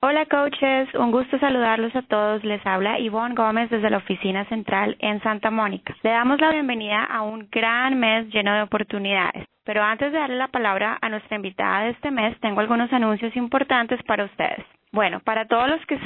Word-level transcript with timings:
Hola 0.00 0.26
coaches, 0.26 0.94
un 0.94 1.10
gusto 1.10 1.38
saludarlos 1.38 1.96
a 1.96 2.02
todos. 2.02 2.44
Les 2.44 2.64
habla 2.66 2.98
Ivonne 2.98 3.34
Gómez 3.34 3.70
desde 3.70 3.88
la 3.88 3.96
oficina 3.96 4.44
central 4.46 4.96
en 4.98 5.22
Santa 5.22 5.50
Mónica. 5.50 5.94
Le 6.02 6.10
damos 6.10 6.40
la 6.40 6.50
bienvenida 6.50 7.04
a 7.04 7.22
un 7.22 7.48
gran 7.50 7.98
mes 7.98 8.28
lleno 8.28 8.52
de 8.54 8.62
oportunidades. 8.62 9.46
Pero 9.64 9.82
antes 9.82 10.12
de 10.12 10.18
darle 10.18 10.36
la 10.36 10.48
palabra 10.48 10.98
a 11.00 11.08
nuestra 11.08 11.36
invitada 11.36 11.84
de 11.84 11.90
este 11.90 12.10
mes, 12.10 12.38
tengo 12.40 12.60
algunos 12.60 12.92
anuncios 12.92 13.34
importantes 13.34 14.02
para 14.02 14.24
ustedes. 14.24 14.64
Bueno, 14.92 15.20
para 15.20 15.46
todos 15.46 15.68
los 15.68 15.84
que, 15.86 15.98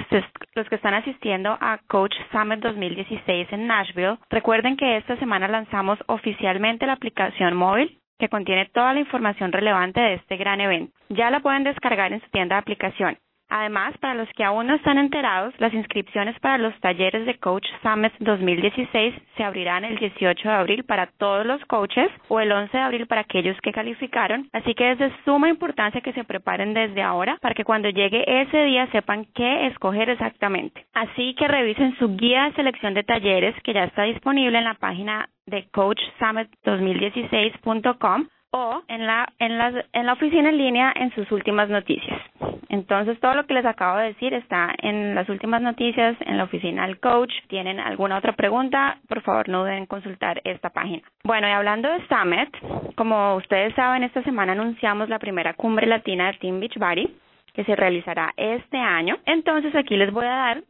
los 0.54 0.68
que 0.68 0.76
están 0.76 0.94
asistiendo 0.94 1.58
a 1.60 1.78
Coach 1.88 2.14
Summit 2.30 2.60
2016 2.60 3.48
en 3.52 3.66
Nashville, 3.66 4.18
recuerden 4.30 4.76
que 4.76 4.96
esta 4.96 5.16
semana 5.16 5.48
lanzamos 5.48 5.98
oficialmente 6.06 6.86
la 6.86 6.94
aplicación 6.94 7.56
móvil 7.56 7.98
que 8.18 8.28
contiene 8.28 8.66
toda 8.66 8.94
la 8.94 9.00
información 9.00 9.52
relevante 9.52 10.00
de 10.00 10.14
este 10.14 10.36
gran 10.36 10.60
evento. 10.60 10.92
Ya 11.08 11.30
la 11.30 11.40
pueden 11.40 11.64
descargar 11.64 12.12
en 12.12 12.20
su 12.20 12.30
tienda 12.30 12.56
de 12.56 12.60
aplicación. 12.60 13.18
Además, 13.50 13.96
para 13.98 14.14
los 14.14 14.28
que 14.36 14.44
aún 14.44 14.66
no 14.66 14.74
están 14.74 14.98
enterados, 14.98 15.54
las 15.58 15.72
inscripciones 15.72 16.38
para 16.40 16.58
los 16.58 16.78
talleres 16.80 17.24
de 17.24 17.38
Coach 17.38 17.66
Summit 17.82 18.12
2016 18.20 19.14
se 19.36 19.44
abrirán 19.44 19.84
el 19.84 19.96
18 19.98 20.48
de 20.48 20.54
abril 20.54 20.84
para 20.84 21.06
todos 21.18 21.46
los 21.46 21.64
coaches 21.64 22.10
o 22.28 22.40
el 22.40 22.52
11 22.52 22.76
de 22.76 22.82
abril 22.82 23.06
para 23.06 23.22
aquellos 23.22 23.58
que 23.62 23.72
calificaron. 23.72 24.50
Así 24.52 24.74
que 24.74 24.90
es 24.92 24.98
de 24.98 25.10
suma 25.24 25.48
importancia 25.48 26.02
que 26.02 26.12
se 26.12 26.24
preparen 26.24 26.74
desde 26.74 27.00
ahora 27.02 27.38
para 27.40 27.54
que 27.54 27.64
cuando 27.64 27.88
llegue 27.88 28.42
ese 28.42 28.64
día 28.64 28.86
sepan 28.92 29.24
qué 29.34 29.68
escoger 29.68 30.10
exactamente. 30.10 30.84
Así 30.92 31.34
que 31.34 31.48
revisen 31.48 31.96
su 31.98 32.16
guía 32.16 32.44
de 32.44 32.52
selección 32.52 32.92
de 32.92 33.04
talleres 33.04 33.54
que 33.62 33.72
ya 33.72 33.84
está 33.84 34.02
disponible 34.02 34.58
en 34.58 34.64
la 34.64 34.74
página 34.74 35.30
de 35.46 35.66
coachsummit2016.com 35.70 38.26
o 38.50 38.82
en 38.88 39.06
la, 39.06 39.28
en, 39.38 39.58
la, 39.58 39.84
en 39.92 40.06
la 40.06 40.12
oficina 40.12 40.48
en 40.48 40.58
línea 40.58 40.92
en 40.94 41.14
sus 41.14 41.30
últimas 41.32 41.68
noticias. 41.68 42.20
Entonces, 42.68 43.18
todo 43.20 43.34
lo 43.34 43.46
que 43.46 43.54
les 43.54 43.64
acabo 43.64 43.98
de 43.98 44.08
decir 44.08 44.34
está 44.34 44.74
en 44.82 45.14
las 45.14 45.28
últimas 45.28 45.62
noticias, 45.62 46.16
en 46.20 46.36
la 46.36 46.44
oficina 46.44 46.86
del 46.86 47.00
coach. 47.00 47.32
¿Tienen 47.48 47.80
alguna 47.80 48.18
otra 48.18 48.32
pregunta? 48.32 48.98
Por 49.08 49.22
favor, 49.22 49.48
no 49.48 49.60
duden 49.60 49.78
en 49.78 49.86
consultar 49.86 50.40
esta 50.44 50.70
página. 50.70 51.02
Bueno, 51.24 51.48
y 51.48 51.50
hablando 51.50 51.88
de 51.88 52.06
Summit, 52.08 52.94
como 52.94 53.36
ustedes 53.36 53.74
saben, 53.74 54.02
esta 54.02 54.22
semana 54.22 54.52
anunciamos 54.52 55.08
la 55.08 55.18
primera 55.18 55.54
cumbre 55.54 55.86
latina 55.86 56.26
de 56.26 56.38
Team 56.38 56.60
Beachbody 56.60 57.08
que 57.54 57.64
se 57.64 57.74
realizará 57.74 58.32
este 58.36 58.76
año. 58.76 59.16
Entonces, 59.24 59.74
aquí 59.74 59.96
les 59.96 60.12
voy 60.12 60.26
a 60.26 60.28
dar 60.28 60.62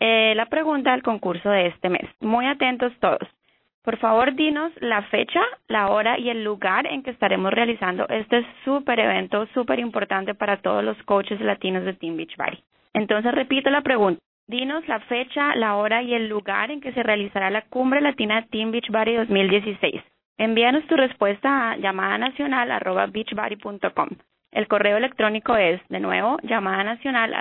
eh, 0.00 0.34
la 0.34 0.46
pregunta 0.46 0.92
del 0.92 1.02
concurso 1.02 1.48
de 1.48 1.68
este 1.68 1.88
mes. 1.88 2.04
Muy 2.20 2.46
atentos 2.46 2.92
todos. 3.00 3.26
Por 3.86 3.98
favor, 3.98 4.34
dinos 4.34 4.72
la 4.80 5.02
fecha, 5.02 5.40
la 5.68 5.90
hora 5.90 6.18
y 6.18 6.28
el 6.28 6.42
lugar 6.42 6.88
en 6.88 7.04
que 7.04 7.12
estaremos 7.12 7.52
realizando 7.52 8.04
este 8.08 8.44
súper 8.64 8.98
evento, 8.98 9.46
súper 9.54 9.78
importante 9.78 10.34
para 10.34 10.56
todos 10.56 10.82
los 10.82 11.00
coaches 11.04 11.40
latinos 11.40 11.84
de 11.84 11.92
Team 11.92 12.16
Beachbody. 12.16 12.58
Entonces, 12.94 13.32
repito 13.32 13.70
la 13.70 13.82
pregunta. 13.82 14.20
Dinos 14.48 14.88
la 14.88 14.98
fecha, 14.98 15.54
la 15.54 15.76
hora 15.76 16.02
y 16.02 16.14
el 16.14 16.28
lugar 16.28 16.72
en 16.72 16.80
que 16.80 16.92
se 16.94 17.04
realizará 17.04 17.48
la 17.48 17.62
Cumbre 17.62 18.00
Latina 18.00 18.44
Team 18.50 18.72
Beachbody 18.72 19.14
2016. 19.14 20.02
Envíanos 20.36 20.84
tu 20.88 20.96
respuesta 20.96 21.70
a 21.70 21.76
llamada 21.76 22.18
nacional. 22.18 22.72
El 24.50 24.66
correo 24.66 24.96
electrónico 24.96 25.56
es, 25.56 25.80
de 25.90 26.00
nuevo, 26.00 26.38
llamada 26.42 26.82
nacional. 26.82 27.36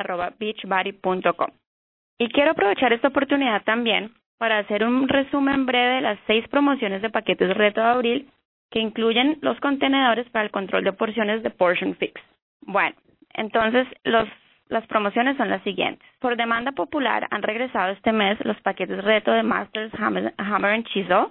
Y 2.20 2.30
quiero 2.30 2.52
aprovechar 2.52 2.94
esta 2.94 3.08
oportunidad 3.08 3.64
también 3.64 4.12
para 4.38 4.59
hacer 4.59 4.83
un 4.83 5.08
resumen 5.08 5.66
breve 5.66 5.95
de 5.95 6.02
las 6.02 6.19
seis 6.28 6.47
promociones 6.50 7.02
de 7.02 7.09
paquetes 7.09 7.55
reto 7.55 7.81
de 7.81 7.88
abril 7.88 8.30
que 8.69 8.80
incluyen 8.80 9.38
los 9.41 9.59
contenedores 9.59 10.30
para 10.30 10.45
el 10.45 10.52
control 10.52 10.83
de 10.83 10.94
porciones 10.94 11.44
de 11.44 11.50
Portion 11.50 11.95
Fix. 11.95 12.19
Bueno, 12.61 12.95
entonces 13.33 13.88
los, 14.03 14.28
las 14.67 14.86
promociones 14.88 15.38
son 15.38 15.50
las 15.50 15.63
siguientes. 15.63 16.08
Por 16.19 16.36
demanda 16.36 16.72
popular 16.72 17.28
han 17.31 17.44
regresado 17.44 17.91
este 17.91 18.11
mes 18.11 18.38
los 18.44 18.59
paquetes 18.61 19.03
reto 19.03 19.31
de 19.31 19.44
Masters 19.44 19.94
Hammer, 20.00 20.33
and 20.38 20.86
Chisel 20.88 21.28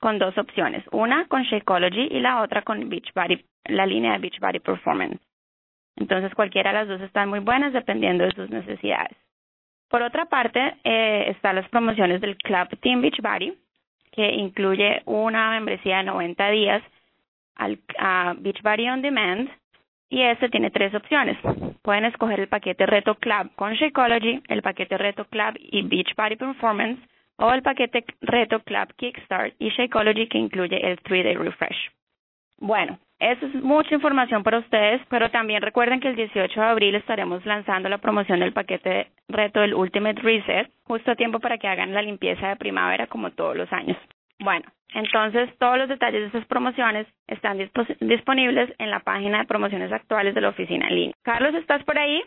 con 0.00 0.18
dos 0.18 0.36
opciones, 0.36 0.84
una 0.90 1.26
con 1.28 1.42
Shakeology 1.42 2.08
y 2.10 2.20
la 2.20 2.42
otra 2.42 2.62
con 2.62 2.88
Beachbody, 2.88 3.44
la 3.66 3.86
línea 3.86 4.12
de 4.12 4.18
Beachbody 4.18 4.58
Performance. 4.58 5.20
Entonces 5.96 6.34
cualquiera 6.34 6.72
de 6.72 6.78
las 6.78 6.88
dos 6.88 7.00
están 7.02 7.28
muy 7.28 7.40
buenas 7.40 7.72
dependiendo 7.72 8.24
de 8.24 8.32
sus 8.32 8.50
necesidades. 8.50 9.16
Por 9.92 10.00
otra 10.00 10.24
parte, 10.24 10.76
eh, 10.84 11.26
están 11.28 11.54
las 11.56 11.68
promociones 11.68 12.22
del 12.22 12.38
Club 12.38 12.66
Team 12.80 13.02
Beachbody, 13.02 13.52
que 14.10 14.26
incluye 14.26 15.02
una 15.04 15.50
membresía 15.50 15.98
de 15.98 16.04
90 16.04 16.48
días 16.48 16.82
al, 17.56 17.78
a 17.98 18.32
Beachbody 18.38 18.88
On 18.88 19.02
Demand, 19.02 19.50
y 20.08 20.22
este 20.22 20.48
tiene 20.48 20.70
tres 20.70 20.94
opciones. 20.94 21.36
Pueden 21.82 22.06
escoger 22.06 22.40
el 22.40 22.48
paquete 22.48 22.86
Reto 22.86 23.16
Club 23.16 23.54
con 23.54 23.74
Shakeology, 23.74 24.42
el 24.48 24.62
paquete 24.62 24.96
Reto 24.96 25.26
Club 25.26 25.58
y 25.58 25.82
Beachbody 25.82 26.36
Performance, 26.36 26.98
o 27.36 27.52
el 27.52 27.60
paquete 27.60 28.06
Reto 28.22 28.60
Club 28.60 28.94
Kickstart 28.96 29.56
y 29.58 29.68
Shakeology 29.68 30.26
que 30.26 30.38
incluye 30.38 30.90
el 30.90 31.02
3-Day 31.02 31.34
Refresh. 31.34 31.90
Bueno, 32.60 32.98
eso 33.22 33.46
es 33.46 33.54
mucha 33.62 33.94
información 33.94 34.42
para 34.42 34.58
ustedes, 34.58 35.00
pero 35.08 35.30
también 35.30 35.62
recuerden 35.62 36.00
que 36.00 36.08
el 36.08 36.16
18 36.16 36.60
de 36.60 36.66
abril 36.66 36.94
estaremos 36.96 37.46
lanzando 37.46 37.88
la 37.88 37.98
promoción 37.98 38.40
del 38.40 38.52
paquete 38.52 39.12
reto 39.28 39.60
del 39.60 39.74
Ultimate 39.74 40.20
Reset, 40.20 40.68
justo 40.82 41.12
a 41.12 41.14
tiempo 41.14 41.38
para 41.38 41.56
que 41.58 41.68
hagan 41.68 41.94
la 41.94 42.02
limpieza 42.02 42.48
de 42.48 42.56
primavera 42.56 43.06
como 43.06 43.30
todos 43.30 43.56
los 43.56 43.72
años. 43.72 43.96
Bueno, 44.40 44.64
entonces 44.92 45.56
todos 45.58 45.78
los 45.78 45.88
detalles 45.88 46.20
de 46.20 46.26
estas 46.26 46.46
promociones 46.46 47.06
están 47.28 47.58
disponibles 48.00 48.74
en 48.78 48.90
la 48.90 49.00
página 49.00 49.38
de 49.38 49.44
promociones 49.44 49.92
actuales 49.92 50.34
de 50.34 50.40
la 50.40 50.48
oficina 50.48 50.88
en 50.88 50.94
línea. 50.94 51.14
Carlos, 51.22 51.54
¿estás 51.54 51.84
por 51.84 51.98
ahí? 51.98 52.22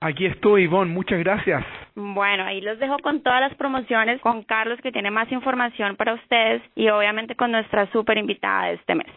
Aquí 0.00 0.26
estoy, 0.26 0.62
Ivonne, 0.62 0.92
muchas 0.92 1.18
gracias. 1.18 1.62
Bueno, 1.94 2.44
ahí 2.44 2.60
los 2.62 2.78
dejo 2.78 2.98
con 3.00 3.22
todas 3.22 3.40
las 3.40 3.54
promociones, 3.56 4.20
con 4.22 4.44
Carlos 4.44 4.80
que 4.80 4.92
tiene 4.92 5.10
más 5.10 5.30
información 5.30 5.96
para 5.96 6.14
ustedes 6.14 6.62
y 6.74 6.88
obviamente 6.88 7.34
con 7.34 7.50
nuestra 7.50 7.90
súper 7.92 8.16
invitada 8.16 8.68
de 8.68 8.74
este 8.74 8.94
mes. 8.94 9.08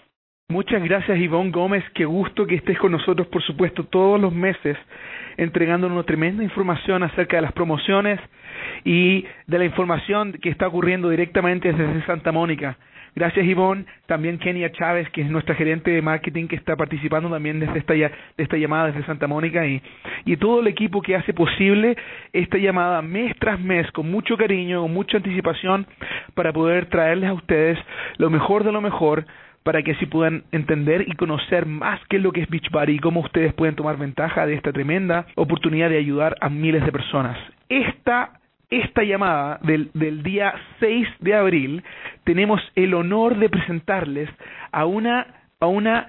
Muchas 0.51 0.83
gracias 0.83 1.17
Ivonne 1.17 1.49
Gómez, 1.49 1.81
qué 1.93 2.03
gusto 2.03 2.45
que 2.45 2.55
estés 2.55 2.77
con 2.77 2.91
nosotros, 2.91 3.25
por 3.27 3.41
supuesto, 3.41 3.85
todos 3.85 4.19
los 4.19 4.33
meses, 4.33 4.77
entregándonos 5.37 6.05
tremenda 6.05 6.43
información 6.43 7.03
acerca 7.03 7.37
de 7.37 7.43
las 7.43 7.53
promociones 7.53 8.19
y 8.83 9.25
de 9.47 9.57
la 9.57 9.63
información 9.63 10.33
que 10.33 10.49
está 10.49 10.67
ocurriendo 10.67 11.09
directamente 11.09 11.71
desde 11.71 12.05
Santa 12.05 12.33
Mónica. 12.33 12.77
Gracias 13.15 13.45
Ivonne, 13.45 13.85
también 14.07 14.39
Kenia 14.39 14.73
Chávez, 14.73 15.09
que 15.11 15.21
es 15.21 15.29
nuestra 15.29 15.55
gerente 15.55 15.89
de 15.89 16.01
marketing, 16.01 16.47
que 16.47 16.57
está 16.57 16.75
participando 16.75 17.29
también 17.29 17.61
desde 17.61 17.79
esta, 17.79 17.93
de 17.93 18.11
esta 18.37 18.57
llamada 18.57 18.87
desde 18.87 19.05
Santa 19.05 19.27
Mónica. 19.27 19.65
Y, 19.65 19.81
y 20.25 20.35
todo 20.35 20.59
el 20.59 20.67
equipo 20.67 21.01
que 21.01 21.15
hace 21.15 21.33
posible 21.33 21.95
esta 22.33 22.57
llamada 22.57 23.01
mes 23.01 23.37
tras 23.39 23.57
mes 23.57 23.89
con 23.93 24.11
mucho 24.11 24.35
cariño, 24.35 24.81
con 24.81 24.93
mucha 24.93 25.15
anticipación 25.15 25.87
para 26.33 26.51
poder 26.51 26.87
traerles 26.87 27.29
a 27.29 27.33
ustedes 27.33 27.79
lo 28.17 28.29
mejor 28.29 28.65
de 28.65 28.73
lo 28.73 28.81
mejor 28.81 29.25
para 29.63 29.83
que 29.83 29.91
así 29.91 30.05
puedan 30.05 30.43
entender 30.51 31.05
y 31.07 31.15
conocer 31.15 31.65
más 31.65 31.99
qué 32.09 32.17
es 32.17 32.23
lo 32.23 32.31
que 32.31 32.41
es 32.41 32.49
Beachbody 32.49 32.93
y 32.93 32.99
cómo 32.99 33.21
ustedes 33.21 33.53
pueden 33.53 33.75
tomar 33.75 33.97
ventaja 33.97 34.45
de 34.45 34.55
esta 34.55 34.71
tremenda 34.71 35.25
oportunidad 35.35 35.89
de 35.89 35.97
ayudar 35.97 36.35
a 36.41 36.49
miles 36.49 36.83
de 36.83 36.91
personas. 36.91 37.37
Esta 37.69 38.31
esta 38.71 39.03
llamada 39.03 39.59
del, 39.63 39.91
del, 39.93 40.23
día 40.23 40.53
6 40.79 41.07
de 41.19 41.35
abril 41.35 41.83
tenemos 42.23 42.61
el 42.75 42.93
honor 42.93 43.37
de 43.37 43.49
presentarles 43.49 44.29
a 44.71 44.85
una, 44.85 45.27
a 45.59 45.65
una, 45.65 46.07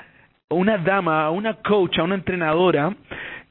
a 0.48 0.54
una 0.54 0.78
dama, 0.78 1.24
a 1.24 1.30
una 1.30 1.54
coach, 1.54 1.98
a 1.98 2.04
una 2.04 2.14
entrenadora 2.14 2.94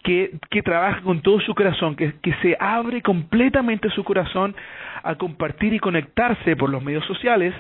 que, 0.02 0.32
que 0.50 0.64
trabaja 0.64 1.02
con 1.02 1.22
todo 1.22 1.42
su 1.42 1.54
corazón, 1.54 1.98
que, 1.98 2.14
que 2.22 2.34
se 2.42 2.56
abre 2.58 3.02
completamente 3.02 3.90
su 3.90 4.02
corazón 4.06 4.56
a 5.04 5.16
compartir 5.16 5.74
y 5.74 5.80
conectarse 5.80 6.56
por 6.56 6.70
los 6.70 6.82
medios 6.82 7.06
sociales 7.06 7.54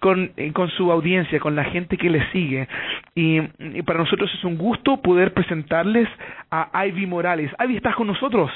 con, 0.00 0.32
eh, 0.36 0.52
con 0.52 0.70
su 0.70 0.90
audiencia, 0.90 1.40
con 1.40 1.56
la 1.56 1.64
gente 1.64 1.96
que 1.96 2.10
le 2.10 2.30
sigue. 2.30 2.68
Y, 3.14 3.40
para 3.82 4.00
nosotros 4.00 4.30
es 4.32 4.44
un 4.44 4.56
gusto 4.56 5.00
poder 5.02 5.32
presentarles 5.32 6.08
a 6.50 6.86
Ivy 6.86 7.06
Morales. 7.06 7.50
Ivy, 7.58 7.76
¿estás 7.76 7.94
con 7.94 8.06
nosotros? 8.06 8.50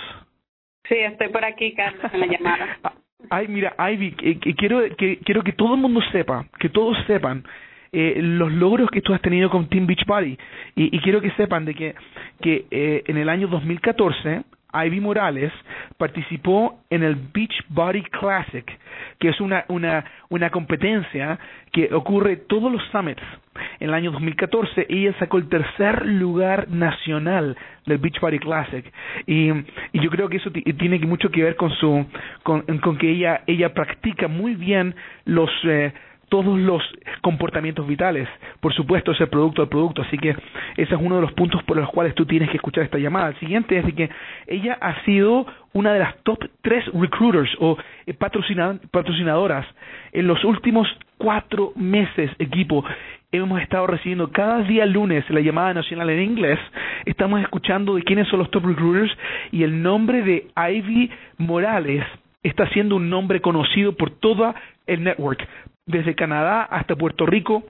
Sí, 0.88 0.96
estoy 0.96 1.28
por 1.28 1.44
aquí, 1.44 1.74
Carlos, 1.74 2.04
en 2.12 2.20
la 2.20 2.26
llamada. 2.26 2.78
Ay, 3.30 3.46
mira, 3.48 3.74
Ivy, 3.78 4.12
quiero, 4.56 4.82
que, 4.96 5.18
quiero 5.18 5.42
que 5.42 5.52
todo 5.52 5.74
el 5.74 5.80
mundo 5.80 6.00
sepa, 6.10 6.44
que 6.58 6.68
todos 6.68 6.98
sepan 7.06 7.44
eh, 7.92 8.18
los 8.20 8.50
logros 8.52 8.90
que 8.90 9.00
tú 9.00 9.14
has 9.14 9.20
tenido 9.20 9.48
con 9.48 9.68
Team 9.68 9.86
Beachbody. 9.86 10.36
Y, 10.74 10.96
y 10.96 11.00
quiero 11.00 11.20
que 11.20 11.30
sepan 11.32 11.64
de 11.64 11.74
que, 11.74 11.94
que 12.40 12.66
eh, 12.70 13.04
en 13.06 13.16
el 13.16 13.28
año 13.28 13.46
2014 13.48 14.42
Ivy 14.74 15.00
Morales 15.00 15.52
participó 15.98 16.80
en 16.90 17.02
el 17.02 17.16
Beach 17.16 17.54
Body 17.68 18.02
Classic, 18.02 18.64
que 19.18 19.28
es 19.28 19.40
una, 19.40 19.64
una, 19.68 20.04
una 20.30 20.50
competencia 20.50 21.38
que 21.70 21.92
ocurre 21.92 22.36
todos 22.36 22.72
los 22.72 22.82
summits. 22.90 23.22
En 23.80 23.88
el 23.88 23.94
año 23.94 24.10
2014 24.12 24.86
ella 24.88 25.14
sacó 25.18 25.38
el 25.38 25.48
tercer 25.48 26.06
lugar 26.06 26.68
nacional 26.68 27.56
del 27.86 27.98
Beach 27.98 28.18
Body 28.20 28.38
Classic 28.38 28.84
y, 29.26 29.48
yo 29.92 30.10
creo 30.10 30.28
que 30.28 30.38
eso 30.38 30.50
tiene 30.50 30.98
mucho 31.00 31.30
que 31.30 31.42
ver 31.42 31.56
con 31.56 31.70
su 31.72 32.06
con, 32.42 32.62
con 32.78 32.96
que 32.96 33.10
ella 33.10 33.42
ella 33.46 33.74
practica 33.74 34.26
muy 34.28 34.54
bien 34.54 34.94
los 35.26 35.50
eh, 35.64 35.92
todos 36.32 36.58
los 36.58 36.82
comportamientos 37.20 37.86
vitales. 37.86 38.26
Por 38.58 38.72
supuesto, 38.72 39.12
es 39.12 39.20
el 39.20 39.28
producto 39.28 39.60
del 39.60 39.68
producto, 39.68 40.00
así 40.00 40.16
que 40.16 40.30
ese 40.30 40.94
es 40.94 40.98
uno 40.98 41.16
de 41.16 41.20
los 41.20 41.32
puntos 41.34 41.62
por 41.64 41.76
los 41.76 41.90
cuales 41.90 42.14
tú 42.14 42.24
tienes 42.24 42.48
que 42.48 42.56
escuchar 42.56 42.84
esta 42.84 42.96
llamada. 42.96 43.28
El 43.28 43.38
siguiente 43.38 43.76
es 43.76 43.84
de 43.84 43.92
que 43.92 44.08
ella 44.46 44.78
ha 44.80 45.04
sido 45.04 45.44
una 45.74 45.92
de 45.92 45.98
las 45.98 46.16
top 46.22 46.42
tres 46.62 46.86
recruiters 46.94 47.50
o 47.58 47.76
eh, 48.06 48.14
patrocinadoras 48.14 49.66
en 50.12 50.26
los 50.26 50.42
últimos 50.42 50.88
cuatro 51.18 51.74
meses, 51.76 52.30
equipo. 52.38 52.82
Hemos 53.30 53.60
estado 53.60 53.86
recibiendo 53.86 54.32
cada 54.32 54.62
día 54.62 54.86
lunes 54.86 55.28
la 55.28 55.40
llamada 55.40 55.74
nacional 55.74 56.08
en 56.08 56.22
inglés. 56.22 56.58
Estamos 57.04 57.42
escuchando 57.42 57.96
de 57.96 58.04
quiénes 58.04 58.26
son 58.28 58.38
los 58.38 58.50
top 58.50 58.64
recruiters 58.64 59.12
y 59.50 59.64
el 59.64 59.82
nombre 59.82 60.22
de 60.22 60.46
Ivy 60.56 61.10
Morales 61.36 62.06
está 62.42 62.66
siendo 62.70 62.96
un 62.96 63.10
nombre 63.10 63.42
conocido 63.42 63.92
por 63.92 64.10
toda 64.12 64.54
el 64.86 65.04
network 65.04 65.46
desde 65.86 66.14
Canadá 66.14 66.62
hasta 66.62 66.96
Puerto 66.96 67.26
Rico, 67.26 67.64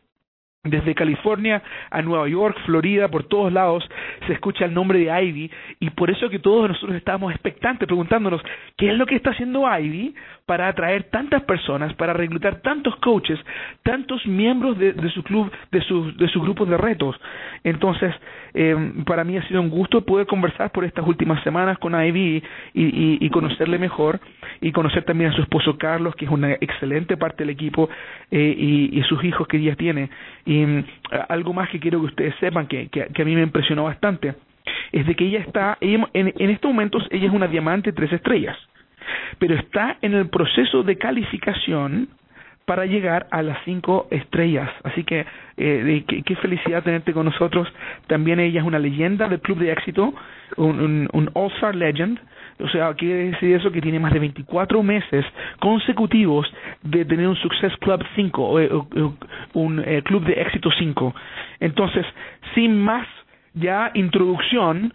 desde 0.64 0.94
California 0.94 1.60
a 1.90 2.02
Nueva 2.02 2.28
York, 2.28 2.56
Florida, 2.66 3.08
por 3.08 3.24
todos 3.24 3.52
lados 3.52 3.82
se 4.28 4.32
escucha 4.32 4.64
el 4.64 4.72
nombre 4.72 5.00
de 5.00 5.06
Ivy 5.06 5.50
y 5.80 5.90
por 5.90 6.08
eso 6.08 6.30
que 6.30 6.38
todos 6.38 6.68
nosotros 6.68 6.96
estábamos 6.96 7.32
expectantes 7.32 7.84
preguntándonos 7.88 8.40
qué 8.76 8.92
es 8.92 8.96
lo 8.96 9.04
que 9.04 9.16
está 9.16 9.30
haciendo 9.30 9.64
Ivy 9.66 10.14
para 10.46 10.68
atraer 10.68 11.04
tantas 11.10 11.42
personas, 11.42 11.92
para 11.94 12.12
reclutar 12.12 12.60
tantos 12.60 12.94
coaches, 12.96 13.40
tantos 13.82 14.24
miembros 14.24 14.78
de, 14.78 15.10
su 15.10 15.24
club, 15.24 15.50
de 15.72 15.80
sus 15.80 16.16
de 16.16 16.28
sus 16.28 16.42
grupos 16.42 16.68
de 16.68 16.76
retos. 16.76 17.16
Entonces, 17.64 18.14
eh, 18.54 18.76
para 19.04 19.24
mí 19.24 19.36
ha 19.36 19.48
sido 19.48 19.60
un 19.60 19.70
gusto 19.70 20.04
poder 20.04 20.26
conversar 20.26 20.70
por 20.70 20.84
estas 20.84 21.04
últimas 21.06 21.42
semanas 21.42 21.78
con 21.78 21.94
Ivy 22.00 22.42
y, 22.74 23.18
y, 23.24 23.30
conocerle 23.30 23.78
mejor 23.78 24.20
y 24.60 24.70
conocer 24.72 25.04
también 25.04 25.30
a 25.30 25.34
su 25.34 25.42
esposo 25.42 25.76
Carlos, 25.76 26.14
que 26.14 26.26
es 26.26 26.30
una 26.30 26.52
excelente 26.52 27.16
parte 27.16 27.38
del 27.38 27.50
equipo 27.50 27.88
eh, 28.30 28.54
y, 28.56 28.96
y 28.96 29.02
sus 29.04 29.24
hijos 29.24 29.48
que 29.48 29.56
ella 29.56 29.74
tiene. 29.74 30.10
Y 30.44 30.51
mm, 30.52 30.84
algo 31.28 31.52
más 31.52 31.69
que 31.70 31.81
quiero 31.81 32.00
que 32.00 32.06
ustedes 32.06 32.34
sepan 32.40 32.66
que, 32.66 32.88
que, 32.88 33.22
a 33.22 33.25
mí 33.25 33.34
me 33.34 33.43
impresionó 33.43 33.84
bastante 33.84 34.34
es 34.93 35.06
de 35.06 35.14
que 35.14 35.25
ella 35.25 35.40
está, 35.40 35.78
en, 35.81 36.06
en 36.14 36.50
estos 36.50 36.70
momentos 36.70 37.06
ella 37.10 37.26
es 37.26 37.32
una 37.32 37.49
diamante 37.49 37.93
tres 37.93 38.12
estrellas 38.12 38.56
pero 39.38 39.54
está 39.54 39.96
en 40.02 40.14
el 40.14 40.28
proceso 40.28 40.82
de 40.82 40.96
calificación 40.96 42.08
para 42.64 42.87
llegar 42.87 43.26
a 43.31 43.43
las 43.43 43.58
cinco 43.64 44.06
estrellas. 44.10 44.70
Así 44.84 45.04
que 45.04 45.26
eh, 45.56 46.04
qué, 46.06 46.37
felicidad 46.37 46.82
tenerte 46.82 47.12
con 47.12 47.26
nosotros. 47.26 47.69
También 48.06 48.40
ella 48.40 48.60
es 48.60 48.66
una 48.66 48.78
leyenda 48.78 49.28
del 49.28 49.40
club 49.40 49.58
de 49.58 49.72
éxito, 49.72 50.14
un, 50.56 51.08
un, 51.12 51.31
All-Star 51.34 51.75
Legend. 51.75 52.20
O 52.60 52.69
sea, 52.69 52.94
quiere 52.94 53.31
decir 53.31 53.54
eso 53.54 53.70
que 53.70 53.81
tiene 53.81 53.99
más 53.99 54.12
de 54.12 54.19
24 54.19 54.82
meses 54.82 55.25
consecutivos 55.60 56.52
de 56.82 57.04
tener 57.04 57.28
un 57.28 57.37
Success 57.37 57.76
Club 57.78 58.04
5, 58.14 58.43
o, 58.43 59.16
un 59.54 59.82
eh, 59.84 60.02
club 60.02 60.25
de 60.25 60.34
éxito 60.40 60.70
5. 60.78 61.14
Entonces, 61.60 62.06
sin 62.54 62.81
más 62.81 63.06
ya 63.54 63.90
introducción, 63.94 64.93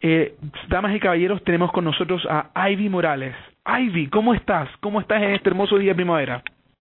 eh, 0.00 0.34
damas 0.68 0.94
y 0.94 1.00
caballeros, 1.00 1.42
tenemos 1.44 1.70
con 1.72 1.84
nosotros 1.84 2.26
a 2.28 2.50
Ivy 2.70 2.88
Morales. 2.88 3.34
Ivy, 3.66 4.08
¿cómo 4.08 4.34
estás? 4.34 4.68
¿Cómo 4.80 5.00
estás 5.00 5.22
en 5.22 5.30
este 5.30 5.48
hermoso 5.48 5.78
día 5.78 5.92
de 5.92 5.96
primavera? 5.96 6.42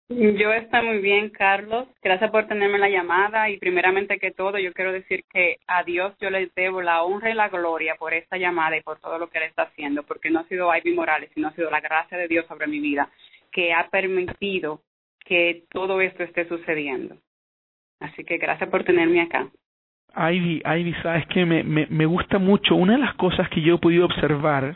Yo 0.07 0.53
estoy 0.53 0.85
muy 0.85 0.99
bien, 0.99 1.31
Carlos. 1.31 1.87
Gracias 2.03 2.29
por 2.29 2.47
tenerme 2.47 2.77
la 2.77 2.89
llamada 2.89 3.49
y 3.49 3.57
primeramente 3.57 4.19
que 4.19 4.29
todo, 4.29 4.59
yo 4.59 4.71
quiero 4.71 4.91
decir 4.91 5.23
que 5.33 5.57
a 5.65 5.83
Dios 5.83 6.13
yo 6.21 6.29
le 6.29 6.51
debo 6.55 6.83
la 6.83 7.01
honra 7.01 7.31
y 7.31 7.33
la 7.33 7.49
gloria 7.49 7.95
por 7.95 8.13
esta 8.13 8.37
llamada 8.37 8.77
y 8.77 8.83
por 8.83 8.99
todo 8.99 9.17
lo 9.17 9.29
que 9.29 9.39
él 9.39 9.45
está 9.45 9.63
haciendo, 9.63 10.03
porque 10.03 10.29
no 10.29 10.41
ha 10.41 10.47
sido 10.47 10.69
Ivy 10.75 10.93
Morales, 10.93 11.31
sino 11.33 11.47
ha 11.47 11.53
sido 11.53 11.71
la 11.71 11.81
gracia 11.81 12.19
de 12.19 12.27
Dios 12.27 12.45
sobre 12.45 12.67
mi 12.67 12.79
vida 12.79 13.09
que 13.51 13.73
ha 13.73 13.87
permitido 13.89 14.81
que 15.25 15.63
todo 15.71 15.99
esto 16.01 16.21
esté 16.21 16.47
sucediendo. 16.47 17.17
Así 17.99 18.23
que 18.23 18.37
gracias 18.37 18.69
por 18.69 18.83
tenerme 18.83 19.21
acá. 19.21 19.49
Ivy, 20.15 20.61
Ivy, 20.63 20.93
sabes 21.01 21.25
que 21.27 21.45
me, 21.45 21.63
me, 21.63 21.87
me 21.87 22.05
gusta 22.05 22.37
mucho. 22.37 22.75
Una 22.75 22.93
de 22.93 22.99
las 22.99 23.15
cosas 23.15 23.49
que 23.49 23.61
yo 23.61 23.75
he 23.75 23.79
podido 23.79 24.05
observar 24.05 24.75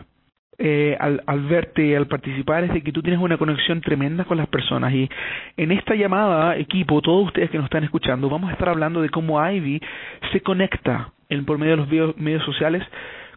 eh, 0.61 0.97
al, 0.99 1.39
verte 1.47 1.85
y 1.85 1.95
al 1.95 2.07
participar 2.07 2.65
es 2.65 2.73
de 2.73 2.81
que 2.81 2.91
tú 2.91 3.01
tienes 3.01 3.21
una 3.21 3.37
conexión 3.37 3.79
tremenda 3.79 4.25
con 4.25 4.37
las 4.37 4.47
personas 4.47 4.93
y 4.93 5.09
en 5.55 5.71
esta 5.71 5.95
llamada 5.95 6.57
equipo, 6.57 7.01
todos 7.01 7.27
ustedes 7.27 7.49
que 7.49 7.57
nos 7.57 7.65
están 7.65 7.85
escuchando, 7.85 8.29
vamos 8.29 8.49
a 8.49 8.53
estar 8.53 8.67
hablando 8.67 9.01
de 9.01 9.09
cómo 9.09 9.41
Ivy 9.41 9.81
se 10.33 10.41
conecta 10.41 11.13
en, 11.29 11.45
por 11.45 11.57
medio 11.57 11.77
de 11.77 11.95
los 11.95 12.17
medios, 12.17 12.43
sociales 12.43 12.83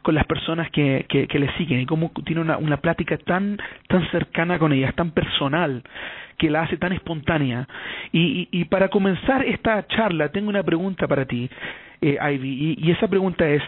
con 0.03 0.17
las 0.17 0.27
personas 0.27 0.69
que, 0.73 1.07
le 1.33 1.57
siguen 1.57 1.81
y 1.81 1.87
cómo 1.87 2.11
tiene 2.25 2.41
una, 2.41 2.57
una 2.57 2.79
plática 2.79 3.17
tan, 3.19 3.57
tan 3.87 4.11
cercana 4.11 4.59
con 4.59 4.73
ellas, 4.73 4.93
tan 4.97 5.13
personal, 5.13 5.85
que 6.39 6.51
la 6.51 6.63
hace 6.63 6.77
tan 6.77 6.93
espontánea. 6.93 7.69
Y, 8.11 8.49
y, 8.51 8.61
y 8.63 8.65
para 8.65 8.89
comenzar 8.89 9.45
esta 9.45 9.87
charla, 9.87 10.31
tengo 10.31 10.49
una 10.49 10.65
pregunta 10.65 11.07
para 11.07 11.25
ti 11.25 11.49
eh, 12.03 12.19
Ivy, 12.21 12.75
y, 12.79 12.91
esa 12.91 13.07
pregunta 13.07 13.49
es, 13.49 13.63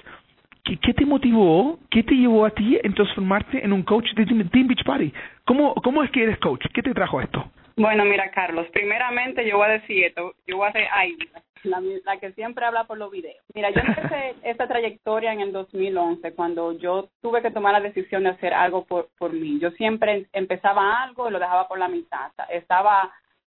¿qué, 0.64 0.78
¿qué, 0.78 0.94
te 0.94 1.06
motivó, 1.06 1.78
qué 1.90 2.02
te 2.02 2.14
llevó 2.14 2.44
a 2.44 2.50
ti 2.50 2.78
en 2.82 2.94
transformarte 2.94 3.64
en 3.64 3.72
un 3.72 3.82
coach 3.82 4.12
de 4.14 4.26
Team, 4.26 4.66
Beach 4.66 4.84
Party? 4.84 5.12
¿Cómo, 5.44 5.74
¿Cómo 5.74 6.02
es 6.02 6.10
que 6.10 6.24
eres 6.24 6.38
coach? 6.38 6.64
¿Qué 6.72 6.82
te 6.82 6.94
trajo 6.94 7.20
esto? 7.20 7.44
Bueno, 7.76 8.04
mira, 8.04 8.30
Carlos, 8.30 8.66
primeramente 8.72 9.46
yo 9.46 9.58
voy 9.58 9.66
a 9.66 9.72
decir 9.72 10.04
esto, 10.04 10.34
yo 10.46 10.56
voy 10.56 10.68
a 10.68 10.72
ser 10.72 10.86
Ivy, 11.06 11.28
la, 11.64 11.82
la, 12.04 12.18
que 12.18 12.32
siempre 12.32 12.64
habla 12.64 12.84
por 12.84 12.98
los 12.98 13.10
videos. 13.10 13.42
Mira, 13.52 13.70
yo 13.70 13.80
empecé 13.80 14.34
esta 14.44 14.68
trayectoria 14.68 15.32
en 15.32 15.40
el 15.40 15.52
2011, 15.52 16.34
cuando 16.34 16.72
yo 16.78 17.08
tuve 17.20 17.42
que 17.42 17.50
tomar 17.50 17.72
la 17.72 17.80
decisión 17.80 18.22
de 18.22 18.30
hacer 18.30 18.54
algo 18.54 18.84
por, 18.84 19.08
por 19.18 19.32
mí. 19.32 19.58
Yo 19.60 19.70
siempre 19.72 20.26
empezaba 20.32 21.02
algo 21.02 21.28
y 21.28 21.32
lo 21.32 21.40
dejaba 21.40 21.66
por 21.66 21.78
la 21.78 21.88
mitad. 21.88 22.30
Estaba 22.48 23.12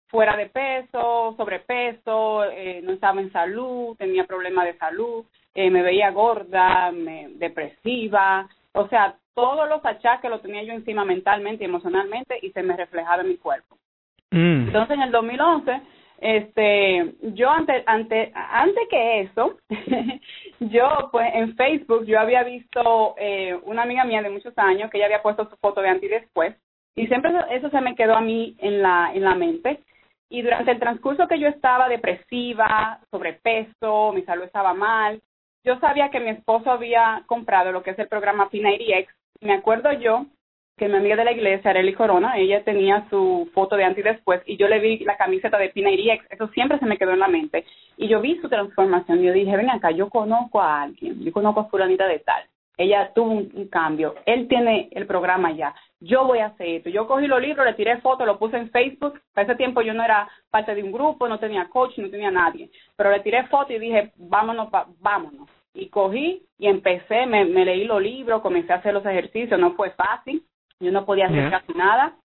fuera 0.08 0.36
de 0.36 0.48
peso, 0.48 1.36
sobrepeso, 1.38 2.44
eh, 2.46 2.82
no 2.84 2.94
estaba 2.94 3.22
en 3.22 3.32
salud, 3.32 3.96
tenía 3.96 4.26
problemas 4.26 4.66
de 4.66 4.78
salud, 4.78 5.24
eh, 5.54 5.70
me 5.70 5.82
veía 5.82 6.12
gorda, 6.12 6.92
me, 6.92 7.30
depresiva, 7.36 8.48
o 8.74 8.88
sea, 8.88 9.16
todos 9.34 9.70
los 9.70 9.84
achaques 9.86 10.30
los 10.30 10.42
tenía 10.42 10.64
yo 10.64 10.74
encima 10.74 11.06
mentalmente 11.06 11.64
y 11.64 11.68
emocionalmente 11.68 12.38
y 12.42 12.52
se 12.52 12.64
me 12.64 12.76
reflejaba 12.76 13.22
en 13.22 13.30
mi 13.30 13.38
cuerpo. 13.38 13.78
Mm. 14.32 14.68
Entonces, 14.68 14.96
en 14.98 15.04
el 15.04 15.12
2011, 15.12 15.82
este, 16.22 17.14
yo 17.22 17.50
antes, 17.50 17.82
antes, 17.86 18.32
antes 18.36 18.88
que 18.90 19.22
eso, 19.22 19.58
yo 20.60 21.10
pues 21.12 21.34
en 21.34 21.56
Facebook 21.56 22.06
yo 22.06 22.20
había 22.20 22.44
visto 22.44 23.16
eh, 23.18 23.58
una 23.64 23.84
amiga 23.84 24.04
mía 24.04 24.22
de 24.22 24.30
muchos 24.30 24.58
años 24.58 24.92
que 24.92 24.98
ella 24.98 25.06
había 25.06 25.22
puesto 25.22 25.50
su 25.50 25.56
foto 25.58 25.82
de 25.82 25.90
antes 25.90 26.10
y 26.10 26.14
después 26.14 26.56
y 26.96 27.08
siempre 27.08 27.32
eso, 27.32 27.46
eso 27.50 27.70
se 27.70 27.80
me 27.80 27.96
quedó 27.96 28.16
a 28.16 28.22
mí 28.22 28.58
en 28.60 28.82
la 28.82 29.12
en 29.14 29.24
la 29.24 29.36
mente 29.36 29.80
y 30.30 30.42
durante 30.42 30.72
el 30.72 30.80
transcurso 30.80 31.28
que 31.28 31.40
yo 31.40 31.48
estaba 31.48 31.88
depresiva, 31.88 33.00
sobrepeso, 33.10 34.12
mi 34.12 34.22
salud 34.24 34.44
estaba 34.44 34.74
mal, 34.74 35.22
yo 35.64 35.80
sabía 35.80 36.10
que 36.10 36.20
mi 36.20 36.30
esposo 36.30 36.72
había 36.72 37.24
comprado 37.26 37.72
lo 37.72 37.84
que 37.84 37.92
es 37.92 38.00
el 38.00 38.08
programa 38.08 38.50
P90X. 38.50 39.08
Me 39.42 39.54
acuerdo 39.54 39.92
yo 39.94 40.26
que 40.78 40.88
mi 40.88 40.96
amiga 40.96 41.16
de 41.18 41.26
la 41.26 41.32
iglesia, 41.34 41.72
Arely 41.72 41.94
Corona, 41.94 42.38
ella 42.38 42.64
tenía 42.64 43.06
su 43.10 43.50
foto 43.54 43.76
de 43.76 43.84
antes 43.84 44.06
y 44.06 44.08
después 44.08 44.42
y 44.46 44.58
yo 44.58 44.68
le 44.68 44.80
vi 44.80 45.00
la 45.00 45.18
camiseta 45.18 45.58
de 45.58 45.74
P90X. 45.74 46.22
Eso 46.30 46.48
siempre 46.50 46.80
se 46.80 46.86
me 46.86 46.98
quedó 46.98 47.12
en 47.12 47.20
la 47.20 47.28
mente. 47.28 47.66
Y 47.98 48.08
yo 48.08 48.22
vi 48.22 48.40
su 48.40 48.48
transformación 48.50 49.22
yo 49.22 49.34
dije, 49.34 49.58
ven 49.58 49.70
acá, 49.70 49.92
yo 49.92 50.10
conozco 50.10 50.62
a 50.62 50.84
alguien, 50.84 51.24
yo 51.24 51.32
conozco 51.32 51.62
a 51.62 51.70
fulanita 51.70 52.08
de 52.08 52.20
tal 52.20 52.44
ella 52.80 53.12
tuvo 53.14 53.32
un, 53.32 53.68
cambio, 53.68 54.16
él 54.26 54.48
tiene 54.48 54.88
el 54.92 55.06
programa 55.06 55.52
ya, 55.52 55.76
yo 56.00 56.26
voy 56.26 56.40
a 56.40 56.48
hacer 56.48 56.68
esto. 56.68 56.90
Yo 56.90 57.08
cogí 57.08 57.28
los 57.28 57.42
libros, 57.42 57.66
le 57.66 57.74
tiré 57.74 57.98
fotos, 57.98 58.26
lo 58.26 58.40
puse 58.40 58.58
en 58.58 58.70
Facebook. 58.72 59.20
Para 59.34 59.48
ese 59.48 59.56
tiempo 59.56 59.82
yo 59.82 59.94
no 59.94 60.04
era 60.04 60.30
parte 60.50 60.74
de 60.74 60.84
un 60.84 60.92
grupo, 60.92 61.28
no 61.28 61.40
tenía 61.40 61.68
coach, 61.70 61.98
no 61.98 62.10
tenía 62.10 62.32
nadie. 62.32 62.70
Pero 62.96 63.12
le 63.12 63.20
tiré 63.20 63.46
fotos 63.48 63.72
y 63.72 63.80
dije, 63.80 64.14
vámonos, 64.16 64.70
vámonos. 65.00 65.50
Y 65.74 65.90
cogí 65.90 66.44
y 66.58 66.68
empecé, 66.68 67.26
me, 67.26 67.46
leí 67.46 67.86
los 67.86 68.02
libros, 68.02 68.42
comencé 68.42 68.74
a 68.74 68.78
hacer 68.78 68.94
los 68.94 69.06
ejercicios. 69.06 69.60
No 69.60 69.74
fue 69.74 69.92
fácil, 69.92 70.44
yo 70.80 70.92
no 70.92 71.06
podía 71.06 71.28
hacer 71.28 71.50
casi 71.50 71.74
nada. 71.74 72.16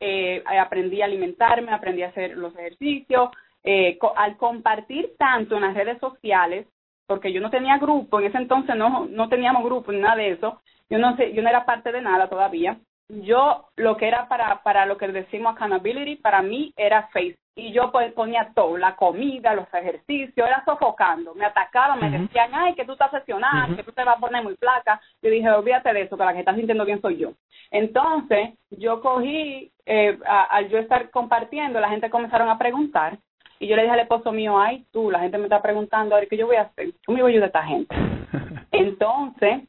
Eh, 0.00 0.42
aprendí 0.46 1.00
a 1.00 1.06
alimentarme, 1.06 1.72
aprendí 1.72 2.02
a 2.02 2.08
hacer 2.08 2.36
los 2.36 2.54
ejercicios. 2.56 3.30
Eh, 3.62 3.98
al 4.16 4.36
compartir 4.36 5.14
tanto 5.18 5.56
en 5.56 5.62
las 5.62 5.74
redes 5.74 5.98
sociales, 5.98 6.66
porque 7.06 7.32
yo 7.32 7.40
no 7.40 7.48
tenía 7.48 7.78
grupo, 7.78 8.20
en 8.20 8.26
ese 8.26 8.36
entonces 8.36 8.76
no, 8.76 9.06
no 9.06 9.28
teníamos 9.30 9.64
grupo 9.64 9.90
ni 9.90 10.00
nada 10.00 10.16
de 10.16 10.32
eso, 10.32 10.60
yo 10.90 10.98
no 10.98 11.16
sé, 11.16 11.32
yo 11.32 11.42
no 11.42 11.48
era 11.48 11.64
parte 11.64 11.90
de 11.90 12.02
nada 12.02 12.28
todavía. 12.28 12.78
Yo 13.08 13.68
lo 13.76 13.96
que 13.96 14.08
era 14.08 14.28
para, 14.28 14.62
para 14.62 14.86
lo 14.86 14.96
que 14.96 15.08
decimos 15.08 15.54
accountability, 15.54 16.16
para 16.16 16.42
mí 16.42 16.72
era 16.76 17.08
Facebook. 17.08 17.38
Y 17.56 17.72
yo 17.72 17.92
pues 17.92 18.12
ponía 18.14 18.50
todo, 18.52 18.76
la 18.76 18.96
comida, 18.96 19.54
los 19.54 19.72
ejercicios, 19.72 20.48
era 20.48 20.64
sofocando. 20.64 21.34
Me 21.34 21.44
atacaban, 21.44 22.00
me 22.00 22.10
decían, 22.10 22.50
ay, 22.52 22.74
que 22.74 22.84
tú 22.84 22.92
estás 22.92 23.12
sesionada, 23.12 23.76
que 23.76 23.84
tú 23.84 23.92
te 23.92 24.02
vas 24.02 24.16
a 24.16 24.20
poner 24.20 24.42
muy 24.42 24.56
placa. 24.56 25.00
Yo 25.22 25.30
dije, 25.30 25.48
olvídate 25.48 25.92
de 25.92 26.02
eso, 26.02 26.16
que 26.16 26.24
la 26.24 26.32
que 26.32 26.40
está 26.40 26.54
sintiendo 26.54 26.84
bien 26.84 27.00
soy 27.00 27.18
yo. 27.18 27.32
Entonces, 27.70 28.54
yo 28.70 29.00
cogí, 29.00 29.70
eh, 29.86 30.18
al 30.26 30.68
yo 30.68 30.78
estar 30.78 31.10
compartiendo, 31.10 31.78
la 31.78 31.90
gente 31.90 32.10
comenzaron 32.10 32.48
a 32.48 32.58
preguntar 32.58 33.18
y 33.60 33.68
yo 33.68 33.76
le 33.76 33.82
dije 33.82 33.94
al 33.94 34.00
esposo 34.00 34.32
mío, 34.32 34.58
ay, 34.58 34.84
tú, 34.90 35.10
la 35.10 35.20
gente 35.20 35.38
me 35.38 35.44
está 35.44 35.62
preguntando, 35.62 36.16
a 36.16 36.20
ver, 36.20 36.28
¿qué 36.28 36.36
yo 36.36 36.46
voy 36.46 36.56
a 36.56 36.62
hacer? 36.62 36.88
¿Cómo 37.06 37.18
voy 37.18 37.30
a 37.30 37.34
ayudar 37.34 37.44
a 37.44 37.46
esta 37.46 37.62
gente? 37.64 37.94
Entonces, 38.72 39.62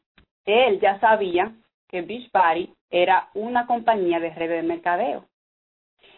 él 0.44 0.80
ya 0.80 0.98
sabía 0.98 1.52
que 1.88 2.02
Beach 2.02 2.30
Party 2.30 2.70
era 2.90 3.28
una 3.34 3.66
compañía 3.66 4.20
de 4.20 4.30
redes 4.30 4.62
de 4.62 4.68
mercadeo. 4.68 5.24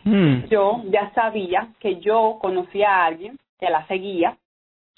Mm. 0.05 0.47
Yo 0.49 0.83
ya 0.87 1.13
sabía 1.15 1.69
que 1.81 1.97
yo 2.01 2.39
conocía 2.41 2.91
a 2.91 3.07
alguien 3.07 3.39
que 3.59 3.71
la 3.71 3.87
seguía, 3.87 4.37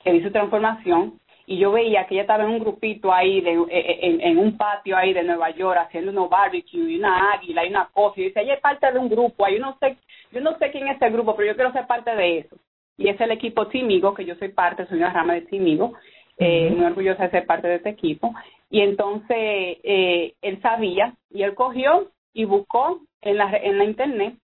que 0.02 0.12
vi 0.12 0.22
su 0.22 0.30
transformación, 0.30 1.18
y 1.46 1.58
yo 1.58 1.72
veía 1.72 2.06
que 2.06 2.14
ella 2.14 2.22
estaba 2.22 2.44
en 2.44 2.50
un 2.50 2.60
grupito 2.60 3.12
ahí, 3.12 3.40
de, 3.40 3.54
e, 3.54 3.66
e, 3.70 4.28
en, 4.28 4.38
un 4.38 4.56
patio 4.56 4.96
ahí 4.96 5.12
de 5.12 5.24
Nueva 5.24 5.50
York, 5.50 5.80
haciendo 5.80 6.12
unos 6.12 6.30
barbecue 6.30 6.78
y 6.78 6.98
una 6.98 7.32
águila 7.32 7.66
y 7.66 7.70
una 7.70 7.86
cosa, 7.86 8.20
y 8.20 8.24
dice, 8.24 8.42
ella 8.42 8.54
es 8.54 8.60
parte 8.60 8.92
de 8.92 8.98
un 8.98 9.08
grupo, 9.08 9.44
ahí 9.44 9.54
yo 9.54 9.60
no 9.60 9.76
sé, 9.80 9.96
yo 10.30 10.40
no 10.40 10.56
sé 10.58 10.70
quién 10.70 10.86
es 10.86 10.96
ese 10.96 11.10
grupo, 11.10 11.34
pero 11.34 11.48
yo 11.48 11.56
quiero 11.56 11.72
ser 11.72 11.88
parte 11.88 12.14
de 12.14 12.38
eso. 12.38 12.56
Y 12.96 13.08
es 13.08 13.20
el 13.20 13.32
equipo 13.32 13.66
Timigo, 13.66 14.14
que 14.14 14.24
yo 14.24 14.36
soy 14.36 14.50
parte, 14.50 14.86
soy 14.86 14.98
una 14.98 15.12
rama 15.12 15.34
de 15.34 15.40
Timigo, 15.42 15.94
eh, 16.40 16.70
muy 16.70 16.86
orgullosa 16.86 17.24
de 17.24 17.30
ser 17.30 17.46
parte 17.46 17.68
de 17.68 17.76
este 17.76 17.90
equipo. 17.90 18.34
Y 18.70 18.80
entonces 18.80 19.36
eh, 19.38 20.34
él 20.40 20.60
sabía 20.62 21.14
y 21.30 21.42
él 21.42 21.54
cogió 21.54 22.10
y 22.32 22.44
buscó 22.44 23.00
en 23.20 23.36
la, 23.36 23.54
en 23.56 23.78
la 23.78 23.84
internet. 23.84 24.34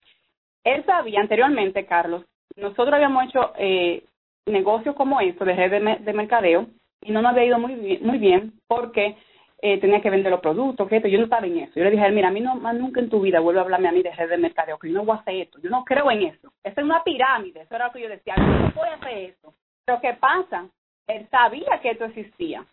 Él 0.62 0.84
sabía 0.84 1.20
anteriormente, 1.20 1.86
Carlos, 1.86 2.24
nosotros 2.56 2.92
habíamos 2.92 3.24
hecho 3.24 3.52
eh, 3.58 4.04
negocios 4.44 4.94
como 4.94 5.20
esto 5.20 5.44
de 5.44 5.54
red 5.54 6.00
de, 6.00 6.12
mercadeo 6.12 6.66
y 7.00 7.12
no 7.12 7.22
nos 7.22 7.32
había 7.32 7.46
ido 7.46 7.58
muy 7.58 7.74
bien, 7.74 7.98
muy 8.02 8.18
bien 8.18 8.52
porque 8.66 9.16
eh, 9.62 9.78
tenía 9.80 10.02
que 10.02 10.10
vender 10.10 10.30
los 10.30 10.40
productos, 10.40 10.88
que 10.88 11.10
yo 11.10 11.18
no 11.18 11.24
estaba 11.24 11.46
en 11.46 11.58
eso. 11.58 11.72
Yo 11.76 11.84
le 11.84 11.90
dije, 11.90 12.10
mira, 12.10 12.28
a 12.28 12.30
mí 12.30 12.40
no, 12.40 12.56
más 12.56 12.74
nunca 12.74 13.00
en 13.00 13.08
tu 13.08 13.20
vida 13.20 13.40
vuelve 13.40 13.60
a 13.60 13.62
hablarme 13.62 13.88
a 13.88 13.92
mí 13.92 14.02
de 14.02 14.12
red 14.12 14.28
de 14.28 14.36
mercadeo, 14.36 14.78
que 14.78 14.88
yo 14.88 14.94
no 14.94 15.04
voy 15.04 15.16
a 15.16 15.20
hacer 15.20 15.34
esto, 15.36 15.58
yo 15.62 15.70
no 15.70 15.84
creo 15.84 16.10
en 16.10 16.24
eso. 16.24 16.52
Eso 16.62 16.80
es 16.80 16.84
una 16.84 17.02
pirámide, 17.02 17.62
eso 17.62 17.74
era 17.74 17.86
lo 17.86 17.92
que 17.92 18.02
yo 18.02 18.08
decía, 18.08 18.34
yo 18.36 18.42
no 18.42 18.72
voy 18.74 18.88
a 18.88 18.94
hacer 18.94 19.18
eso. 19.18 19.54
Pero 19.84 20.00
¿qué 20.00 20.14
pasa? 20.14 20.66
Él 21.06 21.28
sabía 21.30 21.80
que 21.82 21.90
esto 21.90 22.04
existía 22.06 22.64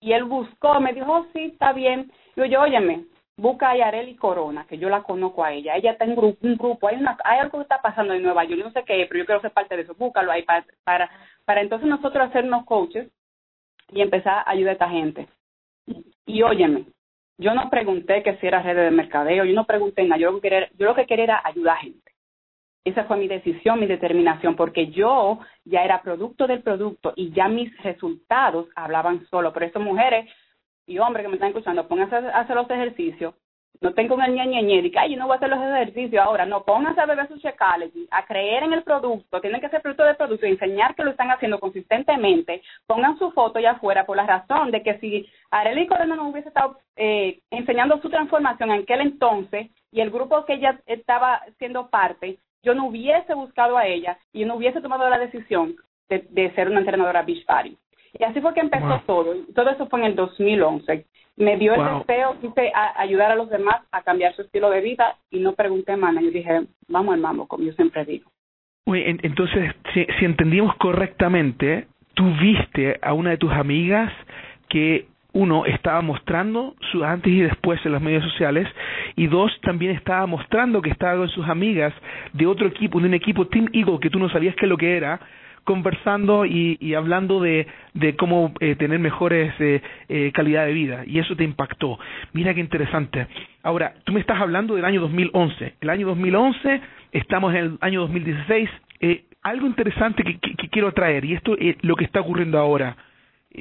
y 0.00 0.12
él 0.12 0.24
buscó, 0.24 0.80
me 0.80 0.92
dijo, 0.92 1.12
oh, 1.12 1.26
sí, 1.32 1.44
está 1.52 1.72
bien. 1.72 2.10
Yo, 2.34 2.44
yo, 2.44 2.62
óyeme, 2.62 3.04
busca 3.36 3.70
a 3.70 3.76
Yareli 3.76 4.16
Corona, 4.16 4.66
que 4.66 4.76
yo 4.76 4.88
la 4.88 5.02
conozco 5.02 5.44
a 5.44 5.52
ella. 5.52 5.76
Ella 5.76 5.92
está 5.92 6.04
en 6.04 6.16
grupo, 6.16 6.38
un 6.42 6.56
grupo, 6.56 6.88
hay, 6.88 6.96
una, 6.96 7.16
hay 7.24 7.38
algo 7.38 7.58
que 7.58 7.62
está 7.62 7.80
pasando 7.80 8.12
en 8.12 8.22
Nueva 8.22 8.44
York, 8.44 8.58
yo 8.58 8.64
no 8.64 8.72
sé 8.72 8.82
qué, 8.84 9.06
pero 9.08 9.20
yo 9.20 9.26
quiero 9.26 9.40
ser 9.40 9.52
parte 9.52 9.76
de 9.76 9.82
eso. 9.82 9.94
Búscalo 9.94 10.32
ahí 10.32 10.42
para, 10.42 10.64
para, 10.84 11.10
para 11.44 11.60
entonces 11.60 11.88
nosotros 11.88 12.28
hacernos 12.28 12.64
coaches 12.64 13.08
y 13.92 14.00
empezar 14.00 14.38
a 14.38 14.50
ayudar 14.50 14.70
a 14.70 14.72
esta 14.72 14.88
gente. 14.88 15.28
Y, 16.26 16.42
óyeme, 16.42 16.86
yo 17.38 17.54
no 17.54 17.70
pregunté 17.70 18.22
que 18.24 18.36
si 18.38 18.46
era 18.46 18.62
red 18.62 18.76
de 18.76 18.90
mercadeo, 18.90 19.44
yo 19.44 19.54
no 19.54 19.66
pregunté 19.66 20.02
nada, 20.02 20.20
yo 20.20 20.32
lo 20.32 20.40
que 20.40 20.48
quería, 20.48 20.70
yo 20.76 20.86
lo 20.86 20.94
que 20.94 21.06
quería 21.06 21.24
era 21.24 21.42
ayudar 21.44 21.76
a 21.76 21.80
gente. 21.80 22.01
Esa 22.84 23.04
fue 23.04 23.16
mi 23.16 23.28
decisión, 23.28 23.78
mi 23.78 23.86
determinación, 23.86 24.56
porque 24.56 24.88
yo 24.88 25.38
ya 25.64 25.84
era 25.84 26.02
producto 26.02 26.48
del 26.48 26.62
producto 26.62 27.12
y 27.14 27.30
ya 27.30 27.46
mis 27.46 27.76
resultados 27.82 28.66
hablaban 28.74 29.24
solo. 29.26 29.52
Por 29.52 29.62
eso, 29.62 29.78
mujeres 29.78 30.28
y 30.86 30.98
hombres 30.98 31.24
que 31.24 31.28
me 31.28 31.34
están 31.34 31.50
escuchando, 31.50 31.86
pónganse 31.86 32.16
a 32.16 32.40
hacer 32.40 32.56
los 32.56 32.68
ejercicios. 32.70 33.34
No 33.80 33.94
tengo 33.94 34.14
un 34.14 34.22
ñeñeñe 34.22 34.76
y 34.76 34.90
que, 34.90 34.98
ay, 34.98 35.12
yo 35.12 35.18
no 35.18 35.26
voy 35.26 35.34
a 35.34 35.36
hacer 35.36 35.48
los 35.48 35.58
ejercicios 35.58 36.24
ahora. 36.24 36.44
No, 36.44 36.64
pónganse 36.64 37.00
a 37.00 37.06
beber 37.06 37.26
su 37.28 37.38
Checology, 37.38 38.06
a 38.10 38.24
creer 38.26 38.64
en 38.64 38.72
el 38.72 38.82
producto. 38.82 39.40
Tienen 39.40 39.60
que 39.60 39.68
ser 39.70 39.82
producto 39.82 40.04
del 40.04 40.16
producto 40.16 40.46
y 40.46 40.50
enseñar 40.50 40.94
que 40.94 41.02
lo 41.02 41.10
están 41.10 41.30
haciendo 41.30 41.58
consistentemente. 41.58 42.62
Pongan 42.86 43.18
su 43.18 43.32
foto 43.32 43.58
allá 43.58 43.72
afuera 43.72 44.06
por 44.06 44.16
la 44.16 44.26
razón 44.26 44.70
de 44.70 44.82
que 44.82 44.98
si 44.98 45.26
Arely 45.50 45.86
Corona 45.86 46.14
no 46.14 46.28
hubiese 46.28 46.48
estado 46.48 46.78
eh, 46.96 47.40
enseñando 47.50 48.00
su 48.00 48.08
transformación 48.08 48.70
en 48.70 48.82
aquel 48.82 49.00
entonces 49.00 49.70
y 49.90 50.00
el 50.00 50.10
grupo 50.10 50.44
que 50.44 50.54
ella 50.54 50.80
estaba 50.86 51.42
siendo 51.58 51.90
parte, 51.90 52.38
yo 52.62 52.74
no 52.74 52.86
hubiese 52.86 53.34
buscado 53.34 53.76
a 53.76 53.86
ella 53.86 54.18
y 54.32 54.44
no 54.44 54.56
hubiese 54.56 54.80
tomado 54.80 55.08
la 55.08 55.18
decisión 55.18 55.76
de, 56.08 56.52
ser 56.54 56.68
una 56.68 56.80
entrenadora 56.80 57.22
Beach 57.22 57.44
Party. 57.46 57.76
Y 58.18 58.24
así 58.24 58.40
fue 58.40 58.52
que 58.52 58.60
empezó 58.60 59.00
todo. 59.06 59.34
Todo 59.54 59.70
eso 59.70 59.86
fue 59.88 60.00
en 60.00 60.06
el 60.06 60.16
2011. 60.16 61.06
Me 61.36 61.56
dio 61.56 61.72
el 61.72 61.98
deseo, 62.00 62.36
quise 62.40 62.70
ayudar 62.96 63.32
a 63.32 63.36
los 63.36 63.48
demás 63.48 63.76
a 63.90 64.02
cambiar 64.02 64.34
su 64.34 64.42
estilo 64.42 64.68
de 64.68 64.82
vida 64.82 65.16
y 65.30 65.40
no 65.40 65.54
pregunté 65.54 65.96
más. 65.96 66.14
Yo 66.14 66.30
dije, 66.30 66.66
vamos 66.88 67.14
al 67.14 67.20
mambo, 67.20 67.48
como 67.48 67.64
yo 67.64 67.72
siempre 67.72 68.04
digo. 68.04 68.30
entonces, 68.86 69.74
si, 69.94 70.04
si 70.18 70.24
entendimos 70.26 70.76
correctamente, 70.76 71.86
tú 72.12 72.24
viste 72.38 72.98
a 73.00 73.14
una 73.14 73.30
de 73.30 73.38
tus 73.38 73.52
amigas 73.52 74.12
que 74.68 75.06
uno, 75.32 75.64
estaba 75.64 76.02
mostrando 76.02 76.74
su 76.90 77.04
antes 77.04 77.32
y 77.32 77.40
después 77.40 77.84
en 77.86 77.92
los 77.92 78.02
medios 78.02 78.24
sociales 78.24 78.68
y 79.16 79.26
dos, 79.26 79.50
también 79.62 79.92
estaba 79.92 80.26
mostrando 80.26 80.82
que 80.82 80.90
estaba 80.90 81.16
con 81.16 81.28
sus 81.28 81.48
amigas 81.48 81.92
de 82.32 82.46
otro 82.46 82.66
equipo, 82.66 83.00
de 83.00 83.06
un 83.06 83.14
equipo 83.14 83.46
Team 83.46 83.68
Eagle 83.72 83.98
que 84.00 84.10
tú 84.10 84.18
no 84.18 84.28
sabías 84.28 84.54
qué 84.56 84.66
es 84.66 84.68
lo 84.68 84.76
que 84.76 84.96
era, 84.96 85.20
conversando 85.64 86.44
y, 86.44 86.76
y 86.80 86.94
hablando 86.94 87.40
de, 87.40 87.66
de 87.94 88.16
cómo 88.16 88.52
eh, 88.60 88.74
tener 88.76 88.98
mejores 88.98 89.54
eh, 89.60 89.80
eh, 90.08 90.32
calidad 90.34 90.66
de 90.66 90.72
vida 90.72 91.04
y 91.06 91.18
eso 91.18 91.36
te 91.36 91.44
impactó. 91.44 91.98
Mira 92.32 92.52
qué 92.52 92.60
interesante. 92.60 93.26
Ahora, 93.62 93.94
tú 94.04 94.12
me 94.12 94.20
estás 94.20 94.40
hablando 94.40 94.74
del 94.74 94.84
año 94.84 95.00
2011. 95.00 95.74
El 95.80 95.90
año 95.90 96.08
2011, 96.08 96.80
estamos 97.12 97.54
en 97.54 97.58
el 97.58 97.78
año 97.80 98.00
2016. 98.00 98.68
Eh, 99.00 99.24
algo 99.42 99.66
interesante 99.66 100.24
que, 100.24 100.38
que, 100.38 100.54
que 100.54 100.68
quiero 100.68 100.92
traer 100.92 101.24
y 101.24 101.34
esto 101.34 101.56
es 101.58 101.76
lo 101.82 101.96
que 101.96 102.04
está 102.04 102.20
ocurriendo 102.20 102.58
ahora 102.58 102.96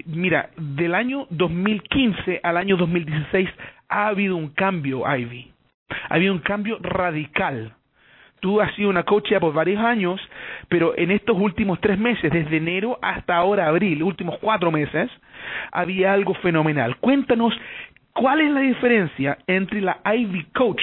mira, 0.05 0.49
del 0.57 0.95
año 0.95 1.27
2015 1.29 2.39
al 2.43 2.57
año 2.57 2.77
2016 2.77 3.49
ha 3.89 4.07
habido 4.07 4.35
un 4.35 4.49
cambio, 4.49 5.03
Ivy. 5.05 5.51
Ha 6.09 6.15
habido 6.15 6.33
un 6.33 6.39
cambio 6.39 6.77
radical. 6.81 7.73
Tú 8.39 8.59
has 8.59 8.73
sido 8.75 8.89
una 8.89 9.03
coach 9.03 9.29
ya 9.29 9.39
por 9.39 9.53
varios 9.53 9.83
años, 9.83 10.19
pero 10.67 10.97
en 10.97 11.11
estos 11.11 11.37
últimos 11.37 11.79
tres 11.79 11.99
meses, 11.99 12.31
desde 12.31 12.57
enero 12.57 12.97
hasta 13.01 13.35
ahora 13.35 13.67
abril, 13.67 14.01
últimos 14.01 14.39
cuatro 14.39 14.71
meses, 14.71 15.11
había 15.71 16.13
algo 16.13 16.33
fenomenal. 16.35 16.97
Cuéntanos 16.97 17.53
cuál 18.13 18.41
es 18.41 18.51
la 18.51 18.61
diferencia 18.61 19.37
entre 19.45 19.81
la 19.81 19.99
Ivy 20.05 20.45
Coach 20.55 20.81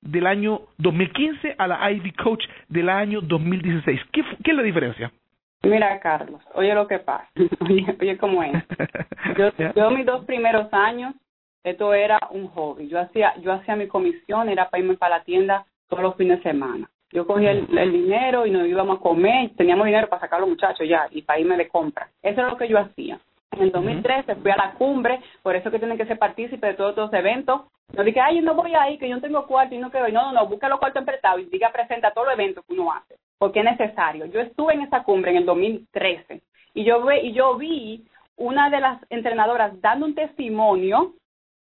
del 0.00 0.26
año 0.26 0.60
2015 0.78 1.56
a 1.58 1.66
la 1.66 1.90
Ivy 1.90 2.12
Coach 2.12 2.44
del 2.68 2.88
año 2.88 3.20
2016. 3.20 4.00
¿Qué, 4.12 4.24
qué 4.42 4.52
es 4.52 4.56
la 4.56 4.62
diferencia? 4.62 5.12
Mira, 5.66 5.98
Carlos, 6.00 6.40
oye 6.54 6.74
lo 6.74 6.86
que 6.86 6.98
pasa, 6.98 7.28
oye, 7.68 7.96
oye 8.00 8.18
cómo 8.18 8.42
es. 8.42 8.52
Yo, 9.36 9.50
yo 9.74 9.90
mis 9.90 10.06
dos 10.06 10.24
primeros 10.24 10.72
años, 10.72 11.14
esto 11.64 11.92
era 11.94 12.18
un 12.30 12.46
hobby. 12.48 12.88
Yo 12.88 13.00
hacía, 13.00 13.34
yo 13.40 13.52
hacía 13.52 13.76
mi 13.76 13.88
comisión, 13.88 14.48
era 14.48 14.70
para 14.70 14.82
irme 14.82 14.96
para 14.96 15.18
la 15.18 15.24
tienda 15.24 15.66
todos 15.88 16.02
los 16.02 16.16
fines 16.16 16.38
de 16.38 16.50
semana. 16.50 16.88
Yo 17.12 17.26
cogía 17.26 17.52
el, 17.52 17.92
dinero 17.92 18.46
y 18.46 18.50
nos 18.50 18.66
íbamos 18.66 18.98
a 18.98 19.02
comer, 19.02 19.50
teníamos 19.56 19.86
dinero 19.86 20.08
para 20.08 20.20
sacar 20.20 20.38
a 20.38 20.40
los 20.40 20.50
muchachos 20.50 20.86
ya 20.88 21.06
y 21.10 21.22
para 21.22 21.38
irme 21.38 21.56
de 21.56 21.68
compra. 21.68 22.08
Eso 22.22 22.40
es 22.40 22.48
lo 22.48 22.56
que 22.56 22.68
yo 22.68 22.78
hacía. 22.78 23.18
En 23.52 23.62
el 23.62 23.72
2013 23.72 24.36
fui 24.36 24.50
a 24.50 24.56
la 24.56 24.74
cumbre, 24.74 25.20
por 25.42 25.56
eso 25.56 25.70
que 25.70 25.78
tienen 25.78 25.96
que 25.96 26.06
ser 26.06 26.18
partícipes 26.18 26.70
de 26.70 26.74
todos 26.74 26.90
estos 26.90 27.12
eventos. 27.12 27.62
No 27.94 28.04
dije, 28.04 28.20
ay, 28.20 28.36
yo 28.36 28.42
no 28.42 28.54
voy 28.54 28.74
ahí, 28.74 28.98
que 28.98 29.08
yo 29.08 29.16
no 29.16 29.22
tengo 29.22 29.46
cuarto 29.46 29.74
y 29.74 29.78
no 29.78 29.90
quiero. 29.90 30.08
No, 30.08 30.26
no, 30.26 30.32
no, 30.32 30.46
busca 30.46 30.68
los 30.68 30.78
cuartos 30.78 31.00
emprestados 31.00 31.40
y 31.40 31.46
diga, 31.46 31.72
presenta 31.72 32.10
todos 32.10 32.26
los 32.26 32.34
eventos 32.34 32.64
que 32.66 32.74
uno 32.74 32.92
hace 32.92 33.16
porque 33.38 33.60
es 33.60 33.64
necesario. 33.64 34.26
Yo 34.26 34.40
estuve 34.40 34.74
en 34.74 34.82
esa 34.82 35.02
cumbre 35.02 35.30
en 35.30 35.38
el 35.38 35.46
2013 35.46 36.42
y 36.74 36.84
yo, 36.84 37.02
ve, 37.04 37.22
y 37.22 37.32
yo 37.32 37.56
vi 37.56 38.06
una 38.36 38.70
de 38.70 38.80
las 38.80 39.00
entrenadoras 39.10 39.80
dando 39.80 40.06
un 40.06 40.14
testimonio 40.14 41.14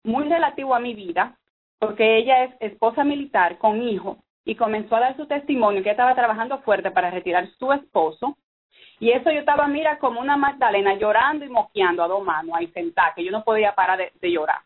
muy 0.03 0.27
relativo 0.27 0.73
a 0.73 0.79
mi 0.79 0.93
vida, 0.93 1.37
porque 1.79 2.17
ella 2.17 2.45
es 2.45 2.55
esposa 2.59 3.03
militar 3.03 3.57
con 3.57 3.81
hijo 3.81 4.17
y 4.45 4.55
comenzó 4.55 4.95
a 4.95 5.01
dar 5.01 5.17
su 5.17 5.27
testimonio 5.27 5.83
que 5.83 5.91
estaba 5.91 6.15
trabajando 6.15 6.59
fuerte 6.59 6.91
para 6.91 7.11
retirar 7.11 7.47
su 7.59 7.71
esposo. 7.71 8.37
Y 9.01 9.11
eso 9.11 9.31
yo 9.31 9.39
estaba, 9.39 9.67
mira, 9.67 9.97
como 9.97 10.21
una 10.21 10.37
Magdalena 10.37 10.93
llorando 10.93 11.43
y 11.43 11.49
moqueando 11.49 12.03
a 12.03 12.07
dos 12.07 12.23
manos 12.23 12.55
ahí 12.55 12.67
sentada, 12.67 13.13
que 13.15 13.23
yo 13.25 13.31
no 13.31 13.43
podía 13.43 13.73
parar 13.73 13.97
de, 13.97 14.11
de 14.21 14.31
llorar. 14.31 14.59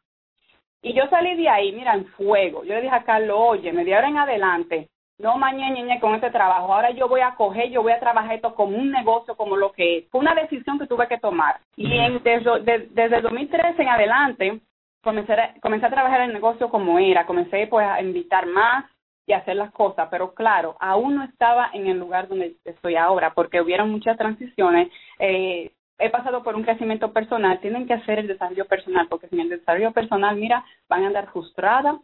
Y 0.82 0.94
yo 0.94 1.08
salí 1.10 1.38
de 1.38 1.48
ahí, 1.48 1.72
mira, 1.72 1.94
en 1.94 2.06
fuego. 2.08 2.66
Yo 2.66 2.76
le 2.76 2.82
dije 2.82 2.94
a 2.94 3.06
Carlos, 3.06 3.38
oye, 3.40 3.72
me 3.72 3.86
de 3.86 3.96
ahora 3.96 4.10
en 4.10 4.18
adelante, 4.18 4.90
no 5.20 5.38
mañana 5.38 6.00
con 6.02 6.16
este 6.16 6.32
trabajo. 6.32 6.74
Ahora 6.74 6.92
yo 6.92 7.08
voy 7.08 7.22
a 7.22 7.36
coger, 7.36 7.70
yo 7.70 7.82
voy 7.82 7.94
a 7.94 8.00
trabajar 8.02 8.36
esto 8.36 8.54
como 8.56 8.78
un 8.78 8.92
negocio, 8.92 9.38
como 9.38 9.56
lo 9.56 9.72
que 9.72 10.00
es. 10.00 10.10
Fue 10.10 10.20
una 10.20 10.36
decisión 10.36 10.78
que 10.80 10.88
tuve 10.88 11.08
que 11.08 11.18
tomar. 11.18 11.62
Y 11.78 11.98
en, 11.98 12.22
desde, 12.22 12.90
desde 12.90 13.16
el 13.16 13.24
2013 13.24 13.82
en 13.82 13.88
adelante, 13.88 14.60
comencé 15.02 15.32
a, 15.32 15.54
comencé 15.62 15.86
a 15.86 15.92
trabajar 15.92 16.20
el 16.20 16.34
negocio 16.34 16.70
como 16.70 17.00
era. 17.00 17.26
Comencé 17.26 17.68
pues 17.68 17.88
a 17.88 18.02
invitar 18.02 18.46
más 18.48 18.84
y 19.28 19.34
hacer 19.34 19.56
las 19.56 19.72
cosas. 19.72 20.08
Pero 20.12 20.34
claro, 20.34 20.76
aún 20.80 21.16
no 21.16 21.24
estaba 21.24 21.70
en 21.74 21.88
el 21.88 22.00
lugar 22.00 22.28
donde 22.28 22.56
estoy 22.66 22.96
ahora, 22.96 23.34
porque 23.34 23.62
hubieron 23.62 23.92
muchas 23.92 24.18
transiciones. 24.18 24.90
Eh, 25.20 25.72
he 25.98 26.10
pasado 26.10 26.44
por 26.44 26.56
un 26.56 26.64
crecimiento 26.64 27.14
personal, 27.14 27.60
tienen 27.60 27.88
que 27.88 27.94
hacer 27.94 28.20
el 28.20 28.28
desarrollo 28.28 28.66
personal, 28.66 29.08
porque 29.10 29.28
sin 29.30 29.40
el 29.40 29.50
desarrollo 29.50 29.92
personal, 29.92 30.36
mira, 30.36 30.66
van 30.90 31.04
a 31.04 31.08
andar 31.08 31.32
frustradas, 31.32 31.96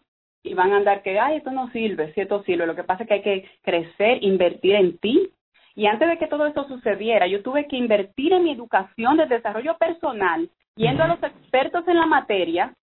y 0.43 0.53
van 0.53 0.73
a 0.73 0.77
andar 0.77 1.03
que, 1.03 1.19
ay, 1.19 1.37
esto 1.37 1.51
no 1.51 1.69
sirve, 1.71 2.13
si 2.13 2.21
esto 2.21 2.43
sirve. 2.43 2.65
Lo 2.65 2.75
que 2.75 2.83
pasa 2.83 3.03
es 3.03 3.07
que 3.07 3.13
hay 3.15 3.21
que 3.21 3.49
crecer, 3.61 4.23
invertir 4.23 4.75
en 4.75 4.97
ti. 4.97 5.31
Y 5.75 5.85
antes 5.85 6.09
de 6.09 6.17
que 6.17 6.27
todo 6.27 6.47
esto 6.47 6.67
sucediera, 6.67 7.27
yo 7.27 7.43
tuve 7.43 7.67
que 7.67 7.77
invertir 7.77 8.33
en 8.33 8.43
mi 8.43 8.51
educación 8.51 9.17
de 9.17 9.27
desarrollo 9.27 9.77
personal, 9.77 10.49
yendo 10.75 11.03
a 11.03 11.07
los 11.07 11.23
expertos 11.23 11.87
en 11.87 11.97
la 11.97 12.05
materia 12.05 12.73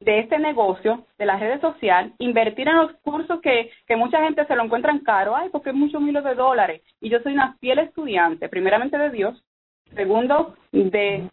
de 0.00 0.20
este 0.20 0.38
negocio, 0.38 1.04
de 1.18 1.26
las 1.26 1.40
redes 1.40 1.60
sociales, 1.60 2.12
invertir 2.18 2.68
en 2.68 2.76
los 2.76 2.92
cursos 3.02 3.40
que, 3.40 3.70
que 3.86 3.96
mucha 3.96 4.22
gente 4.22 4.46
se 4.46 4.54
lo 4.54 4.64
encuentran 4.64 5.00
caro, 5.00 5.34
ay, 5.34 5.48
porque 5.50 5.70
es 5.70 5.76
muchos 5.76 6.00
miles 6.00 6.24
de 6.24 6.34
dólares. 6.34 6.82
Y 7.00 7.08
yo 7.08 7.20
soy 7.20 7.32
una 7.32 7.56
fiel 7.58 7.80
estudiante, 7.80 8.48
primeramente 8.48 8.96
de 8.96 9.10
Dios, 9.10 9.42
segundo 9.94 10.54
de 10.72 11.28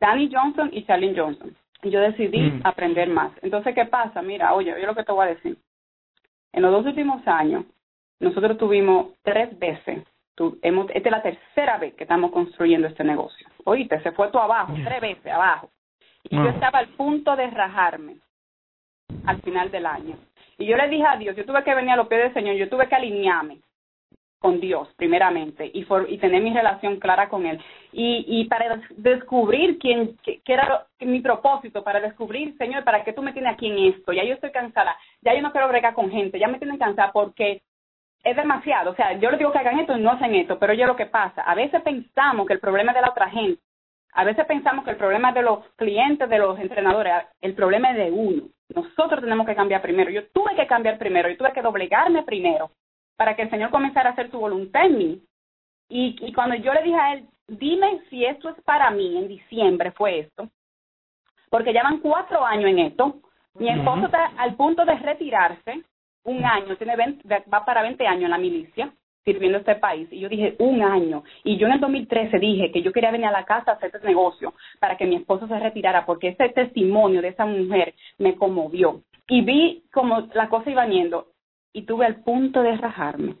Danny 0.00 0.30
Johnson 0.32 0.70
y 0.72 0.84
Charlene 0.84 1.18
Johnson 1.18 1.56
yo 1.90 2.00
decidí 2.00 2.40
mm. 2.40 2.60
aprender 2.64 3.08
más. 3.08 3.32
Entonces, 3.42 3.74
¿qué 3.74 3.86
pasa? 3.86 4.22
Mira, 4.22 4.54
oye, 4.54 4.74
yo 4.78 4.86
lo 4.86 4.94
que 4.94 5.04
te 5.04 5.12
voy 5.12 5.26
a 5.26 5.34
decir. 5.34 5.56
En 6.52 6.62
los 6.62 6.72
dos 6.72 6.86
últimos 6.86 7.26
años, 7.26 7.64
nosotros 8.20 8.58
tuvimos 8.58 9.08
tres 9.22 9.58
veces, 9.58 10.04
hemos, 10.62 10.86
esta 10.90 11.08
es 11.08 11.12
la 11.12 11.22
tercera 11.22 11.78
vez 11.78 11.94
que 11.94 12.04
estamos 12.04 12.30
construyendo 12.30 12.86
este 12.86 13.04
negocio. 13.04 13.46
Oíste, 13.64 14.00
se 14.02 14.12
fue 14.12 14.28
todo 14.28 14.42
abajo, 14.42 14.74
tres 14.84 15.00
veces 15.00 15.32
abajo. 15.32 15.70
Y 16.24 16.36
yo 16.36 16.48
estaba 16.48 16.78
al 16.78 16.88
punto 16.88 17.36
de 17.36 17.48
rajarme 17.50 18.16
al 19.26 19.40
final 19.42 19.70
del 19.70 19.86
año. 19.86 20.16
Y 20.58 20.66
yo 20.66 20.76
le 20.76 20.88
dije 20.88 21.04
a 21.06 21.16
Dios, 21.16 21.36
yo 21.36 21.44
tuve 21.44 21.62
que 21.64 21.74
venir 21.74 21.92
a 21.92 21.96
los 21.96 22.08
pies 22.08 22.22
del 22.22 22.34
Señor, 22.34 22.56
yo 22.56 22.68
tuve 22.68 22.88
que 22.88 22.94
alinearme 22.94 23.58
con 24.44 24.60
Dios 24.60 24.88
primeramente 24.96 25.70
y, 25.72 25.86
y 26.08 26.18
tener 26.18 26.42
mi 26.42 26.52
relación 26.52 27.00
clara 27.00 27.30
con 27.30 27.46
Él. 27.46 27.58
Y, 27.92 28.24
y 28.28 28.44
para 28.44 28.78
descubrir 28.90 29.78
quién, 29.78 30.18
qué, 30.22 30.40
era 30.46 30.86
mi 31.00 31.20
propósito, 31.20 31.82
para 31.82 32.00
descubrir, 32.00 32.54
Señor, 32.58 32.84
¿para 32.84 33.04
qué 33.04 33.14
tú 33.14 33.22
me 33.22 33.32
tienes 33.32 33.54
aquí 33.54 33.68
en 33.68 33.94
esto? 33.94 34.12
Ya 34.12 34.22
yo 34.22 34.34
estoy 34.34 34.50
cansada, 34.50 34.96
ya 35.22 35.34
yo 35.34 35.40
no 35.40 35.50
quiero 35.50 35.68
bregar 35.68 35.94
con 35.94 36.10
gente, 36.10 36.38
ya 36.38 36.48
me 36.48 36.58
tienen 36.58 36.76
cansada 36.76 37.10
porque 37.10 37.62
es 38.22 38.36
demasiado. 38.36 38.90
O 38.90 38.94
sea, 38.94 39.18
yo 39.18 39.30
les 39.30 39.38
digo 39.38 39.50
que 39.50 39.58
hagan 39.58 39.80
esto 39.80 39.96
y 39.96 40.02
no 40.02 40.10
hacen 40.10 40.34
esto, 40.34 40.58
pero 40.58 40.74
yo 40.74 40.86
lo 40.86 40.96
que 40.96 41.06
pasa, 41.06 41.40
a 41.42 41.54
veces 41.54 41.80
pensamos 41.82 42.46
que 42.46 42.52
el 42.52 42.60
problema 42.60 42.92
es 42.92 42.96
de 42.96 43.02
la 43.02 43.10
otra 43.10 43.30
gente, 43.30 43.62
a 44.14 44.24
veces 44.24 44.46
pensamos 44.46 44.84
que 44.84 44.92
el 44.92 44.96
problema 44.96 45.30
es 45.30 45.34
de 45.34 45.42
los 45.42 45.66
clientes, 45.76 46.28
de 46.28 46.38
los 46.38 46.58
entrenadores, 46.58 47.12
el 47.40 47.54
problema 47.54 47.90
es 47.90 47.96
de 47.96 48.10
uno. 48.12 48.42
Nosotros 48.68 49.20
tenemos 49.20 49.44
que 49.46 49.56
cambiar 49.56 49.82
primero. 49.82 50.10
Yo 50.10 50.28
tuve 50.28 50.54
que 50.54 50.66
cambiar 50.66 50.98
primero, 50.98 51.28
yo 51.28 51.36
tuve 51.36 51.52
que 51.52 51.62
doblegarme 51.62 52.22
primero 52.22 52.70
para 53.16 53.34
que 53.34 53.42
el 53.42 53.50
Señor 53.50 53.70
comenzara 53.70 54.10
a 54.10 54.12
hacer 54.12 54.30
su 54.30 54.38
voluntad 54.38 54.86
en 54.86 54.98
mí. 54.98 55.22
Y, 55.88 56.16
y 56.20 56.32
cuando 56.32 56.54
yo 56.54 56.72
le 56.72 56.82
dije 56.82 56.96
a 56.96 57.12
él, 57.14 57.28
dime 57.48 58.02
si 58.08 58.24
esto 58.24 58.48
es 58.48 58.62
para 58.62 58.90
mí, 58.90 59.16
en 59.16 59.28
diciembre 59.28 59.90
fue 59.92 60.20
esto, 60.20 60.48
porque 61.50 61.72
ya 61.72 61.82
van 61.82 61.98
cuatro 61.98 62.44
años 62.44 62.70
en 62.70 62.78
esto. 62.78 63.20
Mi 63.54 63.68
esposo 63.68 64.06
está 64.06 64.32
al 64.38 64.54
punto 64.56 64.84
de 64.84 64.94
retirarse, 64.94 65.82
un 66.24 66.44
año, 66.44 66.76
tiene 66.76 66.96
va 67.52 67.64
para 67.64 67.82
20 67.82 68.06
años 68.06 68.24
en 68.24 68.30
la 68.30 68.38
milicia, 68.38 68.92
sirviendo 69.24 69.58
a 69.58 69.60
este 69.60 69.76
país. 69.76 70.08
Y 70.10 70.20
yo 70.20 70.28
dije, 70.28 70.54
un 70.58 70.82
año. 70.82 71.24
Y 71.42 71.56
yo 71.56 71.66
en 71.66 71.74
el 71.74 71.80
2013 71.80 72.38
dije 72.38 72.70
que 72.70 72.82
yo 72.82 72.92
quería 72.92 73.10
venir 73.10 73.26
a 73.26 73.32
la 73.32 73.44
casa 73.44 73.72
a 73.72 73.74
hacer 73.74 73.90
este 73.92 74.06
negocio 74.06 74.54
para 74.78 74.96
que 74.96 75.06
mi 75.06 75.16
esposo 75.16 75.48
se 75.48 75.58
retirara, 75.58 76.04
porque 76.04 76.28
ese 76.28 76.50
testimonio 76.50 77.22
de 77.22 77.28
esa 77.28 77.46
mujer 77.46 77.94
me 78.18 78.36
conmovió. 78.36 79.02
Y 79.28 79.40
vi 79.40 79.84
como 79.92 80.28
la 80.34 80.48
cosa 80.48 80.70
iba 80.70 80.86
yendo 80.86 81.28
y 81.72 81.82
tuve 81.82 82.06
al 82.06 82.22
punto 82.22 82.62
de 82.62 82.76
rajarme. 82.76 83.36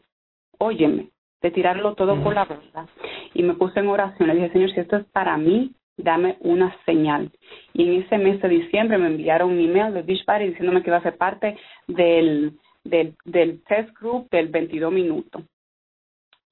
Óyeme, 0.58 1.08
de 1.42 1.50
tirarlo 1.50 1.94
todo 1.94 2.22
por 2.22 2.34
la 2.34 2.44
borda. 2.44 2.86
Y 3.34 3.42
me 3.42 3.54
puse 3.54 3.80
en 3.80 3.88
oración. 3.88 4.28
Le 4.28 4.34
dije, 4.34 4.52
Señor, 4.52 4.70
si 4.70 4.80
esto 4.80 4.96
es 4.96 5.04
para 5.06 5.36
mí, 5.36 5.72
dame 5.98 6.36
una 6.40 6.74
señal. 6.86 7.30
Y 7.74 7.86
en 7.86 8.02
ese 8.02 8.16
mes 8.16 8.40
de 8.40 8.48
diciembre 8.48 8.96
me 8.96 9.08
enviaron 9.08 9.50
un 9.50 9.60
email 9.60 9.92
de 9.92 10.02
Beachbody 10.02 10.48
diciéndome 10.48 10.82
que 10.82 10.88
iba 10.88 10.96
a 10.96 11.02
ser 11.02 11.18
parte 11.18 11.56
del, 11.86 12.58
del, 12.84 13.14
del 13.24 13.62
test 13.64 13.90
group 14.00 14.30
del 14.30 14.48
22 14.48 14.90
minutos 14.90 15.42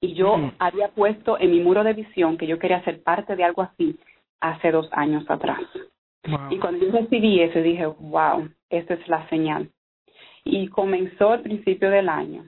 y 0.03 0.15
yo 0.15 0.35
había 0.59 0.89
puesto 0.89 1.39
en 1.39 1.51
mi 1.51 1.61
muro 1.61 1.81
de 1.81 1.93
visión 1.93 2.37
que 2.37 2.45
yo 2.45 2.59
quería 2.59 2.83
ser 2.83 3.01
parte 3.01 3.37
de 3.37 3.45
algo 3.45 3.61
así 3.61 3.97
hace 4.41 4.69
dos 4.69 4.89
años 4.91 5.23
atrás. 5.29 5.61
Y 6.49 6.59
cuando 6.59 6.85
yo 6.85 6.91
recibí 6.91 7.39
eso, 7.39 7.59
dije, 7.59 7.85
wow, 7.85 8.49
esta 8.69 8.95
es 8.95 9.07
la 9.07 9.25
señal. 9.29 9.69
Y 10.43 10.67
comenzó 10.67 11.31
al 11.31 11.41
principio 11.41 11.89
del 11.89 12.09
año. 12.09 12.43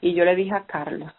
Y 0.00 0.14
yo 0.14 0.24
le 0.24 0.36
dije 0.36 0.54
a 0.54 0.64
Carlos, 0.64 1.12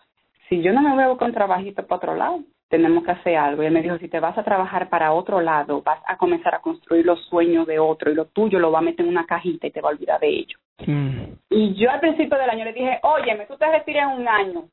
si 0.48 0.62
yo 0.62 0.72
no 0.72 0.82
me 0.82 0.96
veo 0.96 1.18
con 1.18 1.34
trabajito 1.34 1.86
para 1.86 1.98
otro 1.98 2.16
lado, 2.16 2.40
tenemos 2.70 3.04
que 3.04 3.12
hacer 3.12 3.36
algo. 3.36 3.62
Y 3.62 3.66
él 3.66 3.74
me 3.74 3.82
dijo, 3.82 3.98
si 3.98 4.08
te 4.08 4.22
vas 4.22 4.38
a 4.38 4.44
trabajar 4.44 4.88
para 4.88 5.12
otro 5.12 5.42
lado, 5.42 5.82
vas 5.82 6.00
a 6.08 6.16
comenzar 6.16 6.56
a 6.56 6.62
construir 6.62 7.06
los 7.06 7.20
sueños 7.26 7.68
de 7.68 7.80
otro 7.80 8.10
y 8.10 8.16
lo 8.16 8.28
tuyo 8.28 8.58
lo 8.58 8.72
va 8.72 8.80
a 8.80 8.84
meter 8.84 9.06
en 9.06 9.12
una 9.12 9.26
cajita 9.26 9.68
y 9.68 9.72
te 9.72 9.82
va 9.82 9.90
a 9.90 9.92
olvidar 9.92 10.22
de 10.22 10.30
ello. 10.30 10.58
Mm. 10.88 11.24
Y 11.50 11.74
yo 11.74 11.92
al 11.92 12.00
principio 12.00 12.38
del 12.38 12.50
año 12.50 12.64
le 12.64 12.72
dije, 12.72 13.00
óyeme, 13.04 13.48
tú 13.48 13.58
te 13.58 13.70
retiras 13.70 14.14
en 14.14 14.22
un 14.22 14.28
año, 14.30 14.70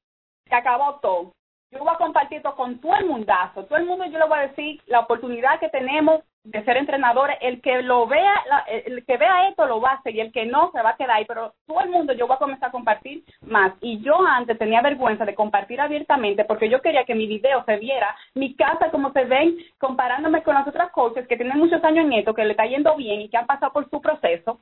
se 0.51 0.57
acabó 0.57 0.97
todo. 1.01 1.33
Yo 1.73 1.79
voy 1.79 1.95
a 1.95 1.99
compartir 1.99 2.39
esto 2.39 2.57
con 2.57 2.81
todo 2.81 2.97
el 2.97 3.07
mundazo. 3.07 3.65
Todo 3.65 3.79
el 3.79 3.87
mundo 3.87 4.05
yo 4.07 4.19
le 4.19 4.27
voy 4.27 4.39
a 4.39 4.49
decir 4.49 4.83
la 4.87 5.01
oportunidad 5.01 5.61
que 5.61 5.69
tenemos 5.69 6.21
de 6.43 6.65
ser 6.65 6.77
entrenadores. 6.77 7.37
El 7.41 7.61
que 7.63 7.81
lo 7.83 8.09
vea, 8.09 8.35
el 8.67 9.07
que 9.07 9.17
vea 9.17 9.49
esto 9.49 9.67
lo 9.67 9.81
va 9.81 9.93
a 9.93 9.95
hacer 9.95 10.17
y 10.17 10.21
el 10.21 10.33
que 10.33 10.47
no 10.47 10.73
se 10.73 10.83
va 10.83 10.91
a 10.91 10.97
quedar 10.97 11.19
ahí. 11.19 11.27
Pero 11.27 11.55
todo 11.69 11.81
el 11.83 11.91
mundo 11.91 12.13
yo 12.13 12.27
voy 12.27 12.35
a 12.35 12.41
comenzar 12.41 12.71
a 12.71 12.73
compartir 12.73 13.23
más. 13.43 13.73
Y 13.81 14.01
yo 14.01 14.21
antes 14.21 14.59
tenía 14.59 14.83
vergüenza 14.83 15.25
de 15.25 15.37
compartir 15.37 15.81
abiertamente 15.81 16.45
porque 16.45 16.69
yo 16.69 16.83
quería 16.83 17.05
que 17.05 17.15
mi 17.15 17.29
video 17.29 17.65
se 17.65 17.77
viera, 17.77 18.17
mi 18.35 18.57
casa 18.57 18.91
como 18.91 19.13
se 19.13 19.25
ven, 19.27 19.57
comparándome 19.79 20.43
con 20.43 20.55
las 20.55 20.67
otras 20.67 20.91
coaches 20.91 21.29
que 21.29 21.37
tienen 21.37 21.57
muchos 21.57 21.85
años 21.85 22.05
en 22.05 22.15
esto, 22.15 22.35
que 22.35 22.45
le 22.45 22.51
está 22.51 22.67
yendo 22.67 22.97
bien 22.97 23.21
y 23.21 23.29
que 23.29 23.37
han 23.37 23.47
pasado 23.47 23.73
por 23.73 23.89
su 23.89 24.01
proceso. 24.01 24.59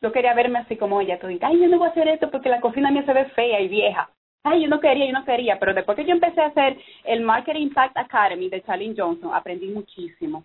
Yo 0.00 0.10
quería 0.10 0.34
verme 0.34 0.58
así 0.58 0.76
como 0.76 1.00
ella. 1.00 1.20
Todo, 1.20 1.30
ay, 1.30 1.60
yo 1.60 1.68
no 1.68 1.78
voy 1.78 1.86
a 1.86 1.90
hacer 1.92 2.08
esto 2.08 2.32
porque 2.32 2.48
la 2.48 2.60
cocina 2.60 2.90
mía 2.90 3.04
se 3.06 3.12
ve 3.12 3.26
fea 3.26 3.60
y 3.60 3.68
vieja 3.68 4.10
ay, 4.44 4.62
yo 4.62 4.68
no 4.68 4.80
quería, 4.80 5.06
yo 5.06 5.12
no 5.12 5.24
quería, 5.24 5.58
pero 5.58 5.74
después 5.74 5.96
que 5.96 6.04
yo 6.04 6.12
empecé 6.12 6.40
a 6.40 6.46
hacer 6.46 6.78
el 7.04 7.22
Marketing 7.22 7.62
Impact 7.62 7.96
Academy 7.96 8.48
de 8.48 8.62
Charlene 8.62 8.94
Johnson, 8.96 9.30
aprendí 9.34 9.68
muchísimo. 9.68 10.44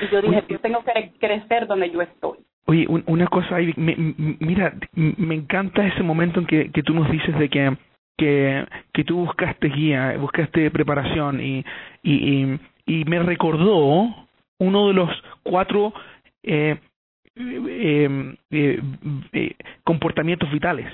Y 0.00 0.08
yo 0.12 0.22
dije, 0.22 0.44
yo 0.48 0.58
tengo 0.60 0.82
que 0.84 1.12
crecer 1.18 1.66
donde 1.66 1.90
yo 1.90 2.00
estoy. 2.02 2.38
Oye, 2.66 2.86
una 2.88 3.26
cosa, 3.26 3.56
mira, 3.76 4.74
me 4.94 5.34
encanta 5.34 5.86
ese 5.86 6.02
momento 6.02 6.40
en 6.40 6.46
que, 6.46 6.70
que 6.70 6.82
tú 6.82 6.94
nos 6.94 7.10
dices 7.10 7.36
de 7.38 7.48
que, 7.48 7.76
que, 8.16 8.64
que 8.92 9.04
tú 9.04 9.18
buscaste 9.18 9.68
guía, 9.68 10.16
buscaste 10.18 10.70
preparación 10.70 11.40
y, 11.40 11.64
y, 12.02 12.58
y, 12.86 13.04
me 13.04 13.18
recordó 13.18 14.14
uno 14.58 14.88
de 14.88 14.94
los 14.94 15.10
cuatro 15.42 15.92
eh, 16.44 16.78
eh, 17.34 18.36
eh, 18.52 19.56
comportamientos 19.82 20.50
vitales 20.52 20.86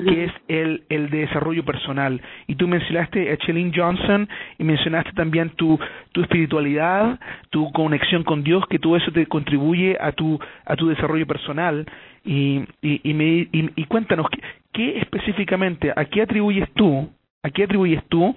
que 0.00 0.24
es 0.24 0.32
el, 0.48 0.84
el 0.88 1.10
desarrollo 1.10 1.64
personal. 1.64 2.20
Y 2.46 2.54
tú 2.54 2.66
mencionaste 2.68 3.30
a 3.30 3.36
Chelene 3.36 3.72
Johnson 3.74 4.28
y 4.58 4.64
mencionaste 4.64 5.12
también 5.12 5.50
tu, 5.50 5.78
tu 6.12 6.22
espiritualidad, 6.22 7.20
tu 7.50 7.70
conexión 7.72 8.24
con 8.24 8.42
Dios, 8.42 8.64
que 8.68 8.78
todo 8.78 8.96
eso 8.96 9.12
te 9.12 9.26
contribuye 9.26 9.96
a 10.00 10.12
tu, 10.12 10.38
a 10.64 10.76
tu 10.76 10.88
desarrollo 10.88 11.26
personal. 11.26 11.86
Y, 12.24 12.64
y, 12.80 13.00
y, 13.02 13.14
me, 13.14 13.48
y, 13.52 13.84
cuéntanos, 13.84 14.26
¿qué, 14.30 14.40
¿qué, 14.72 14.98
específicamente, 14.98 15.92
a 15.94 16.04
qué 16.04 16.22
atribuyes 16.22 16.70
tú, 16.74 17.10
a 17.42 17.50
qué 17.50 17.64
atribuyes 17.64 18.02
tú 18.08 18.34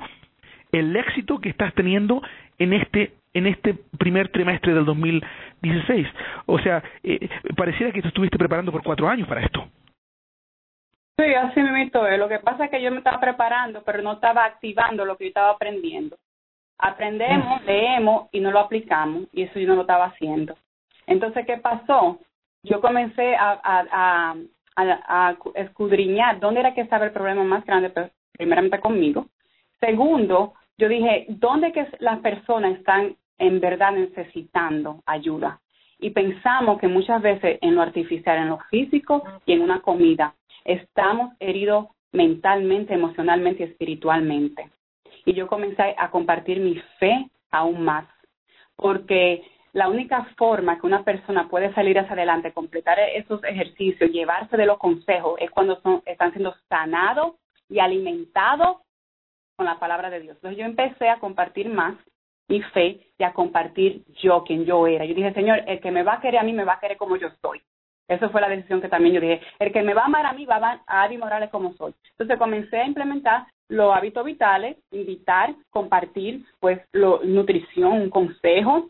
el 0.72 0.96
éxito 0.96 1.40
que 1.40 1.50
estás 1.50 1.74
teniendo 1.74 2.22
en 2.58 2.74
este 2.74 3.14
en 3.36 3.48
este 3.48 3.76
primer 4.00 4.30
trimestre 4.30 4.74
del 4.74 4.86
2016. 4.86 6.08
O 6.46 6.58
sea, 6.60 6.82
eh, 7.04 7.28
pareciera 7.56 7.92
que 7.92 8.02
tú 8.02 8.08
estuviste 8.08 8.38
preparando 8.38 8.72
por 8.72 8.82
cuatro 8.82 9.10
años 9.10 9.28
para 9.28 9.42
esto. 9.42 9.68
Sí, 11.18 11.34
así 11.34 11.62
me 11.62 11.84
es. 11.84 12.20
Lo 12.20 12.28
que 12.28 12.40
pasa 12.40 12.66
es 12.66 12.72
que 12.72 12.82
yo 12.82 12.92
me 12.92 12.98
estaba 12.98 13.20
preparando, 13.20 13.84
pero 13.84 14.02
no 14.02 14.14
estaba 14.14 14.44
activando 14.46 15.06
lo 15.06 15.16
que 15.16 15.26
yo 15.26 15.28
estaba 15.30 15.52
aprendiendo. 15.52 16.18
Aprendemos, 16.78 17.62
mm. 17.62 17.66
leemos 17.66 18.30
y 18.34 18.42
no 18.42 18.52
lo 18.52 18.60
aplicamos, 18.60 19.24
y 19.32 19.44
eso 19.44 19.60
yo 19.60 19.68
no 19.68 19.76
lo 19.76 19.82
estaba 19.82 20.06
haciendo. 20.06 20.56
Entonces, 21.08 21.46
¿qué 21.46 21.58
pasó? 21.58 22.20
Yo 22.64 22.82
comencé 22.82 23.36
a, 23.36 23.60
a, 23.64 24.36
a, 24.76 25.30
a 25.30 25.38
escudriñar 25.54 26.40
dónde 26.40 26.60
era 26.60 26.74
que 26.74 26.82
estaba 26.82 27.06
el 27.06 27.12
problema 27.12 27.44
más 27.44 27.66
grande, 27.66 27.92
pues, 27.92 28.12
primeramente 28.34 28.80
conmigo. 28.82 29.28
Segundo, 29.80 30.54
yo 30.78 30.90
dije, 30.90 31.28
¿dónde 31.30 31.72
que 31.72 31.88
las 32.00 32.20
personas 32.20 32.78
están 32.78 33.16
en 33.38 33.62
verdad 33.62 33.94
necesitando 33.94 35.02
ayuda? 35.06 35.62
Y 36.00 36.10
pensamos 36.10 36.80
que 36.80 36.90
muchas 36.90 37.22
veces 37.22 37.58
en 37.62 37.76
lo 37.76 37.82
artificial, 37.82 38.38
en 38.38 38.50
lo 38.50 38.60
físico 38.70 39.24
y 39.46 39.54
en 39.54 39.62
una 39.62 39.80
comida, 39.80 40.34
estamos 40.66 41.34
heridos 41.40 41.88
mentalmente, 42.12 42.94
emocionalmente 42.94 43.64
y 43.64 43.68
espiritualmente. 43.68 44.70
Y 45.26 45.34
yo 45.34 45.48
comencé 45.48 45.96
a 45.98 46.12
compartir 46.12 46.60
mi 46.60 46.76
fe 47.00 47.30
aún 47.52 47.84
más, 47.84 48.06
porque 48.76 49.44
la 49.74 49.90
única 49.90 50.24
forma 50.38 50.80
que 50.80 50.88
una 50.88 51.04
persona 51.04 51.48
puede 51.48 51.74
salir 51.74 52.00
hacia 52.00 52.14
adelante, 52.14 52.54
completar 52.54 52.98
esos 53.00 53.44
ejercicios, 53.44 54.12
llevarse 54.12 54.58
de 54.58 54.66
los 54.66 54.78
consejos, 54.78 55.36
es 55.40 55.52
cuando 55.52 55.80
son, 55.82 56.02
están 56.06 56.32
siendo 56.32 56.56
sanados 56.70 57.36
y 57.70 57.80
alimentados 57.80 58.78
con 59.56 59.66
la 59.66 59.80
palabra 59.80 60.10
de 60.10 60.22
Dios. 60.22 60.36
Entonces 60.38 60.58
yo 60.58 60.66
empecé 60.66 61.10
a 61.10 61.20
compartir 61.20 61.70
más 61.70 61.96
mi 62.48 62.62
fe 62.62 63.08
y 63.18 63.24
a 63.24 63.34
compartir 63.34 64.04
yo, 64.22 64.44
quien 64.44 64.66
yo 64.66 64.88
era. 64.88 65.06
Yo 65.06 65.16
dije, 65.16 65.34
Señor, 65.34 65.64
el 65.68 65.80
que 65.80 65.92
me 65.92 66.04
va 66.04 66.16
a 66.16 66.22
querer 66.22 66.40
a 66.40 66.44
mí, 66.44 66.54
me 66.54 66.64
va 66.64 66.74
a 66.74 66.80
querer 66.80 66.98
como 66.98 67.18
yo 67.18 67.30
soy. 67.42 67.62
Esa 68.08 68.30
fue 68.30 68.42
la 68.42 68.50
decisión 68.50 68.82
que 68.82 68.90
también 68.90 69.16
yo 69.16 69.22
dije, 69.22 69.42
el 69.60 69.72
que 69.72 69.82
me 69.82 69.94
va 69.94 70.04
a 70.04 70.06
amar 70.06 70.26
a 70.26 70.34
mí 70.34 70.46
va 70.46 70.82
a 70.86 71.04
Adi 71.04 71.18
Morales 71.18 71.50
como 71.50 71.74
soy. 71.74 71.94
Entonces 72.12 72.38
comencé 72.38 72.78
a 72.78 72.86
implementar 72.86 73.48
los 73.68 73.96
hábitos 73.96 74.24
vitales, 74.24 74.78
invitar, 74.92 75.56
compartir, 75.72 76.46
pues, 76.60 76.82
lo, 76.92 77.22
nutrición, 77.24 78.10
consejo, 78.12 78.90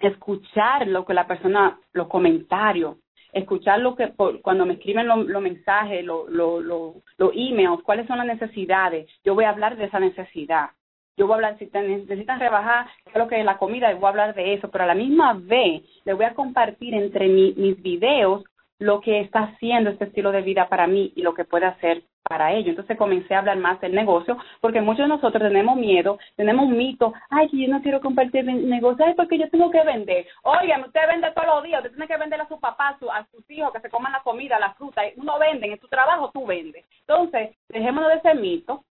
escuchar 0.00 0.86
lo 0.86 1.04
que 1.04 1.12
la 1.12 1.26
persona, 1.26 1.78
los 1.92 2.08
comentarios, 2.08 2.96
escuchar 3.32 3.80
lo 3.80 3.94
que 3.94 4.12
cuando 4.42 4.64
me 4.64 4.74
escriben 4.74 5.06
los 5.06 5.42
mensajes, 5.42 6.04
los 6.04 6.30
lo, 6.30 6.60
lo, 6.60 6.94
lo 7.18 7.32
emails, 7.34 7.82
cuáles 7.82 8.06
son 8.06 8.18
las 8.18 8.26
necesidades. 8.26 9.10
Yo 9.24 9.34
voy 9.34 9.44
a 9.44 9.50
hablar 9.50 9.76
de 9.76 9.84
esa 9.84 10.00
necesidad. 10.00 10.70
Yo 11.18 11.26
voy 11.26 11.34
a 11.34 11.36
hablar, 11.36 11.58
si 11.58 11.66
necesitan 11.66 12.38
rebajar, 12.38 12.86
lo 13.14 13.26
que 13.26 13.42
la 13.42 13.58
comida, 13.58 13.92
voy 13.94 14.04
a 14.06 14.08
hablar 14.08 14.34
de 14.34 14.54
eso, 14.54 14.70
pero 14.70 14.84
a 14.84 14.86
la 14.86 14.94
misma 14.94 15.34
vez 15.34 15.82
le 16.04 16.14
voy 16.14 16.24
a 16.24 16.34
compartir 16.34 16.94
entre 16.94 17.26
mis 17.28 17.82
videos 17.82 18.44
lo 18.78 19.00
que 19.00 19.20
está 19.20 19.40
haciendo 19.40 19.90
este 19.90 20.04
estilo 20.04 20.30
de 20.30 20.42
vida 20.42 20.68
para 20.68 20.86
mí 20.86 21.12
y 21.16 21.22
lo 21.22 21.34
que 21.34 21.44
puede 21.44 21.66
hacer 21.66 22.04
para 22.22 22.52
ello. 22.52 22.70
Entonces 22.70 22.96
comencé 22.96 23.34
a 23.34 23.40
hablar 23.40 23.56
más 23.56 23.80
del 23.80 23.94
negocio, 23.94 24.36
porque 24.60 24.80
muchos 24.80 25.04
de 25.04 25.08
nosotros 25.08 25.42
tenemos 25.42 25.76
miedo, 25.76 26.18
tenemos 26.36 26.66
un 26.66 26.76
mito, 26.76 27.12
ay, 27.30 27.48
que 27.48 27.58
yo 27.58 27.68
no 27.68 27.82
quiero 27.82 28.00
compartir 28.00 28.44
mi 28.44 28.54
negocio, 28.54 29.04
ay, 29.04 29.14
porque 29.14 29.38
yo 29.38 29.50
tengo 29.50 29.70
que 29.70 29.82
vender. 29.82 30.26
Oigan, 30.44 30.84
usted 30.84 31.00
vende 31.08 31.32
todos 31.32 31.48
los 31.48 31.64
días, 31.64 31.80
usted 31.80 31.96
tiene 31.96 32.06
que 32.06 32.16
vender 32.16 32.40
a 32.40 32.48
su 32.48 32.60
papá, 32.60 32.96
a, 33.10 33.18
a 33.18 33.26
sus 33.32 33.50
hijos, 33.50 33.72
que 33.72 33.80
se 33.80 33.90
coman 33.90 34.12
la 34.12 34.22
comida, 34.22 34.60
la 34.60 34.74
fruta, 34.74 35.02
uno 35.16 35.38
vende, 35.38 35.66
en 35.66 35.78
tu 35.78 35.88
trabajo 35.88 36.30
tú 36.32 36.46
vendes. 36.46 36.84
Entonces, 37.00 37.56
dejémonos 37.68 38.10
de 38.10 38.16
ese 38.18 38.34
mito, 38.34 38.84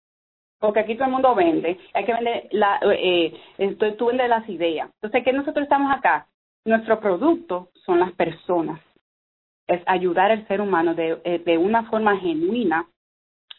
porque 0.60 0.80
aquí 0.80 0.96
todo 0.96 1.06
el 1.06 1.14
mundo 1.14 1.36
vende, 1.36 1.78
hay 1.94 2.06
que 2.06 2.14
vender, 2.14 2.48
la, 2.52 2.80
eh, 2.84 3.34
eh 3.58 3.76
tú 3.98 4.08
vendes 4.08 4.30
las 4.30 4.48
ideas. 4.50 4.90
Entonces, 4.96 5.24
¿qué 5.24 5.34
nosotros 5.34 5.64
estamos 5.64 5.92
acá? 5.92 6.28
Nuestro 6.66 7.00
producto 7.00 7.70
son 7.86 8.00
las 8.00 8.12
personas 8.14 8.80
es 9.68 9.82
ayudar 9.86 10.32
al 10.32 10.48
ser 10.48 10.62
humano 10.62 10.94
de, 10.94 11.20
eh, 11.24 11.40
de 11.40 11.58
una 11.58 11.84
forma 11.90 12.18
genuina 12.18 12.88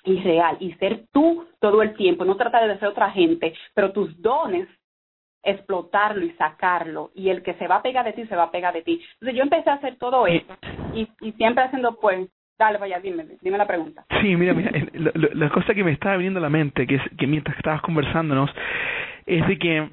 y 0.05 0.21
real 0.23 0.57
y 0.61 0.73
ser 0.75 1.07
tú 1.13 1.47
todo 1.61 1.83
el 1.83 1.95
tiempo, 1.97 2.25
no 2.25 2.37
tratar 2.37 2.69
de 2.69 2.79
ser 2.79 2.89
otra 2.89 3.11
gente, 3.11 3.55
pero 3.75 3.93
tus 3.93 4.21
dones 4.21 4.69
explotarlo 5.43 6.25
y 6.25 6.33
sacarlo 6.33 7.13
y 7.15 7.29
el 7.31 7.43
que 7.43 7.55
se 7.55 7.69
va 7.69 7.77
a 7.77 7.83
pegar 7.83 8.05
de 8.05 8.13
ti 8.13 8.27
se 8.27 8.37
va 8.37 8.45
a 8.45 8.51
pegar 8.51 8.75
de 8.75 8.83
ti. 8.83 9.01
Entonces 9.15 9.37
yo 9.37 9.43
empecé 9.43 9.71
a 9.71 9.75
hacer 9.75 9.97
todo 9.97 10.27
eso 10.27 10.57
y, 10.93 11.09
y 11.21 11.33
siempre 11.33 11.65
haciendo 11.65 11.97
pues, 11.97 12.29
dale 12.59 12.79
vaya, 12.79 13.01
dime, 13.01 13.25
dime 13.41 13.59
la 13.59 13.67
pregunta. 13.67 14.05
Sí, 14.21 14.37
mira, 14.37 14.55
mira, 14.55 14.71
la, 14.95 15.13
la 15.35 15.49
cosa 15.51 15.75
que 15.75 15.85
me 15.85 15.93
estaba 15.93 16.17
viniendo 16.17 16.39
a 16.39 16.43
la 16.43 16.51
mente, 16.51 16.87
que, 16.87 16.97
es, 16.97 17.03
que 17.19 17.27
mientras 17.27 17.57
estabas 17.57 17.83
conversándonos, 17.83 18.51
es 19.27 19.47
de 19.47 19.59
que 19.59 19.89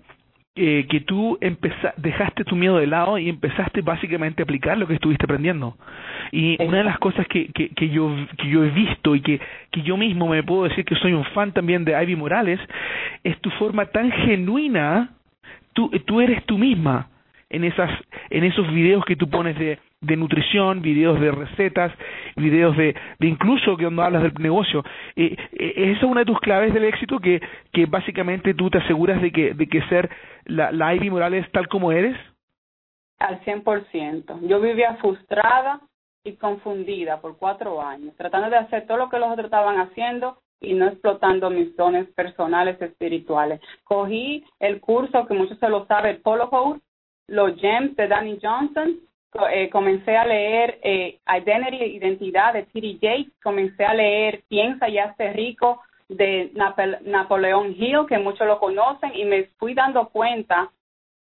eh, 0.55 0.85
que 0.87 0.99
tú 0.99 1.39
dejaste 1.97 2.43
tu 2.43 2.55
miedo 2.55 2.77
de 2.77 2.85
lado 2.85 3.17
y 3.17 3.27
empezaste 3.27 3.81
básicamente 3.81 4.43
a 4.43 4.43
aplicar 4.43 4.77
lo 4.77 4.85
que 4.85 4.93
estuviste 4.93 5.25
aprendiendo. 5.25 5.75
Y 6.31 6.61
una 6.63 6.77
de 6.77 6.83
las 6.83 6.99
cosas 6.99 7.25
que, 7.27 7.47
que, 7.47 7.69
que, 7.69 7.89
yo, 7.89 8.15
que 8.37 8.47
yo 8.47 8.63
he 8.63 8.69
visto 8.69 9.15
y 9.15 9.21
que, 9.21 9.41
que 9.71 9.81
yo 9.81 9.97
mismo 9.97 10.27
me 10.27 10.43
puedo 10.43 10.65
decir 10.65 10.85
que 10.85 10.93
soy 10.93 11.13
un 11.13 11.25
fan 11.25 11.53
también 11.53 11.85
de 11.85 11.99
Ivy 11.99 12.15
Morales, 12.15 12.59
es 13.23 13.35
tu 13.39 13.49
forma 13.51 13.87
tan 13.87 14.11
genuina, 14.11 15.09
tú, 15.73 15.89
tú 16.05 16.21
eres 16.21 16.45
tú 16.45 16.59
misma 16.59 17.07
en, 17.53 17.63
esas, 17.63 17.89
en 18.31 18.43
esos 18.43 18.67
videos 18.73 19.05
que 19.05 19.15
tú 19.15 19.29
pones 19.29 19.57
de, 19.57 19.79
de 20.01 20.17
nutrición, 20.17 20.81
videos 20.81 21.19
de 21.19 21.31
recetas, 21.31 21.93
videos 22.35 22.75
de, 22.75 22.95
de 23.19 23.27
incluso 23.27 23.77
que 23.77 23.83
cuando 23.83 24.01
hablas 24.01 24.23
del 24.23 24.33
negocio. 24.39 24.83
Eh, 25.15 25.37
eh, 25.53 25.73
esa 25.75 25.97
es 25.99 26.03
una 26.03 26.21
de 26.21 26.25
tus 26.25 26.39
claves 26.39 26.73
del 26.73 26.83
éxito 26.83 27.19
que, 27.19 27.41
que 27.71 27.85
básicamente 27.85 28.55
tú 28.55 28.69
te 28.69 28.79
aseguras 28.79 29.21
de 29.21 29.31
que, 29.31 29.53
de 29.53 29.67
que 29.67 29.81
ser 29.83 30.09
la, 30.45 30.95
Ivy 30.95 31.11
Morales 31.11 31.49
tal 31.51 31.67
como 31.67 31.91
eres. 31.91 32.17
Al 33.19 33.39
100%. 33.41 34.47
Yo 34.47 34.59
vivía 34.59 34.95
frustrada 34.95 35.79
y 36.25 36.33
confundida 36.33 37.21
por 37.21 37.37
cuatro 37.37 37.81
años, 37.81 38.15
tratando 38.17 38.49
de 38.49 38.57
hacer 38.57 38.87
todo 38.87 38.97
lo 38.97 39.09
que 39.09 39.19
los 39.19 39.29
otros 39.29 39.45
estaban 39.45 39.79
haciendo 39.79 40.39
y 40.59 40.73
no 40.73 40.87
explotando 40.87 41.49
mis 41.49 41.75
dones 41.75 42.07
personales 42.15 42.81
espirituales. 42.81 43.61
Cogí 43.83 44.43
el 44.59 44.79
curso 44.79 45.27
que 45.27 45.33
muchos 45.33 45.59
se 45.59 45.69
lo 45.69 45.85
saben, 45.85 46.15
el 46.15 46.21
Polo 46.21 46.49
Code, 46.49 46.79
los 47.27 47.55
gems 47.59 47.95
de 47.95 48.07
Danny 48.07 48.39
Johnson, 48.41 48.99
eh, 49.51 49.69
comencé 49.69 50.15
a 50.15 50.25
leer 50.25 50.79
eh, 50.83 51.19
Identity, 51.27 51.97
Identidad 51.97 52.53
de 52.53 52.63
T.D. 52.63 52.99
Jakes, 53.01 53.31
comencé 53.41 53.83
a 53.83 53.93
leer 53.93 54.43
Piensa 54.47 54.87
y 54.89 54.99
hazte 54.99 55.33
rico 55.33 55.81
de 56.07 56.51
Napoleón 57.05 57.75
Hill, 57.77 58.05
que 58.07 58.19
muchos 58.19 58.45
lo 58.45 58.59
conocen, 58.59 59.11
y 59.15 59.25
me 59.25 59.45
fui 59.57 59.73
dando 59.73 60.09
cuenta 60.09 60.71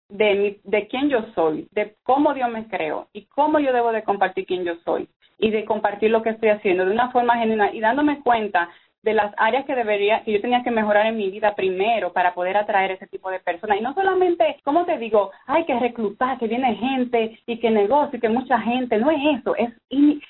de, 0.08 0.34
mi, 0.34 0.56
de 0.64 0.88
quién 0.88 1.08
yo 1.08 1.24
soy, 1.34 1.68
de 1.72 1.94
cómo 2.02 2.34
Dios 2.34 2.50
me 2.50 2.66
creó 2.68 3.08
y 3.12 3.24
cómo 3.26 3.58
yo 3.60 3.72
debo 3.72 3.92
de 3.92 4.02
compartir 4.02 4.46
quién 4.46 4.64
yo 4.64 4.74
soy 4.84 5.08
y 5.38 5.50
de 5.50 5.64
compartir 5.64 6.10
lo 6.10 6.22
que 6.22 6.30
estoy 6.30 6.50
haciendo 6.50 6.84
de 6.84 6.92
una 6.92 7.10
forma 7.10 7.38
genuina 7.38 7.72
y 7.72 7.80
dándome 7.80 8.20
cuenta 8.20 8.68
de 9.02 9.14
las 9.14 9.34
áreas 9.36 9.64
que 9.66 9.74
debería, 9.74 10.22
que 10.22 10.32
yo 10.32 10.40
tenía 10.40 10.62
que 10.62 10.70
mejorar 10.70 11.06
en 11.06 11.16
mi 11.16 11.30
vida 11.30 11.54
primero 11.54 12.12
para 12.12 12.34
poder 12.34 12.56
atraer 12.56 12.92
ese 12.92 13.06
tipo 13.08 13.30
de 13.30 13.40
personas. 13.40 13.78
Y 13.78 13.82
no 13.82 13.94
solamente, 13.94 14.56
¿cómo 14.64 14.84
te 14.84 14.96
digo? 14.98 15.30
Hay 15.46 15.64
que 15.64 15.78
reclutar, 15.78 16.38
que 16.38 16.46
viene 16.46 16.76
gente 16.76 17.38
y 17.46 17.58
que 17.58 17.70
negocio 17.70 18.16
y 18.16 18.20
que 18.20 18.28
mucha 18.28 18.58
gente. 18.60 18.98
No 18.98 19.10
es 19.10 19.40
eso, 19.40 19.56
es, 19.56 19.70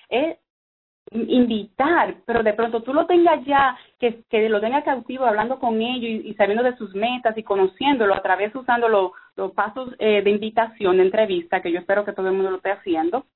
es 0.08 0.38
invitar, 1.10 2.14
pero 2.24 2.42
de 2.42 2.54
pronto 2.54 2.82
tú 2.82 2.94
lo 2.94 3.06
tengas 3.06 3.44
ya, 3.44 3.76
que, 3.98 4.22
que 4.30 4.48
lo 4.48 4.60
tengas 4.60 4.84
cautivo 4.84 5.26
hablando 5.26 5.58
con 5.58 5.80
ellos 5.80 6.24
y, 6.24 6.34
sabiendo 6.34 6.62
de 6.62 6.76
sus 6.76 6.94
metas 6.94 7.36
y 7.36 7.42
conociéndolo 7.42 8.14
a 8.14 8.22
través 8.22 8.54
usando 8.54 8.88
los 8.88 9.52
pasos 9.52 9.90
eh, 9.98 10.22
de 10.22 10.30
invitación, 10.30 10.96
de 10.96 11.02
entrevista, 11.04 11.60
que 11.60 11.70
yo 11.70 11.80
espero 11.80 12.04
que 12.04 12.12
todo 12.12 12.28
el 12.28 12.34
mundo 12.34 12.50
lo 12.50 12.56
esté 12.56 12.70
haciendo 12.70 13.26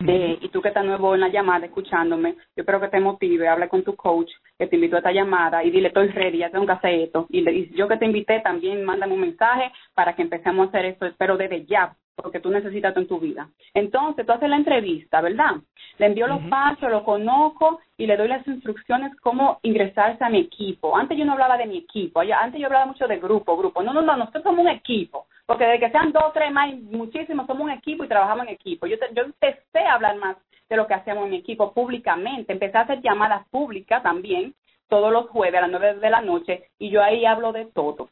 y 0.00 0.48
tú 0.48 0.62
que 0.62 0.68
estás 0.68 0.84
nuevo 0.84 1.14
en 1.14 1.20
la 1.20 1.28
llamada 1.28 1.66
escuchándome, 1.66 2.34
yo 2.56 2.62
espero 2.62 2.80
que 2.80 2.88
te 2.88 3.00
motive, 3.00 3.48
habla 3.48 3.68
con 3.68 3.82
tu 3.82 3.94
coach 3.94 4.30
que 4.58 4.66
te 4.66 4.76
invitó 4.76 4.96
a 4.96 5.00
esta 5.00 5.12
llamada 5.12 5.62
y 5.62 5.70
dile, 5.70 5.88
estoy 5.88 6.08
ready, 6.08 6.38
ya 6.38 6.50
tengo 6.50 6.66
que 6.66 6.72
hacer 6.72 6.94
esto. 6.94 7.26
Y, 7.28 7.48
y 7.48 7.70
yo 7.74 7.86
que 7.88 7.96
te 7.96 8.06
invité 8.06 8.40
también, 8.40 8.84
mándame 8.84 9.14
un 9.14 9.20
mensaje 9.20 9.70
para 9.94 10.14
que 10.14 10.22
empecemos 10.22 10.66
a 10.66 10.68
hacer 10.68 10.86
esto, 10.86 11.06
espero 11.06 11.36
desde 11.36 11.66
ya, 11.66 11.96
porque 12.14 12.40
tú 12.40 12.50
necesitas 12.50 12.96
en 12.96 13.06
tu 13.06 13.18
vida. 13.18 13.48
Entonces, 13.74 14.26
tú 14.26 14.32
haces 14.32 14.48
la 14.48 14.56
entrevista, 14.56 15.20
¿verdad? 15.20 15.56
Le 15.98 16.06
envío 16.06 16.26
los 16.26 16.42
pasos, 16.42 16.90
lo 16.90 17.04
conozco 17.04 17.80
y 17.96 18.06
le 18.06 18.16
doy 18.16 18.28
las 18.28 18.46
instrucciones 18.46 19.14
cómo 19.20 19.58
ingresarse 19.62 20.22
a 20.24 20.28
mi 20.28 20.38
equipo. 20.38 20.96
Antes 20.96 21.16
yo 21.16 21.24
no 21.24 21.32
hablaba 21.32 21.56
de 21.56 21.66
mi 21.66 21.78
equipo, 21.78 22.20
antes 22.20 22.60
yo 22.60 22.66
hablaba 22.66 22.86
mucho 22.86 23.06
de 23.06 23.18
grupo, 23.18 23.56
grupo. 23.56 23.82
No, 23.82 23.92
no, 23.92 24.02
no, 24.02 24.16
nosotros 24.16 24.42
somos 24.42 24.60
un 24.60 24.68
equipo, 24.68 25.26
porque 25.46 25.64
de 25.64 25.78
que 25.78 25.90
sean 25.90 26.12
dos, 26.12 26.32
tres 26.32 26.52
más, 26.52 26.74
muchísimos, 26.74 27.46
somos 27.46 27.64
un 27.64 27.70
equipo 27.70 28.04
y 28.04 28.08
trabajamos 28.08 28.46
en 28.46 28.54
equipo. 28.54 28.86
Yo, 28.86 28.96
yo 29.14 29.22
empecé 29.22 29.80
a 29.80 29.94
hablar 29.94 30.16
más 30.16 30.36
de 30.68 30.76
lo 30.76 30.86
que 30.86 30.94
hacemos 30.94 31.24
en 31.24 31.30
mi 31.30 31.36
equipo 31.36 31.72
públicamente, 31.72 32.52
empecé 32.52 32.78
a 32.78 32.82
hacer 32.82 33.00
llamadas 33.02 33.46
públicas 33.48 34.02
también 34.02 34.54
todos 34.90 35.12
los 35.12 35.28
jueves 35.30 35.58
a 35.58 35.62
las 35.62 35.70
nueve 35.70 35.94
de 35.94 36.10
la 36.10 36.20
noche 36.20 36.70
y 36.78 36.90
yo 36.90 37.02
ahí 37.02 37.24
hablo 37.24 37.52
de 37.52 37.66
todo. 37.66 38.10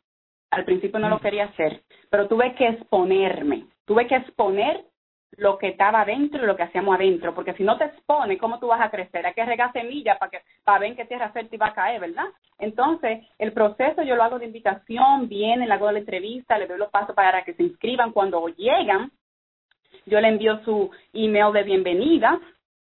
Al 0.50 0.64
principio 0.64 0.98
no 0.98 1.08
lo 1.08 1.20
quería 1.20 1.44
hacer, 1.44 1.82
pero 2.11 2.26
tuve 2.28 2.54
que 2.54 2.68
exponerme 2.68 3.66
Tuve 3.88 4.06
que 4.06 4.16
exponer 4.16 4.84
lo 5.38 5.56
que 5.56 5.68
estaba 5.68 6.02
adentro 6.02 6.42
y 6.42 6.46
lo 6.46 6.56
que 6.56 6.64
hacíamos 6.64 6.94
adentro, 6.94 7.34
porque 7.34 7.54
si 7.54 7.62
no 7.62 7.78
te 7.78 7.84
expones, 7.84 8.38
¿cómo 8.38 8.58
tú 8.58 8.66
vas 8.66 8.82
a 8.82 8.90
crecer? 8.90 9.24
Hay 9.24 9.32
que 9.32 9.46
regar 9.46 9.72
semillas 9.72 10.18
para 10.18 10.30
que 10.30 10.40
para 10.62 10.80
ver 10.80 10.90
en 10.90 10.96
qué 10.96 11.06
tierra 11.06 11.30
fértil 11.30 11.62
va 11.62 11.68
a 11.68 11.74
caer, 11.74 11.98
¿verdad? 11.98 12.26
Entonces, 12.58 13.26
el 13.38 13.52
proceso 13.52 14.02
yo 14.02 14.14
lo 14.14 14.24
hago 14.24 14.38
de 14.38 14.44
invitación, 14.44 15.26
viene, 15.26 15.66
le 15.66 15.72
hago 15.72 15.90
la 15.90 16.00
entrevista, 16.00 16.58
le 16.58 16.66
doy 16.66 16.76
los 16.76 16.90
pasos 16.90 17.14
para 17.14 17.44
que 17.44 17.54
se 17.54 17.62
inscriban 17.62 18.12
cuando 18.12 18.46
llegan. 18.48 19.11
Yo 20.04 20.20
le 20.20 20.28
envío 20.28 20.62
su 20.64 20.90
email 21.14 21.52
de 21.54 21.62
bienvenida, 21.62 22.38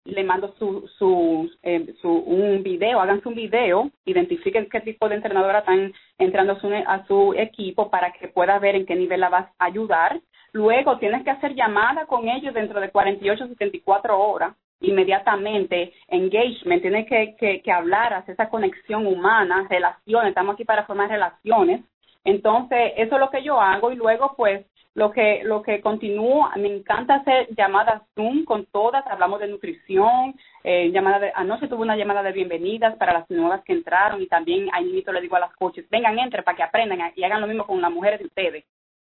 le 0.08 0.24
mando 0.24 0.54
su, 0.58 0.88
su, 0.98 1.50
eh, 1.64 1.94
su 2.02 2.10
un 2.10 2.64
video, 2.64 3.00
háganse 3.00 3.28
un 3.28 3.36
video, 3.36 3.92
identifiquen 4.06 4.70
qué 4.70 4.82
tipo 4.82 5.08
de 5.08 5.16
entrenadora 5.16 5.60
están 5.60 5.94
entrando 6.18 6.54
a 6.54 6.60
su, 6.60 6.68
a 6.74 7.06
su 7.08 7.34
equipo 7.36 7.90
para 7.90 8.12
que 8.14 8.28
pueda 8.28 8.58
ver 8.60 8.76
en 8.76 8.86
qué 8.86 8.96
nivel 8.96 9.20
la 9.20 9.30
vas 9.30 9.48
a 9.60 9.66
ayudar 9.66 10.20
Luego 10.54 10.98
tienes 10.98 11.24
que 11.24 11.30
hacer 11.30 11.54
llamada 11.54 12.06
con 12.06 12.28
ellos 12.28 12.54
dentro 12.54 12.80
de 12.80 12.90
48 12.90 13.44
a 13.44 13.48
74 13.48 14.20
horas 14.20 14.56
inmediatamente, 14.80 15.94
engagement, 16.08 16.82
tienes 16.82 17.08
que, 17.08 17.36
que, 17.40 17.62
que 17.62 17.72
hablar, 17.72 18.14
hacer 18.14 18.34
esa 18.34 18.50
conexión 18.50 19.08
humana, 19.08 19.66
relaciones, 19.70 20.30
estamos 20.30 20.54
aquí 20.54 20.66
para 20.66 20.86
formar 20.86 21.10
relaciones. 21.10 21.82
Entonces, 22.24 22.94
eso 22.96 23.16
es 23.16 23.20
lo 23.20 23.30
que 23.32 23.42
yo 23.42 23.60
hago 23.60 23.92
y 23.92 23.96
luego 23.96 24.34
pues 24.38 24.66
lo 24.98 25.12
que 25.12 25.42
lo 25.44 25.62
que 25.62 25.80
continúo, 25.80 26.50
me 26.56 26.76
encanta 26.76 27.18
hacer 27.18 27.48
llamadas 27.56 28.02
Zoom 28.16 28.46
con 28.46 28.66
todas, 28.66 29.06
hablamos 29.06 29.40
de 29.40 29.48
nutrición, 29.48 30.34
eh, 30.64 30.90
llamada 30.90 31.20
de, 31.20 31.32
anoche 31.36 31.68
tuve 31.68 31.84
una 31.84 31.96
llamada 31.96 32.24
de 32.24 32.32
bienvenidas 32.32 32.96
para 32.96 33.14
las 33.14 33.30
nuevas 33.30 33.64
que 33.64 33.74
entraron 33.74 34.20
y 34.24 34.26
también 34.26 34.70
ahí 34.74 34.86
mismo 34.86 35.14
le 35.14 35.22
digo 35.22 35.36
a 35.36 35.42
las 35.42 35.56
coaches, 35.56 35.88
vengan, 35.92 36.18
entre 36.18 36.42
para 36.42 36.58
que 36.58 36.64
aprendan 36.64 37.14
y 37.16 37.24
hagan 37.24 37.42
lo 37.42 37.48
mismo 37.48 37.68
con 37.68 37.80
las 37.80 37.92
mujeres 37.92 38.20
de 38.20 38.26
ustedes 38.26 38.66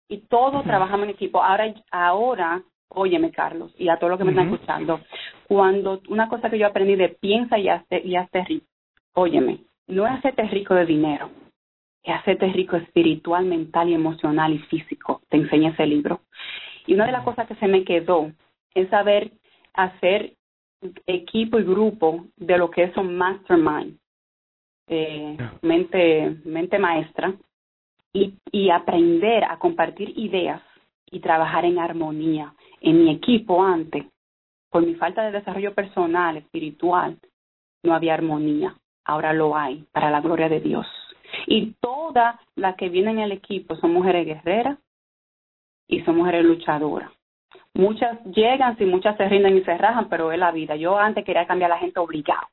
y 0.09 0.20
todos 0.20 0.64
trabajamos 0.64 1.05
en 1.05 1.11
equipo. 1.11 1.42
Ahora, 1.42 1.75
ahora, 1.90 2.62
óyeme, 2.88 3.31
Carlos, 3.31 3.75
y 3.77 3.90
a 3.90 3.99
todos 3.99 4.12
los 4.12 4.18
que 4.18 4.25
me 4.25 4.31
están 4.31 4.55
escuchando, 4.55 5.01
cuando 5.47 6.01
una 6.09 6.31
cosa 6.31 6.49
que 6.49 6.59
yo 6.59 6.66
aprendí 6.66 6.97
de 6.97 7.11
piensa 7.11 7.59
y 7.59 7.68
hazte, 7.68 8.01
y 8.03 8.16
hazte 8.16 8.42
rico, 8.44 8.66
óyeme, 9.12 9.59
no 9.88 10.07
es 10.07 10.14
hacerte 10.14 10.44
rico 10.44 10.75
de 10.75 10.87
dinero, 10.87 11.29
es 12.05 12.14
hacerte 12.14 12.53
rico 12.53 12.77
espiritual, 12.77 13.47
mental 13.47 13.88
y 13.88 13.95
emocional 13.95 14.53
y 14.53 14.59
físico. 14.59 15.23
Te 15.31 15.38
enseña 15.38 15.71
ese 15.71 15.87
libro. 15.87 16.21
Y 16.87 16.95
una 16.95 17.07
de 17.07 17.12
las 17.12 17.25
cosas 17.25 17.49
que 17.49 17.55
se 17.57 17.67
me 17.67 17.83
quedó 17.83 18.31
es 18.75 18.88
saber 18.90 19.33
hacer 19.73 20.35
equipo 21.07 21.59
y 21.59 21.64
grupo 21.64 22.27
de 22.37 22.59
lo 22.59 22.71
que 22.71 22.85
es 22.85 22.97
un 22.99 23.17
mastermind, 23.17 23.99
eh, 24.87 25.38
mente, 25.62 26.37
mente 26.45 26.79
maestra, 26.79 27.35
y, 28.12 28.35
y 28.53 28.69
aprender 28.71 29.45
a 29.45 29.59
compartir 29.59 30.12
ideas 30.19 30.62
y 31.11 31.21
trabajar 31.21 31.64
en 31.64 31.79
armonía. 31.79 32.55
En 32.83 33.03
mi 33.03 33.12
equipo 33.12 33.64
antes, 33.64 34.05
por 34.71 34.85
mi 34.85 34.95
falta 34.95 35.25
de 35.25 35.33
desarrollo 35.33 35.75
personal, 35.75 36.37
espiritual, 36.37 37.19
no 37.83 37.95
había 37.95 38.14
armonía. 38.14 38.77
Ahora 39.07 39.33
lo 39.33 39.57
hay, 39.57 39.85
para 39.90 40.11
la 40.11 40.21
gloria 40.21 40.49
de 40.49 40.61
Dios. 40.61 40.87
Y 41.47 41.73
todas 41.81 42.37
las 42.57 42.77
que 42.77 42.88
vienen 42.88 43.20
al 43.20 43.33
equipo 43.33 43.77
son 43.77 43.92
mujeres 43.92 44.27
guerreras 44.27 44.79
y 45.88 46.01
son 46.03 46.16
mujeres 46.16 46.44
luchadoras. 46.44 47.11
Muchas 47.75 48.23
llegan, 48.25 48.79
si 48.79 48.85
muchas 48.85 49.16
se 49.16 49.29
rinden 49.29 49.57
y 49.57 49.62
se 49.62 49.77
rajan, 49.77 50.09
pero 50.09 50.31
es 50.33 50.38
la 50.38 50.53
vida. 50.53 50.77
Yo 50.77 50.97
antes 50.97 51.25
quería 51.25 51.47
cambiar 51.47 51.73
a 51.73 51.75
la 51.75 51.81
gente 51.81 51.99
obligado. 51.99 52.47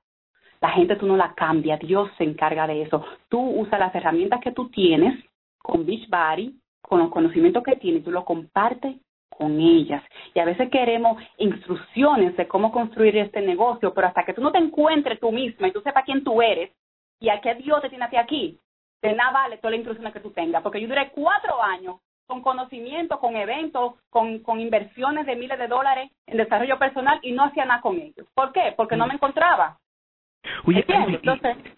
La 0.61 0.69
gente 0.69 0.95
tú 0.95 1.07
no 1.07 1.15
la 1.15 1.33
cambias, 1.33 1.79
Dios 1.79 2.09
se 2.17 2.23
encarga 2.23 2.67
de 2.67 2.83
eso. 2.83 3.03
Tú 3.29 3.39
usas 3.39 3.79
las 3.79 3.93
herramientas 3.95 4.41
que 4.41 4.51
tú 4.51 4.69
tienes 4.69 5.23
con 5.57 5.85
Beachbody, 5.85 6.55
con 6.81 6.99
los 6.99 7.09
conocimientos 7.09 7.63
que 7.63 7.75
tienes, 7.75 8.03
tú 8.03 8.11
lo 8.11 8.25
compartes 8.25 8.95
con 9.29 9.59
ellas. 9.59 10.03
Y 10.35 10.39
a 10.39 10.45
veces 10.45 10.69
queremos 10.69 11.21
instrucciones 11.37 12.35
de 12.37 12.47
cómo 12.47 12.71
construir 12.71 13.17
este 13.17 13.41
negocio, 13.41 13.93
pero 13.93 14.07
hasta 14.07 14.23
que 14.23 14.33
tú 14.33 14.41
no 14.41 14.51
te 14.51 14.59
encuentres 14.59 15.19
tú 15.19 15.31
misma 15.31 15.67
y 15.67 15.71
tú 15.71 15.81
sepas 15.81 16.03
quién 16.05 16.23
tú 16.23 16.41
eres 16.41 16.71
y 17.19 17.29
a 17.29 17.41
qué 17.41 17.55
Dios 17.55 17.81
te 17.81 17.89
tiene 17.89 18.05
a 18.05 18.09
ti 18.09 18.17
aquí, 18.17 18.59
de 19.01 19.13
nada 19.13 19.31
vale 19.31 19.57
todas 19.57 19.71
las 19.71 19.79
instrucciones 19.79 20.13
que 20.13 20.19
tú 20.19 20.31
tengas. 20.31 20.61
Porque 20.61 20.81
yo 20.81 20.87
duré 20.87 21.09
cuatro 21.11 21.61
años 21.61 21.97
con 22.27 22.41
conocimiento, 22.41 23.19
con 23.19 23.35
eventos, 23.35 23.95
con, 24.09 24.39
con 24.39 24.59
inversiones 24.59 25.25
de 25.25 25.35
miles 25.35 25.59
de 25.59 25.67
dólares 25.67 26.09
en 26.27 26.37
desarrollo 26.37 26.79
personal 26.79 27.19
y 27.23 27.33
no 27.33 27.43
hacía 27.43 27.65
nada 27.65 27.81
con 27.81 27.97
ellos. 27.97 28.25
¿Por 28.33 28.53
qué? 28.53 28.73
Porque 28.77 28.95
no 28.95 29.05
mm. 29.05 29.07
me 29.09 29.13
encontraba. 29.15 29.77
Oye, 30.65 30.83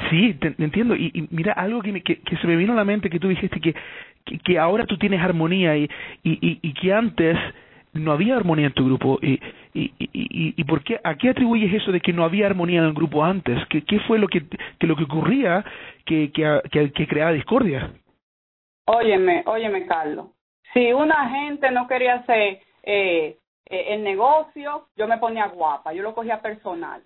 sí, 0.09 0.33
te, 0.35 0.55
entiendo. 0.57 0.95
Y, 0.95 1.27
mira, 1.31 1.53
algo 1.53 1.81
que, 1.81 2.01
que, 2.01 2.21
que, 2.21 2.37
se 2.37 2.47
me 2.47 2.55
vino 2.55 2.73
a 2.73 2.77
la 2.77 2.85
mente 2.85 3.09
que 3.09 3.19
tú 3.19 3.27
dijiste 3.27 3.59
que, 3.59 3.75
que, 4.43 4.59
ahora 4.59 4.85
tú 4.85 4.97
tienes 4.97 5.21
armonía 5.21 5.75
y, 5.75 5.89
y, 6.23 6.59
y, 6.61 6.73
que 6.73 6.93
antes 6.93 7.37
no 7.93 8.11
había 8.11 8.35
armonía 8.35 8.67
en 8.67 8.73
tu 8.73 8.85
grupo. 8.85 9.19
Y, 9.21 9.39
y, 9.73 9.93
y, 9.99 10.53
y, 10.57 10.63
por 10.65 10.83
qué, 10.83 10.99
¿A 11.03 11.15
qué 11.15 11.29
atribuyes 11.29 11.73
eso 11.73 11.91
de 11.91 12.01
que 12.01 12.13
no 12.13 12.23
había 12.23 12.45
armonía 12.45 12.79
en 12.79 12.85
el 12.85 12.93
grupo 12.93 13.23
antes? 13.23 13.59
¿Qué, 13.69 13.83
qué 13.83 13.99
fue 14.01 14.19
lo 14.19 14.27
que, 14.27 14.43
que, 14.79 14.87
lo 14.87 14.95
que 14.95 15.03
ocurría 15.03 15.63
que, 16.05 16.31
que, 16.31 16.91
que, 16.91 17.07
creaba 17.07 17.31
discordia? 17.31 17.91
Óyeme, 18.85 19.43
óyeme, 19.45 19.85
Carlos 19.85 20.27
si 20.73 20.91
una 20.91 21.29
gente 21.29 21.71
no 21.71 21.87
quería 21.87 22.15
hacer 22.15 22.59
eh, 22.83 23.37
eh, 23.69 23.85
el 23.89 24.03
negocio, 24.03 24.87
yo 24.97 25.07
me 25.07 25.19
ponía 25.19 25.47
guapa, 25.47 25.93
yo 25.93 26.01
lo 26.01 26.15
cogía 26.15 26.41
personal. 26.41 27.01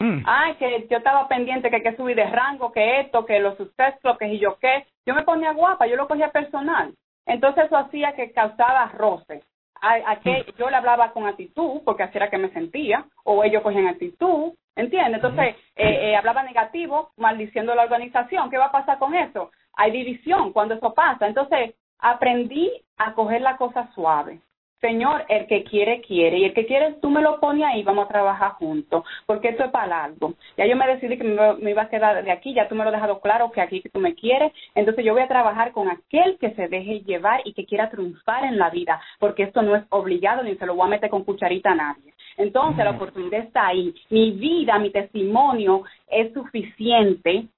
Mm. 0.00 0.22
Ay, 0.24 0.54
que 0.54 0.86
yo 0.90 0.98
estaba 0.98 1.28
pendiente 1.28 1.70
que 1.70 1.82
que 1.82 1.96
subir 1.96 2.16
de 2.16 2.30
rango, 2.30 2.72
que 2.72 3.00
esto, 3.00 3.26
que 3.26 3.40
los 3.40 3.56
sucesos, 3.56 4.16
que 4.18 4.38
yo 4.38 4.58
qué. 4.58 4.86
Yo 5.04 5.14
me 5.14 5.22
ponía 5.22 5.52
guapa, 5.52 5.86
yo 5.86 5.96
lo 5.96 6.08
cogía 6.08 6.30
personal. 6.30 6.94
Entonces 7.26 7.66
eso 7.66 7.76
hacía 7.76 8.14
que 8.14 8.32
causaba 8.32 8.86
roces. 8.96 9.44
A, 9.80 10.16
que 10.16 10.30
mm. 10.30 10.58
yo 10.58 10.70
le 10.70 10.76
hablaba 10.76 11.12
con 11.12 11.26
actitud, 11.26 11.82
porque 11.84 12.02
así 12.02 12.16
era 12.16 12.30
que 12.30 12.38
me 12.38 12.50
sentía, 12.50 13.04
o 13.24 13.44
ellos 13.44 13.62
cogían 13.62 13.86
actitud, 13.86 14.52
¿entiendes? 14.76 15.14
Entonces, 15.14 15.56
eh, 15.76 16.10
eh, 16.10 16.16
hablaba 16.16 16.42
negativo, 16.42 17.10
maldiciendo 17.16 17.74
la 17.74 17.84
organización. 17.84 18.50
¿Qué 18.50 18.58
va 18.58 18.66
a 18.66 18.72
pasar 18.72 18.98
con 18.98 19.14
eso? 19.14 19.50
Hay 19.74 19.90
división 19.90 20.52
cuando 20.52 20.74
eso 20.74 20.94
pasa. 20.94 21.26
Entonces, 21.26 21.74
aprendí 21.98 22.70
a 22.96 23.12
coger 23.14 23.40
la 23.40 23.56
cosa 23.56 23.88
suave. 23.94 24.40
Señor, 24.80 25.24
el 25.28 25.46
que 25.46 25.64
quiere, 25.64 26.00
quiere. 26.00 26.38
Y 26.38 26.44
el 26.44 26.54
que 26.54 26.66
quiere, 26.66 26.94
tú 27.02 27.10
me 27.10 27.20
lo 27.20 27.40
pones 27.40 27.64
ahí, 27.64 27.82
vamos 27.82 28.06
a 28.06 28.08
trabajar 28.08 28.52
juntos. 28.52 29.04
Porque 29.26 29.48
esto 29.48 29.64
es 29.64 29.70
para 29.70 29.86
largo. 29.86 30.34
Ya 30.56 30.66
yo 30.66 30.76
me 30.76 30.86
decidí 30.86 31.18
que 31.18 31.24
me, 31.24 31.70
iba 31.70 31.82
a 31.82 31.88
quedar 31.88 32.22
de 32.22 32.30
aquí, 32.30 32.54
ya 32.54 32.68
tú 32.68 32.74
me 32.74 32.84
lo 32.84 32.90
has 32.90 32.96
dejado 32.96 33.20
claro 33.20 33.50
que 33.50 33.60
aquí 33.60 33.80
que 33.80 33.88
tú 33.88 33.98
me 33.98 34.14
quieres. 34.14 34.52
Entonces 34.74 35.04
yo 35.04 35.12
voy 35.12 35.22
a 35.22 35.28
trabajar 35.28 35.72
con 35.72 35.88
aquel 35.88 36.38
que 36.38 36.50
se 36.52 36.68
deje 36.68 37.00
llevar 37.00 37.40
y 37.44 37.54
que 37.54 37.66
quiera 37.66 37.90
triunfar 37.90 38.44
en 38.44 38.58
la 38.58 38.70
vida. 38.70 39.00
Porque 39.18 39.44
esto 39.44 39.62
no 39.62 39.74
es 39.74 39.84
obligado 39.90 40.42
ni 40.42 40.56
se 40.56 40.66
lo 40.66 40.74
voy 40.74 40.86
a 40.86 40.90
meter 40.90 41.10
con 41.10 41.24
cucharita 41.24 41.72
a 41.72 41.74
nadie. 41.74 42.14
Entonces 42.36 42.84
la 42.84 42.92
oportunidad 42.92 43.40
está 43.40 43.66
ahí. 43.66 43.92
Mi 44.10 44.30
vida, 44.30 44.78
mi 44.78 44.90
testimonio 44.90 45.82
es 46.06 46.32
suficiente 46.32 47.48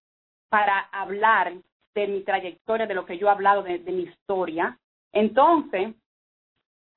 para 0.48 0.80
hablar 0.92 1.52
de 1.94 2.06
mi 2.06 2.20
trayectoria, 2.22 2.86
de 2.86 2.94
lo 2.94 3.06
que 3.06 3.18
yo 3.18 3.26
he 3.26 3.30
hablado, 3.30 3.62
de, 3.62 3.78
mi 3.78 4.02
historia. 4.02 4.78
Entonces, 5.12 5.94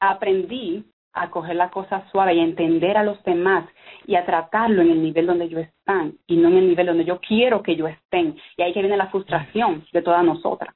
aprendí 0.10 0.86
a 1.14 1.30
coger 1.30 1.56
la 1.56 1.70
cosa 1.70 2.06
suave 2.12 2.34
y 2.34 2.40
a 2.40 2.44
entender 2.44 2.98
a 2.98 3.04
los 3.04 3.22
demás 3.24 3.70
y 4.08 4.16
a 4.16 4.26
tratarlo 4.26 4.82
en 4.82 4.92
el 4.92 5.02
nivel 5.02 5.28
donde 5.28 5.48
yo 5.48 5.60
están 5.60 6.18
y 6.28 6.38
no 6.38 6.48
en 6.50 6.58
el 6.58 6.68
nivel 6.68 6.88
donde 6.88 7.06
yo 7.06 7.20
quiero 7.20 7.62
que 7.62 7.76
yo 7.76 7.88
estén. 7.88 8.36
Y 8.58 8.64
ahí 8.64 8.74
que 8.74 8.82
viene 8.82 8.98
la 8.98 9.10
frustración 9.10 9.86
de 9.92 10.02
todas 10.02 10.24
nosotras 10.24 10.74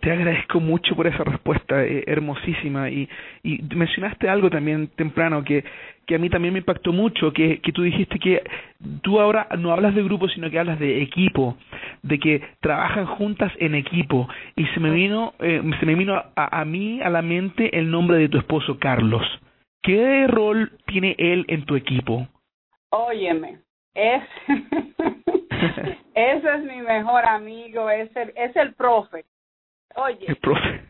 te 0.00 0.10
agradezco 0.10 0.60
mucho 0.60 0.96
por 0.96 1.06
esa 1.06 1.24
respuesta 1.24 1.84
eh, 1.84 2.04
hermosísima 2.06 2.90
y, 2.90 3.08
y 3.42 3.60
mencionaste 3.74 4.28
algo 4.28 4.50
también 4.50 4.88
temprano 4.88 5.44
que, 5.44 5.64
que 6.06 6.16
a 6.16 6.18
mí 6.18 6.28
también 6.28 6.54
me 6.54 6.58
impactó 6.58 6.92
mucho, 6.92 7.32
que, 7.32 7.60
que 7.60 7.72
tú 7.72 7.82
dijiste 7.82 8.18
que 8.18 8.42
tú 9.02 9.20
ahora 9.20 9.46
no 9.58 9.72
hablas 9.72 9.94
de 9.94 10.02
grupo 10.02 10.28
sino 10.28 10.50
que 10.50 10.58
hablas 10.58 10.78
de 10.78 11.02
equipo, 11.02 11.56
de 12.02 12.18
que 12.18 12.42
trabajan 12.60 13.06
juntas 13.06 13.52
en 13.58 13.74
equipo 13.74 14.28
y 14.56 14.66
se 14.66 14.80
me 14.80 14.90
vino, 14.90 15.34
eh, 15.38 15.62
se 15.78 15.86
me 15.86 15.94
vino 15.94 16.14
a, 16.14 16.60
a 16.60 16.64
mí 16.64 17.00
a 17.02 17.10
la 17.10 17.22
mente 17.22 17.78
el 17.78 17.90
nombre 17.90 18.18
de 18.18 18.28
tu 18.28 18.38
esposo 18.38 18.78
Carlos. 18.78 19.26
¿Qué 19.82 20.26
rol 20.26 20.72
tiene 20.86 21.14
él 21.18 21.44
en 21.48 21.64
tu 21.64 21.74
equipo? 21.74 22.28
Óyeme, 22.90 23.60
es 23.94 24.22
Ese 26.14 26.54
es 26.54 26.62
mi 26.64 26.80
mejor 26.80 27.24
amigo, 27.24 27.88
es 27.90 28.14
el, 28.16 28.32
es 28.34 28.54
el 28.56 28.74
profe. 28.74 29.24
Oye, 29.96 30.26
el 30.26 30.36
profe. 30.36 30.82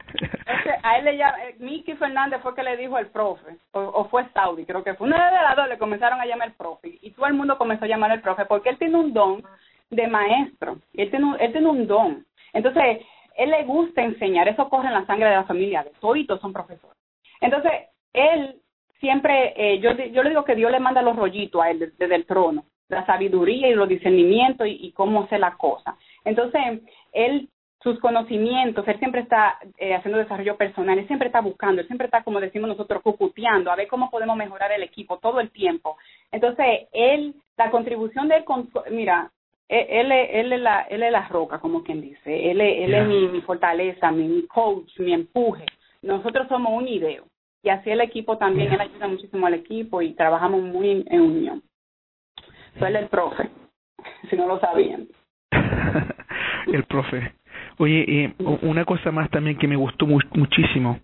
a 0.83 0.99
él 0.99 1.05
le 1.05 1.17
llama, 1.17 1.45
eh, 1.45 1.57
Miki 1.59 1.95
Fernández 1.95 2.41
fue 2.43 2.55
que 2.55 2.63
le 2.63 2.77
dijo 2.77 2.99
el 2.99 3.07
profe, 3.07 3.57
o, 3.73 4.05
fue 4.07 4.29
Saudi, 4.33 4.65
creo 4.65 4.85
que 4.85 4.95
fue. 4.95 5.07
Una 5.07 5.31
de 5.31 5.37
las 5.37 5.57
dos 5.57 5.69
le 5.69 5.79
comenzaron 5.79 6.21
a 6.21 6.27
llamar 6.27 6.49
el 6.49 6.55
profe, 6.55 6.99
y 7.01 7.11
todo 7.13 7.27
el 7.27 7.35
mundo 7.35 7.59
comenzó 7.59 7.85
a 7.85 7.89
llamar 7.89 8.13
el 8.13 8.21
profe, 8.21 8.45
porque 8.47 8.71
él 8.71 8.79
tiene 8.79 8.97
un 8.97 9.13
don 9.13 9.43
de 9.91 10.07
maestro, 10.07 10.79
él 10.95 11.11
tiene 11.11 11.25
un, 11.25 11.41
él 11.41 11.53
tiene 11.53 11.69
un 11.69 11.87
don. 11.87 12.27
Entonces, 12.53 12.99
él 13.37 13.51
le 13.51 13.65
gusta 13.65 14.03
enseñar, 14.03 14.49
eso 14.49 14.69
corre 14.69 14.89
en 14.89 14.95
la 14.95 15.07
sangre 15.07 15.29
de 15.29 15.37
la 15.37 15.45
familia, 15.45 15.83
de 15.83 15.93
todos 16.01 16.41
son 16.41 16.53
profesores. 16.53 16.99
Entonces, 17.41 17.73
él 18.13 18.57
siempre, 18.99 19.55
eh, 19.57 19.79
yo, 19.79 19.93
yo 19.93 20.23
le 20.23 20.31
digo 20.31 20.45
que 20.45 20.55
Dios 20.55 20.71
le 20.71 20.81
manda 20.81 21.01
los 21.01 21.17
rollitos 21.17 21.63
a 21.63 21.71
él 21.71 21.93
desde 21.97 22.15
el 22.15 22.27
trono 22.27 22.65
la 22.91 23.07
sabiduría 23.07 23.69
y 23.69 23.75
los 23.75 23.89
discernimientos 23.89 24.67
y, 24.69 24.93
cómo 24.93 25.23
hacer 25.23 25.41
la 25.41 25.57
cosa. 25.57 25.97
Entonces, 26.25 26.83
él, 27.13 27.49
sus 27.83 27.99
conocimientos, 28.01 28.87
él 28.87 28.99
siempre 28.99 29.23
está 29.23 29.59
eh, 29.79 29.95
haciendo 29.95 30.19
desarrollo 30.19 30.57
personal, 30.57 30.99
él 30.99 31.07
siempre 31.07 31.29
está 31.29 31.41
buscando, 31.41 31.81
él 31.81 31.87
siempre 31.87 32.07
está, 32.07 32.23
como 32.23 32.41
decimos 32.41 32.69
nosotros, 32.69 33.03
cucuteando, 33.03 33.71
a 33.71 33.77
ver 33.77 33.89
cómo 33.89 34.11
podemos 34.11 34.37
mejorar 34.37 34.73
el 34.73 34.83
equipo 34.83 35.19
todo 35.19 35.41
el 35.41 35.51
tiempo. 35.51 35.97
Entonces, 36.31 36.89
él, 36.93 37.35
la 37.57 37.71
contribución 37.71 38.29
de 38.29 38.37
él, 38.37 38.45
mira, 38.91 39.31
e, 39.69 40.01
él, 40.01 40.11
él, 40.11 40.53
es 40.53 40.61
la, 40.61 40.83
él 40.83 41.03
es 41.03 41.13
la 41.13 41.29
roca, 41.29 41.61
como 41.61 41.85
quien 41.85 42.01
dice, 42.01 42.51
él, 42.51 42.61
él 42.61 42.93
es 42.93 43.07
mi, 43.07 43.41
fortaleza, 43.43 44.11
mi, 44.11 44.47
coach, 44.47 44.99
mi 44.99 45.15
empuje. 45.15 45.65
Nosotros 46.03 46.49
somos 46.49 46.73
un 46.73 46.89
ideo. 46.89 47.25
Y 47.63 47.69
así 47.69 47.91
el 47.91 48.01
equipo 48.01 48.37
también, 48.37 48.73
él 48.73 48.81
ayuda 48.81 49.07
muchísimo 49.07 49.47
al 49.47 49.55
equipo 49.55 50.03
y 50.03 50.15
trabajamos 50.15 50.63
muy 50.63 51.05
en 51.09 51.21
unión. 51.21 51.63
Soy 52.79 52.95
el 52.95 53.09
profe, 53.09 53.49
si 54.29 54.37
no 54.37 54.47
lo 54.47 54.61
sabían. 54.61 55.07
el 56.67 56.85
profe. 56.85 57.33
Oye, 57.79 58.05
eh, 58.09 58.35
una 58.63 58.85
cosa 58.85 59.11
más 59.11 59.31
también 59.31 59.59
que 59.59 59.69
me 59.69 59.77
gustó 59.77 60.07
muchísimo 60.07 61.01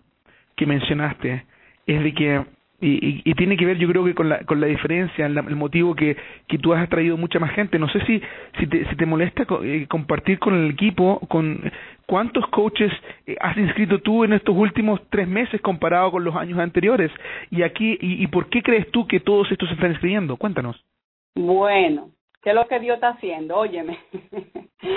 que 0.55 0.65
mencionaste 0.65 1.45
es 1.85 2.03
de 2.03 2.13
que 2.13 2.45
y, 2.79 3.23
y, 3.25 3.33
tiene 3.33 3.57
que 3.57 3.65
ver 3.65 3.79
yo 3.79 3.87
creo 3.87 4.05
que 4.05 4.13
con 4.13 4.29
la, 4.29 4.39
con 4.41 4.61
la 4.61 4.67
diferencia, 4.67 5.25
el 5.25 5.55
motivo 5.55 5.95
que, 5.95 6.15
que 6.47 6.59
tú 6.59 6.73
has 6.73 6.83
atraído 6.83 7.17
mucha 7.17 7.39
más 7.39 7.49
gente. 7.53 7.79
No 7.79 7.89
sé 7.89 8.05
si, 8.05 8.21
si, 8.59 8.67
te, 8.67 8.87
si 8.87 8.95
te 8.95 9.05
molesta 9.07 9.47
eh, 9.63 9.87
compartir 9.89 10.37
con 10.37 10.53
el 10.53 10.69
equipo, 10.69 11.19
con 11.27 11.71
cuántos 12.05 12.45
coaches 12.49 12.91
eh, 13.25 13.35
has 13.41 13.57
inscrito 13.57 13.97
tú 14.01 14.23
en 14.23 14.33
estos 14.33 14.55
últimos 14.55 15.01
tres 15.09 15.27
meses 15.27 15.59
comparado 15.61 16.11
con 16.11 16.23
los 16.23 16.35
años 16.35 16.59
anteriores. 16.59 17.11
Y 17.49 17.63
aquí, 17.63 17.97
y, 17.99 18.23
y 18.23 18.27
por 18.27 18.47
qué 18.47 18.61
crees 18.61 18.91
tú 18.91 19.07
que 19.07 19.21
todos 19.21 19.51
estos 19.51 19.69
se 19.69 19.73
están 19.73 19.91
inscribiendo? 19.91 20.37
Cuéntanos. 20.37 20.79
Bueno, 21.37 22.11
¿qué 22.41 22.49
es 22.49 22.55
lo 22.55 22.67
que 22.67 22.79
Dios 22.79 22.95
está 22.95 23.09
haciendo? 23.09 23.57
Óyeme. 23.57 23.99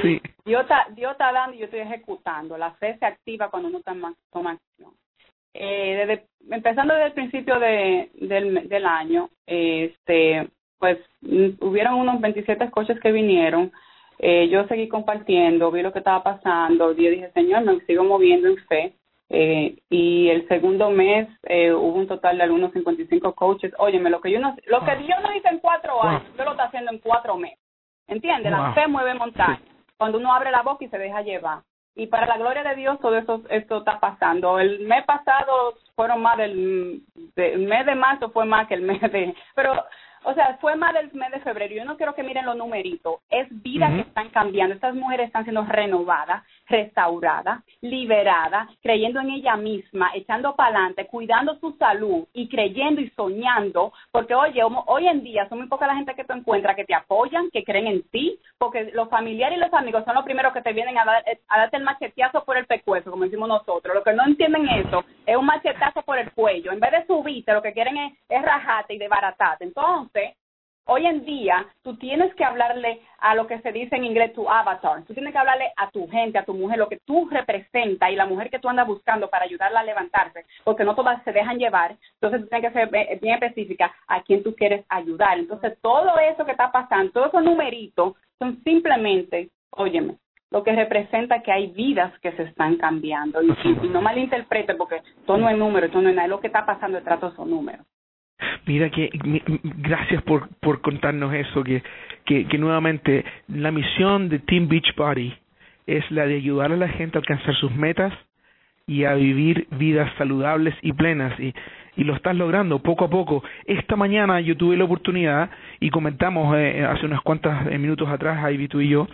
Sí. 0.02 0.20
Dios, 0.44 0.62
está, 0.62 0.86
Dios 0.94 1.12
está 1.12 1.32
dando 1.32 1.54
y 1.54 1.58
yo 1.58 1.66
estoy 1.66 1.80
ejecutando. 1.80 2.56
La 2.56 2.72
fe 2.72 2.96
se 2.98 3.06
activa 3.06 3.50
cuando 3.50 3.68
uno 3.68 3.80
toma, 3.82 4.14
acción. 4.50 4.92
Eh, 5.52 6.06
desde, 6.06 6.26
empezando 6.50 6.94
desde 6.94 7.06
el 7.08 7.12
principio 7.12 7.58
de, 7.60 8.10
del, 8.14 8.68
del 8.68 8.86
año, 8.86 9.30
este, 9.46 10.48
pues 10.78 10.98
mm, 11.20 11.64
hubieron 11.64 11.94
unos 11.94 12.20
27 12.20 12.70
coches 12.70 12.98
que 13.00 13.12
vinieron. 13.12 13.70
Eh, 14.18 14.48
yo 14.48 14.66
seguí 14.66 14.88
compartiendo, 14.88 15.70
vi 15.70 15.82
lo 15.82 15.92
que 15.92 15.98
estaba 15.98 16.22
pasando. 16.22 16.92
Yo 16.92 17.10
dije, 17.10 17.30
Señor, 17.32 17.64
me 17.64 17.80
sigo 17.80 18.04
moviendo 18.04 18.48
en 18.48 18.56
fe. 18.66 18.94
Eh, 19.32 19.76
y 19.88 20.28
el 20.28 20.48
segundo 20.48 20.90
mes 20.90 21.28
eh, 21.44 21.72
hubo 21.72 21.98
un 21.98 22.08
total 22.08 22.36
de 22.36 22.42
algunos 22.42 22.72
55 22.72 23.32
coaches. 23.34 23.72
Óyeme, 23.78 24.10
lo 24.10 24.20
que 24.20 24.32
yo 24.32 24.40
no, 24.40 24.56
lo 24.66 24.84
que 24.84 24.96
Dios 24.96 25.18
no 25.22 25.34
hizo 25.34 25.48
en 25.48 25.60
cuatro 25.60 26.02
años, 26.02 26.24
yo 26.36 26.44
lo 26.44 26.50
está 26.50 26.64
haciendo 26.64 26.90
en 26.90 26.98
cuatro 26.98 27.36
meses. 27.36 27.58
¿Entiendes? 28.08 28.50
La 28.50 28.72
fe 28.74 28.88
mueve 28.88 29.14
montañas. 29.14 29.60
Cuando 29.96 30.18
uno 30.18 30.34
abre 30.34 30.50
la 30.50 30.62
boca 30.62 30.84
y 30.84 30.88
se 30.88 30.98
deja 30.98 31.22
llevar. 31.22 31.60
Y 31.94 32.08
para 32.08 32.26
la 32.26 32.38
gloria 32.38 32.64
de 32.64 32.74
Dios 32.74 32.98
todo 33.00 33.16
eso 33.16 33.42
esto 33.50 33.78
está 33.78 34.00
pasando. 34.00 34.58
El 34.58 34.80
mes 34.80 35.04
pasado 35.04 35.74
fueron 35.94 36.22
más 36.22 36.36
del 36.36 37.02
el 37.36 37.68
mes 37.68 37.86
de 37.86 37.94
marzo 37.94 38.30
fue 38.30 38.46
más 38.46 38.66
que 38.66 38.74
el 38.74 38.82
mes 38.82 39.00
de 39.00 39.34
pero 39.54 39.74
o 40.22 40.34
sea, 40.34 40.58
fue 40.60 40.76
más 40.76 40.92
del 40.92 41.10
mes 41.14 41.30
de 41.30 41.40
febrero. 41.40 41.74
Yo 41.74 41.84
no 41.84 41.96
quiero 41.96 42.14
que 42.14 42.22
miren 42.22 42.44
los 42.44 42.56
numeritos. 42.56 43.20
Es 43.30 43.46
vida 43.62 43.88
que 43.88 44.00
están 44.00 44.28
cambiando. 44.30 44.74
Estas 44.74 44.94
mujeres 44.94 45.26
están 45.26 45.44
siendo 45.44 45.64
renovadas, 45.64 46.42
restauradas, 46.68 47.62
liberadas, 47.80 48.68
creyendo 48.82 49.20
en 49.20 49.30
ella 49.30 49.56
misma, 49.56 50.10
echando 50.14 50.54
para 50.54 50.76
adelante, 50.76 51.06
cuidando 51.06 51.58
su 51.58 51.72
salud 51.72 52.26
y 52.34 52.48
creyendo 52.48 53.00
y 53.00 53.08
soñando. 53.10 53.92
Porque, 54.12 54.34
oye, 54.34 54.60
hoy 54.86 55.08
en 55.08 55.22
día 55.22 55.48
son 55.48 55.58
muy 55.58 55.68
poca 55.68 55.86
la 55.86 55.96
gente 55.96 56.14
que 56.14 56.24
tú 56.24 56.34
encuentras 56.34 56.76
que 56.76 56.84
te 56.84 56.94
apoyan, 56.94 57.50
que 57.50 57.64
creen 57.64 57.86
en 57.86 58.02
ti, 58.10 58.38
porque 58.58 58.90
los 58.92 59.08
familiares 59.08 59.56
y 59.56 59.60
los 59.60 59.72
amigos 59.72 60.04
son 60.04 60.14
los 60.14 60.24
primeros 60.24 60.52
que 60.52 60.62
te 60.62 60.72
vienen 60.72 60.98
a, 60.98 61.04
dar, 61.04 61.24
a 61.48 61.58
darte 61.58 61.78
el 61.78 61.84
macheteazo 61.84 62.44
por 62.44 62.58
el 62.58 62.66
pecuezo, 62.66 63.10
como 63.10 63.24
decimos 63.24 63.48
nosotros. 63.48 63.94
Lo 63.94 64.02
que 64.02 64.12
no 64.12 64.24
entienden 64.26 64.68
eso 64.68 65.02
es 65.24 65.36
un 65.36 65.46
machetazo 65.46 66.02
por 66.02 66.18
el 66.18 66.30
cuello. 66.32 66.72
En 66.72 66.80
vez 66.80 66.90
de 66.90 67.06
subirte, 67.06 67.54
lo 67.54 67.62
que 67.62 67.72
quieren 67.72 67.96
es, 67.96 68.12
es 68.28 68.42
rajarte 68.42 68.94
y 68.94 68.98
desbaratarte. 68.98 69.64
Entonces, 69.64 70.09
hoy 70.90 71.06
en 71.06 71.24
día 71.24 71.66
tú 71.82 71.96
tienes 71.96 72.34
que 72.34 72.44
hablarle 72.44 73.00
a 73.18 73.34
lo 73.34 73.46
que 73.46 73.60
se 73.60 73.70
dice 73.70 73.94
en 73.94 74.04
inglés 74.04 74.32
tu 74.32 74.48
avatar, 74.48 75.04
tú 75.04 75.14
tienes 75.14 75.32
que 75.32 75.38
hablarle 75.38 75.72
a 75.76 75.90
tu 75.90 76.08
gente, 76.08 76.38
a 76.38 76.44
tu 76.44 76.52
mujer, 76.52 76.78
lo 76.78 76.88
que 76.88 76.98
tú 77.04 77.28
representas 77.30 78.10
y 78.10 78.16
la 78.16 78.26
mujer 78.26 78.50
que 78.50 78.58
tú 78.58 78.68
andas 78.68 78.86
buscando 78.86 79.28
para 79.30 79.44
ayudarla 79.44 79.80
a 79.80 79.84
levantarse, 79.84 80.44
porque 80.64 80.84
no 80.84 80.96
todas 80.96 81.22
se 81.22 81.32
dejan 81.32 81.58
llevar, 81.58 81.96
entonces 82.14 82.40
tú 82.40 82.48
tienes 82.48 82.72
que 82.72 82.78
ser 82.78 83.20
bien 83.20 83.34
específica 83.34 83.94
a 84.08 84.22
quién 84.22 84.42
tú 84.42 84.54
quieres 84.54 84.84
ayudar. 84.88 85.38
Entonces 85.38 85.78
todo 85.80 86.18
eso 86.18 86.44
que 86.44 86.52
está 86.52 86.72
pasando, 86.72 87.12
todos 87.12 87.28
esos 87.28 87.44
numeritos 87.44 88.14
son 88.38 88.60
simplemente, 88.64 89.50
óyeme, 89.70 90.16
lo 90.50 90.64
que 90.64 90.72
representa 90.72 91.42
que 91.42 91.52
hay 91.52 91.68
vidas 91.68 92.12
que 92.20 92.32
se 92.32 92.42
están 92.42 92.76
cambiando. 92.76 93.40
Y, 93.42 93.50
y, 93.64 93.88
no 93.88 94.02
malinterprete, 94.02 94.74
porque 94.74 95.02
todo 95.24 95.36
no 95.36 95.48
es 95.48 95.56
número, 95.56 95.88
todo 95.88 96.02
no 96.02 96.08
es 96.08 96.16
nada, 96.16 96.26
lo 96.26 96.40
que 96.40 96.48
está 96.48 96.66
pasando 96.66 96.98
detrás 96.98 97.20
de 97.20 97.28
esos 97.28 97.46
números. 97.46 97.86
Mira 98.66 98.90
que 98.90 99.10
gracias 99.62 100.22
por, 100.22 100.48
por 100.60 100.80
contarnos 100.80 101.32
eso, 101.34 101.62
que, 101.64 101.82
que, 102.24 102.58
nuevamente 102.58 103.24
la 103.48 103.70
misión 103.70 104.28
de 104.28 104.38
Team 104.40 104.68
Beachbody 104.68 105.34
es 105.86 106.08
la 106.10 106.26
de 106.26 106.36
ayudar 106.36 106.72
a 106.72 106.76
la 106.76 106.88
gente 106.88 107.18
a 107.18 107.20
alcanzar 107.20 107.54
sus 107.56 107.74
metas 107.74 108.12
y 108.86 109.04
a 109.04 109.14
vivir 109.14 109.66
vidas 109.70 110.10
saludables 110.18 110.74
y 110.82 110.92
plenas. 110.92 111.38
Y, 111.40 111.54
y 111.96 112.04
lo 112.04 112.14
estás 112.14 112.34
logrando 112.34 112.78
poco 112.78 113.04
a 113.04 113.10
poco. 113.10 113.42
Esta 113.66 113.94
mañana 113.96 114.40
yo 114.40 114.56
tuve 114.56 114.76
la 114.76 114.84
oportunidad 114.84 115.50
y 115.80 115.90
comentamos 115.90 116.56
eh, 116.56 116.84
hace 116.84 117.06
unos 117.06 117.20
cuantos 117.22 117.52
eh, 117.70 117.78
minutos 117.78 118.08
atrás, 118.08 118.50
Ivy, 118.50 118.68
tú 118.68 118.80
y 118.80 118.88
yo, 118.88 119.06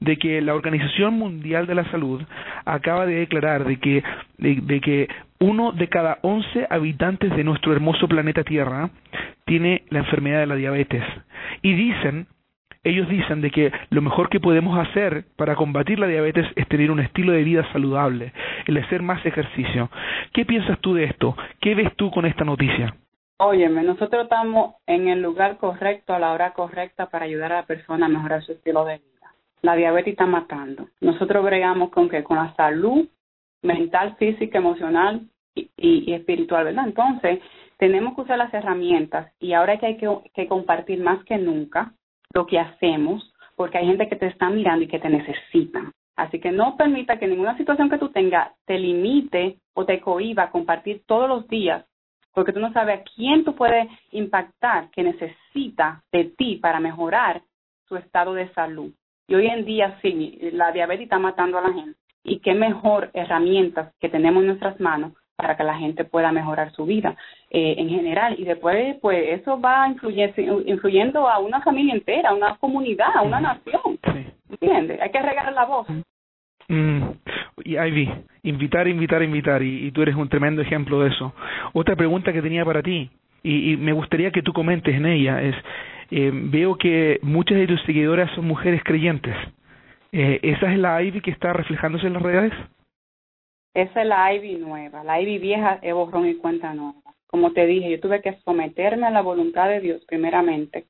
de 0.00 0.16
que 0.16 0.40
la 0.40 0.54
Organización 0.54 1.14
Mundial 1.14 1.66
de 1.66 1.74
la 1.74 1.84
Salud 1.90 2.22
acaba 2.64 3.06
de 3.06 3.16
declarar 3.16 3.64
de 3.64 3.76
que, 3.78 4.02
de, 4.38 4.80
que 4.80 5.08
uno 5.40 5.72
de 5.72 5.88
cada 5.88 6.18
once 6.22 6.66
habitantes 6.70 7.34
de 7.34 7.44
nuestro 7.44 7.72
hermoso 7.72 8.06
planeta 8.06 8.44
Tierra 8.44 8.90
tiene 9.46 9.84
la 9.90 10.00
enfermedad 10.00 10.40
de 10.40 10.46
la 10.46 10.54
diabetes. 10.54 11.02
Y 11.62 11.74
dicen 11.74 12.28
ellos 12.82 13.08
dicen 13.10 13.42
de 13.42 13.50
que 13.50 13.70
lo 13.90 14.00
mejor 14.00 14.30
que 14.30 14.40
podemos 14.40 14.78
hacer 14.78 15.24
para 15.36 15.54
combatir 15.54 15.98
la 15.98 16.06
diabetes 16.06 16.46
es 16.56 16.66
tener 16.68 16.90
un 16.90 17.00
estilo 17.00 17.32
de 17.32 17.44
vida 17.44 17.70
saludable, 17.72 18.32
el 18.66 18.78
hacer 18.78 19.02
más 19.02 19.24
ejercicio. 19.26 19.90
¿Qué 20.32 20.46
piensas 20.46 20.78
tú 20.80 20.94
de 20.94 21.04
esto? 21.04 21.36
¿Qué 21.60 21.74
ves 21.74 21.94
tú 21.96 22.10
con 22.10 22.24
esta 22.24 22.44
noticia? 22.44 22.94
Óyeme, 23.36 23.82
nosotros 23.82 24.24
estamos 24.24 24.76
en 24.86 25.08
el 25.08 25.20
lugar 25.20 25.58
correcto 25.58 26.14
a 26.14 26.18
la 26.18 26.32
hora 26.32 26.52
correcta 26.52 27.10
para 27.10 27.26
ayudar 27.26 27.52
a 27.52 27.56
la 27.56 27.66
persona 27.66 28.06
a 28.06 28.08
mejorar 28.08 28.42
su 28.42 28.52
estilo 28.52 28.84
de 28.86 28.98
vida. 28.98 29.34
La 29.60 29.76
diabetes 29.76 30.12
está 30.12 30.24
matando. 30.24 30.88
Nosotros 31.02 31.44
bregamos 31.44 31.90
con 31.90 32.08
que 32.08 32.22
con 32.24 32.38
la 32.38 32.54
salud 32.54 33.06
mental, 33.62 34.16
física, 34.16 34.58
emocional 34.58 35.28
y, 35.54 35.70
y, 35.76 36.12
espiritual, 36.12 36.64
¿verdad? 36.64 36.86
Entonces, 36.86 37.40
tenemos 37.78 38.14
que 38.14 38.22
usar 38.22 38.38
las 38.38 38.52
herramientas 38.52 39.32
y 39.40 39.52
ahora 39.52 39.78
que 39.78 39.86
hay 39.86 39.96
que 39.96 40.46
compartir 40.48 41.00
más 41.00 41.24
que 41.24 41.38
nunca 41.38 41.92
lo 42.34 42.46
que 42.46 42.58
hacemos, 42.58 43.32
porque 43.56 43.78
hay 43.78 43.86
gente 43.86 44.08
que 44.08 44.16
te 44.16 44.26
está 44.26 44.48
mirando 44.50 44.84
y 44.84 44.88
que 44.88 44.98
te 44.98 45.08
necesita. 45.08 45.92
Así 46.16 46.38
que 46.38 46.52
no 46.52 46.76
permita 46.76 47.18
que 47.18 47.26
ninguna 47.26 47.56
situación 47.56 47.88
que 47.88 47.98
tú 47.98 48.10
tengas 48.10 48.52
te 48.66 48.78
limite 48.78 49.56
o 49.74 49.86
te 49.86 50.00
cohiba 50.00 50.44
a 50.44 50.50
compartir 50.50 51.02
todos 51.06 51.28
los 51.28 51.48
días, 51.48 51.86
porque 52.34 52.52
tú 52.52 52.60
no 52.60 52.72
sabes 52.72 53.00
a 53.00 53.04
quién 53.14 53.44
tú 53.44 53.54
puedes 53.54 53.88
impactar 54.10 54.90
que 54.90 55.02
necesita 55.02 56.02
de 56.12 56.24
ti 56.24 56.56
para 56.56 56.78
mejorar 56.78 57.42
su 57.88 57.96
estado 57.96 58.34
de 58.34 58.52
salud. 58.52 58.92
Y 59.26 59.34
hoy 59.34 59.46
en 59.46 59.64
día 59.64 59.98
sí, 60.02 60.38
la 60.52 60.72
diabetes 60.72 61.04
está 61.04 61.18
matando 61.18 61.58
a 61.58 61.62
la 61.62 61.72
gente. 61.72 61.98
Y 62.22 62.40
qué 62.40 62.54
mejor 62.54 63.10
herramientas 63.14 63.92
que 64.00 64.08
tenemos 64.08 64.42
en 64.42 64.48
nuestras 64.48 64.78
manos 64.78 65.12
para 65.36 65.56
que 65.56 65.64
la 65.64 65.78
gente 65.78 66.04
pueda 66.04 66.32
mejorar 66.32 66.70
su 66.72 66.84
vida 66.84 67.16
eh, 67.50 67.74
en 67.78 67.88
general. 67.88 68.36
Y 68.38 68.44
después, 68.44 68.96
pues 69.00 69.40
eso 69.40 69.58
va 69.58 69.88
influyendo, 69.88 70.60
influyendo 70.66 71.28
a 71.28 71.38
una 71.38 71.62
familia 71.62 71.94
entera, 71.94 72.30
a 72.30 72.34
una 72.34 72.56
comunidad, 72.56 73.08
a 73.14 73.22
una 73.22 73.40
nación. 73.40 73.98
¿Entiendes? 74.50 75.00
Hay 75.00 75.10
que 75.10 75.22
regar 75.22 75.50
la 75.52 75.64
voz. 75.64 75.86
Mm. 76.68 77.02
Y 77.64 77.78
Ivy, 77.78 78.10
invitar, 78.42 78.86
invitar, 78.86 79.22
invitar, 79.22 79.62
y, 79.62 79.86
y, 79.86 79.90
tú 79.90 80.02
eres 80.02 80.14
un 80.14 80.28
tremendo 80.28 80.62
ejemplo 80.62 81.00
de 81.00 81.08
eso. 81.08 81.32
Otra 81.72 81.96
pregunta 81.96 82.32
que 82.32 82.42
tenía 82.42 82.64
para 82.64 82.82
ti, 82.82 83.10
y, 83.42 83.72
y 83.72 83.76
me 83.76 83.92
gustaría 83.92 84.30
que 84.30 84.42
tú 84.42 84.52
comentes 84.52 84.94
en 84.94 85.06
ella, 85.06 85.42
es, 85.42 85.54
eh, 86.10 86.30
veo 86.32 86.76
que 86.76 87.18
muchas 87.22 87.58
de 87.58 87.66
tus 87.66 87.82
seguidoras 87.82 88.30
son 88.34 88.46
mujeres 88.46 88.82
creyentes. 88.84 89.34
Eh, 90.12 90.40
¿Esa 90.42 90.72
es 90.72 90.78
la 90.78 91.02
Ivy 91.02 91.20
que 91.20 91.30
está 91.30 91.52
reflejándose 91.52 92.06
en 92.06 92.14
las 92.14 92.22
redes? 92.22 92.52
Esa 93.74 94.02
es 94.02 94.08
la 94.08 94.34
Ivy 94.34 94.56
nueva. 94.56 95.04
La 95.04 95.20
Ivy 95.20 95.38
vieja 95.38 95.78
es 95.82 95.94
borrón 95.94 96.26
y 96.26 96.34
cuenta 96.36 96.74
nueva. 96.74 97.00
Como 97.26 97.52
te 97.52 97.66
dije, 97.66 97.90
yo 97.90 98.00
tuve 98.00 98.20
que 98.20 98.36
someterme 98.44 99.06
a 99.06 99.10
la 99.10 99.22
voluntad 99.22 99.68
de 99.68 99.80
Dios 99.80 100.04
primeramente 100.06 100.86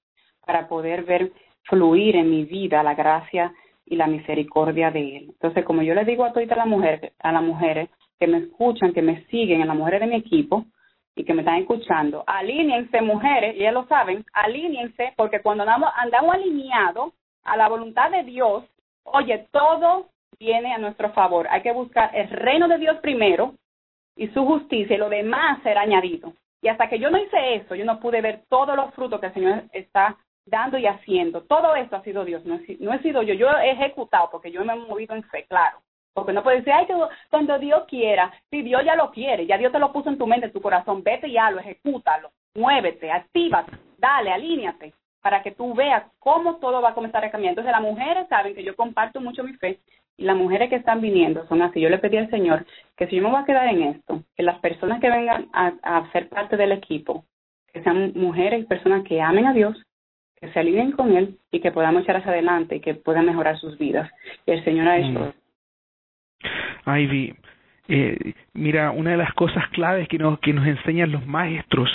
para 0.46 0.68
poder 0.68 1.04
ver 1.04 1.32
fluir 1.64 2.16
en 2.16 2.30
mi 2.30 2.44
vida 2.44 2.82
la 2.82 2.94
gracia 2.94 3.52
y 3.84 3.96
la 3.96 4.06
misericordia 4.06 4.90
de 4.90 5.16
Él. 5.18 5.24
Entonces, 5.30 5.64
como 5.64 5.82
yo 5.82 5.94
le 5.94 6.04
digo 6.04 6.24
a 6.24 6.32
todas 6.32 6.48
las 6.48 6.66
mujeres, 6.66 7.12
a 7.18 7.32
las 7.32 7.42
mujeres 7.42 7.90
que 8.18 8.26
me 8.26 8.38
escuchan, 8.38 8.92
que 8.94 9.02
me 9.02 9.24
siguen, 9.26 9.62
a 9.62 9.66
las 9.66 9.76
mujeres 9.76 10.00
de 10.00 10.06
mi 10.06 10.16
equipo 10.16 10.64
y 11.14 11.24
que 11.24 11.34
me 11.34 11.40
están 11.40 11.56
escuchando, 11.56 12.24
alíñense 12.26 13.02
mujeres, 13.02 13.56
ya 13.58 13.72
lo 13.72 13.86
saben, 13.86 14.24
alíñense, 14.32 15.12
porque 15.16 15.40
cuando 15.40 15.64
andamos, 15.64 15.90
andamos 15.96 16.34
alineados 16.34 17.12
a 17.42 17.56
la 17.56 17.68
voluntad 17.68 18.10
de 18.10 18.22
Dios, 18.22 18.64
oye, 19.04 19.46
todo 19.50 20.08
viene 20.38 20.72
a 20.72 20.78
nuestro 20.78 21.12
favor. 21.12 21.46
Hay 21.50 21.62
que 21.62 21.72
buscar 21.72 22.10
el 22.14 22.28
reino 22.30 22.68
de 22.68 22.78
Dios 22.78 22.98
primero 22.98 23.54
y 24.16 24.28
su 24.28 24.44
justicia 24.44 24.96
y 24.96 24.98
lo 24.98 25.08
demás 25.08 25.62
será 25.62 25.82
añadido. 25.82 26.32
Y 26.62 26.68
hasta 26.68 26.88
que 26.88 26.98
yo 26.98 27.10
no 27.10 27.18
hice 27.18 27.54
eso, 27.56 27.74
yo 27.74 27.84
no 27.84 28.00
pude 28.00 28.20
ver 28.20 28.42
todos 28.48 28.76
los 28.76 28.92
frutos 28.94 29.20
que 29.20 29.26
el 29.26 29.34
Señor 29.34 29.62
está 29.72 30.16
dando 30.44 30.78
y 30.78 30.86
haciendo. 30.86 31.42
Todo 31.42 31.74
esto 31.74 31.96
ha 31.96 32.02
sido 32.02 32.24
Dios, 32.24 32.44
no 32.44 32.56
he, 32.56 32.98
sido 33.02 33.22
yo. 33.22 33.34
Yo 33.34 33.50
he 33.50 33.70
ejecutado 33.70 34.28
porque 34.30 34.50
yo 34.50 34.64
me 34.64 34.74
he 34.74 34.76
movido 34.76 35.14
en 35.14 35.22
fe, 35.24 35.46
claro. 35.48 35.78
Porque 36.12 36.32
no 36.32 36.42
puede 36.42 36.58
decir, 36.58 36.72
ay, 36.72 36.86
cuando 37.30 37.58
Dios 37.58 37.84
quiera, 37.86 38.32
si 38.50 38.62
Dios 38.62 38.82
ya 38.84 38.96
lo 38.96 39.10
quiere, 39.10 39.46
ya 39.46 39.56
Dios 39.56 39.72
te 39.72 39.78
lo 39.78 39.92
puso 39.92 40.10
en 40.10 40.18
tu 40.18 40.26
mente, 40.26 40.46
en 40.46 40.52
tu 40.52 40.60
corazón, 40.60 41.02
vete 41.04 41.28
y 41.28 41.38
hazlo, 41.38 41.60
ejecútalo, 41.60 42.32
muévete, 42.54 43.10
actívate, 43.12 43.72
dale, 43.96 44.32
alíñate 44.32 44.92
para 45.22 45.42
que 45.42 45.50
tú 45.50 45.74
veas 45.74 46.04
cómo 46.18 46.56
todo 46.56 46.80
va 46.80 46.90
a 46.90 46.94
comenzar 46.94 47.24
a 47.24 47.30
cambiar. 47.30 47.52
Entonces 47.52 47.72
las 47.72 47.82
mujeres 47.82 48.26
saben 48.28 48.54
que 48.54 48.64
yo 48.64 48.74
comparto 48.74 49.20
mucho 49.20 49.44
mi 49.44 49.54
fe 49.54 49.80
y 50.16 50.24
las 50.24 50.36
mujeres 50.36 50.68
que 50.68 50.76
están 50.76 51.00
viniendo 51.00 51.46
son 51.48 51.62
así. 51.62 51.80
Yo 51.80 51.88
le 51.88 51.98
pedí 51.98 52.16
al 52.16 52.30
Señor 52.30 52.66
que 52.96 53.06
si 53.06 53.16
yo 53.16 53.22
me 53.22 53.30
voy 53.30 53.40
a 53.40 53.44
quedar 53.44 53.68
en 53.68 53.82
esto, 53.82 54.22
que 54.36 54.42
las 54.42 54.58
personas 54.60 55.00
que 55.00 55.10
vengan 55.10 55.48
a, 55.52 55.72
a 55.82 56.12
ser 56.12 56.28
parte 56.28 56.56
del 56.56 56.72
equipo, 56.72 57.24
que 57.72 57.82
sean 57.82 58.12
mujeres 58.14 58.60
y 58.60 58.64
personas 58.66 59.04
que 59.04 59.20
amen 59.20 59.46
a 59.46 59.52
Dios, 59.52 59.76
que 60.40 60.50
se 60.52 60.58
alineen 60.58 60.92
con 60.92 61.16
Él 61.16 61.38
y 61.50 61.60
que 61.60 61.70
podamos 61.70 62.02
echar 62.02 62.16
hacia 62.16 62.32
adelante 62.32 62.76
y 62.76 62.80
que 62.80 62.94
puedan 62.94 63.26
mejorar 63.26 63.58
sus 63.58 63.78
vidas. 63.78 64.10
Y 64.46 64.52
el 64.52 64.64
Señor 64.64 64.88
ha 64.88 64.98
hecho. 64.98 65.34
Ivy, 66.86 67.34
eh, 67.88 68.34
mira, 68.54 68.90
una 68.90 69.10
de 69.10 69.16
las 69.18 69.32
cosas 69.34 69.68
claves 69.70 70.08
que 70.08 70.18
nos, 70.18 70.38
que 70.40 70.52
nos 70.52 70.66
enseñan 70.66 71.12
los 71.12 71.26
maestros 71.26 71.90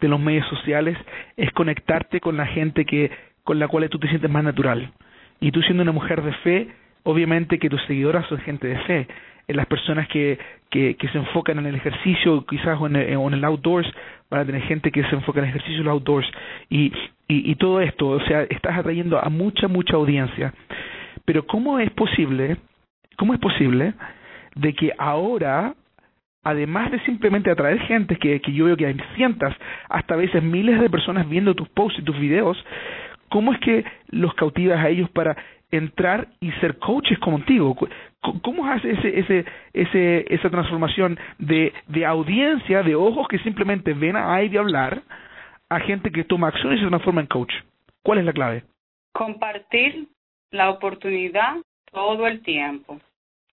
de 0.00 0.08
los 0.08 0.20
medios 0.20 0.46
sociales 0.48 0.96
es 1.36 1.50
conectarte 1.52 2.20
con 2.20 2.36
la 2.36 2.46
gente 2.46 2.84
que 2.84 3.10
con 3.44 3.58
la 3.58 3.68
cual 3.68 3.88
tú 3.88 3.98
te 3.98 4.08
sientes 4.08 4.30
más 4.30 4.42
natural. 4.42 4.90
Y 5.40 5.50
tú 5.50 5.62
siendo 5.62 5.82
una 5.82 5.92
mujer 5.92 6.22
de 6.22 6.32
fe, 6.32 6.68
obviamente 7.02 7.58
que 7.58 7.68
tus 7.68 7.82
seguidoras 7.84 8.26
son 8.26 8.38
gente 8.38 8.66
de 8.66 8.78
fe. 8.80 9.06
En 9.46 9.56
las 9.56 9.66
personas 9.66 10.08
que, 10.08 10.38
que, 10.70 10.96
se 11.12 11.18
enfocan 11.18 11.58
en 11.58 11.66
el 11.66 11.74
ejercicio, 11.74 12.46
quizás 12.46 12.80
o 12.80 12.86
en 12.86 12.96
el, 12.96 13.34
el 13.34 13.44
outdoors, 13.44 13.86
van 14.30 14.40
a 14.40 14.44
tener 14.46 14.62
gente 14.62 14.90
que 14.90 15.04
se 15.04 15.14
enfoca 15.14 15.40
en 15.40 15.44
el 15.44 15.50
ejercicio 15.50 15.84
los 15.84 15.92
outdoors. 15.92 16.26
Y, 16.70 16.86
y, 17.28 17.50
y 17.50 17.54
todo 17.56 17.80
esto, 17.80 18.08
o 18.08 18.20
sea, 18.22 18.42
estás 18.44 18.78
atrayendo 18.78 19.22
a 19.22 19.28
mucha, 19.28 19.68
mucha 19.68 19.96
audiencia. 19.96 20.54
Pero 21.26 21.46
¿cómo 21.46 21.78
es 21.78 21.90
posible, 21.90 22.56
cómo 23.18 23.34
es 23.34 23.40
posible 23.40 23.92
de 24.54 24.72
que 24.72 24.92
ahora 24.98 25.74
además 26.44 26.92
de 26.92 27.00
simplemente 27.00 27.50
atraer 27.50 27.80
gente 27.80 28.16
que, 28.16 28.40
yo 28.52 28.66
veo 28.66 28.76
que 28.76 28.86
hay 28.86 28.96
cientos, 29.16 29.52
hasta 29.88 30.14
veces 30.16 30.42
miles 30.42 30.80
de 30.80 30.90
personas 30.90 31.28
viendo 31.28 31.54
tus 31.54 31.68
posts 31.70 31.98
y 31.98 32.04
tus 32.04 32.18
videos, 32.18 32.62
¿cómo 33.30 33.52
es 33.52 33.58
que 33.60 33.84
los 34.08 34.34
cautivas 34.34 34.78
a 34.78 34.90
ellos 34.90 35.10
para 35.10 35.36
entrar 35.70 36.28
y 36.40 36.52
ser 36.52 36.78
coaches 36.78 37.18
contigo? 37.18 37.76
¿Cómo 38.42 38.66
hace 38.66 38.92
ese, 38.92 39.18
ese, 39.18 39.44
ese, 39.72 40.34
esa 40.34 40.50
transformación 40.50 41.18
de, 41.38 41.72
de 41.88 42.06
audiencia, 42.06 42.82
de 42.82 42.94
ojos 42.94 43.26
que 43.28 43.38
simplemente 43.40 43.92
ven 43.92 44.16
a 44.16 44.42
Ivy 44.42 44.58
hablar, 44.58 45.02
a 45.68 45.80
gente 45.80 46.12
que 46.12 46.24
toma 46.24 46.48
acción 46.48 46.74
y 46.74 46.80
se 46.80 46.86
transforma 46.86 47.22
en 47.22 47.26
coach? 47.26 47.52
¿Cuál 48.02 48.18
es 48.18 48.24
la 48.24 48.32
clave? 48.32 48.64
Compartir 49.12 50.08
la 50.50 50.70
oportunidad 50.70 51.56
todo 51.90 52.26
el 52.26 52.42
tiempo. 52.42 53.00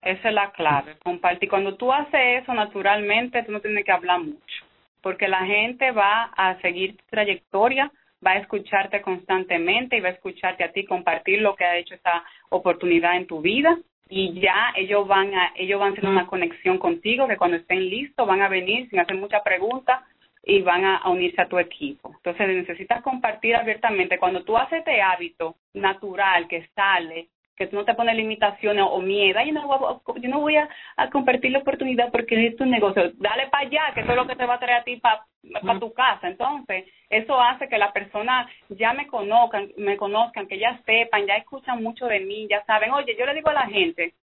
Esa 0.02 0.30
es 0.30 0.34
la 0.34 0.52
clave. 0.52 0.97
Compartir. 1.04 1.49
Cuando 1.49 1.76
tú 1.76 1.91
haces 1.91 2.41
eso 2.41 2.54
naturalmente, 2.54 3.43
tú 3.43 3.52
no 3.52 3.60
tienes 3.60 3.86
que 3.86 3.91
hablar 3.91 4.20
mucho, 4.20 4.66
porque 5.02 5.28
la 5.28 5.45
gente 5.45 5.91
va 5.91 6.32
a 6.36 6.60
seguir 6.62 6.97
tu 6.97 7.04
trayectoria, 7.10 7.91
va 8.26 8.32
a 8.32 8.38
escucharte 8.38 9.02
constantemente 9.02 9.97
y 9.97 9.99
va 9.99 10.10
a 10.10 10.14
escucharte 10.14 10.64
a 10.64 10.72
ti 10.72 10.86
compartir 10.86 11.41
lo 11.41 11.56
que 11.56 11.66
ha 11.66 11.78
hecho 11.78 11.95
esa 11.95 12.24
oportunidad 12.49 13.16
en 13.16 13.28
tu 13.28 13.41
vida 13.41 13.78
y 14.10 14.39
ya 14.39 14.74
ellos 14.76 15.08
van 15.08 15.34
a 15.34 15.54
ellos 15.56 15.80
van 15.80 15.89
a 15.89 15.93
hacer 15.93 16.06
una 16.06 16.28
conexión 16.28 16.78
contigo 16.78 17.28
que 17.28 17.38
cuando 17.38 17.58
estén 17.58 17.89
listos 17.89 18.28
van 18.28 18.41
a 18.41 18.49
venir 18.49 18.89
sin 18.89 18.99
hacer 18.99 19.16
muchas 19.16 19.41
preguntas 19.41 20.02
y 20.43 20.62
van 20.62 20.84
a, 20.84 21.08
unirse 21.10 21.41
a 21.41 21.47
tu 21.47 21.60
equipo. 21.60 22.14
Entonces 22.16 22.47
necesitas 22.47 23.02
compartir 23.04 23.56
abiertamente. 23.56 24.18
Cuando 24.18 24.43
tú 24.43 24.58
haces 24.58 24.80
este 24.80 25.02
hábito 25.02 25.56
natural 25.74 26.47
que 26.47 26.68
sale, 26.76 27.28
que 27.62 27.68
tú 27.68 27.76
no 27.76 27.86
te 27.86 27.93
pones 27.93 28.16
limitaciones 28.16 28.84
o 28.89 28.99
miedo, 29.01 29.39
yo 29.45 29.53
no 29.53 29.68
voy, 29.68 29.78
a, 29.78 30.20
yo 30.20 30.30
no 30.30 30.39
voy 30.39 30.55
a, 30.55 30.68
compartir 31.12 31.51
la 31.51 31.59
oportunidad 31.59 32.12
porque 32.12 32.47
es 32.47 32.55
tu 32.55 32.66
negocio. 32.66 33.12
Dale 33.18 33.49
para 33.49 33.68
allá, 33.68 33.93
que 33.93 34.01
eso 34.01 34.09
es 34.09 34.16
lo 34.16 34.26
que 34.26 34.36
te 34.36 34.47
va 34.47 34.55
a 34.55 34.59
traer 34.59 34.80
a 34.80 34.84
ti 34.84 34.97
para 34.97 35.80
tu 35.80 35.93
casa. 35.93 36.28
Entonces, 36.28 36.86
eso 37.07 37.39
hace 37.39 37.70
que 37.70 37.78
las 37.78 37.91
personas 37.91 38.49
ya 38.70 38.93
me 38.93 39.05
conozcan, 39.05 39.70
me 39.78 39.95
conozcan, 39.95 40.47
que 40.47 40.57
ya 40.57 40.82
sepan, 40.88 41.28
ya 41.28 41.36
escuchan 41.36 41.84
mucho 41.84 42.07
de 42.07 42.22
mí, 42.22 42.47
ya 42.49 42.64
saben, 42.66 42.89
oye, 42.93 43.16
yo 43.16 43.28
le 43.28 43.36
digo 43.36 43.49
a 43.49 43.53
la 43.53 43.68
gente, 43.68 44.16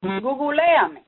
googleame 0.00 1.02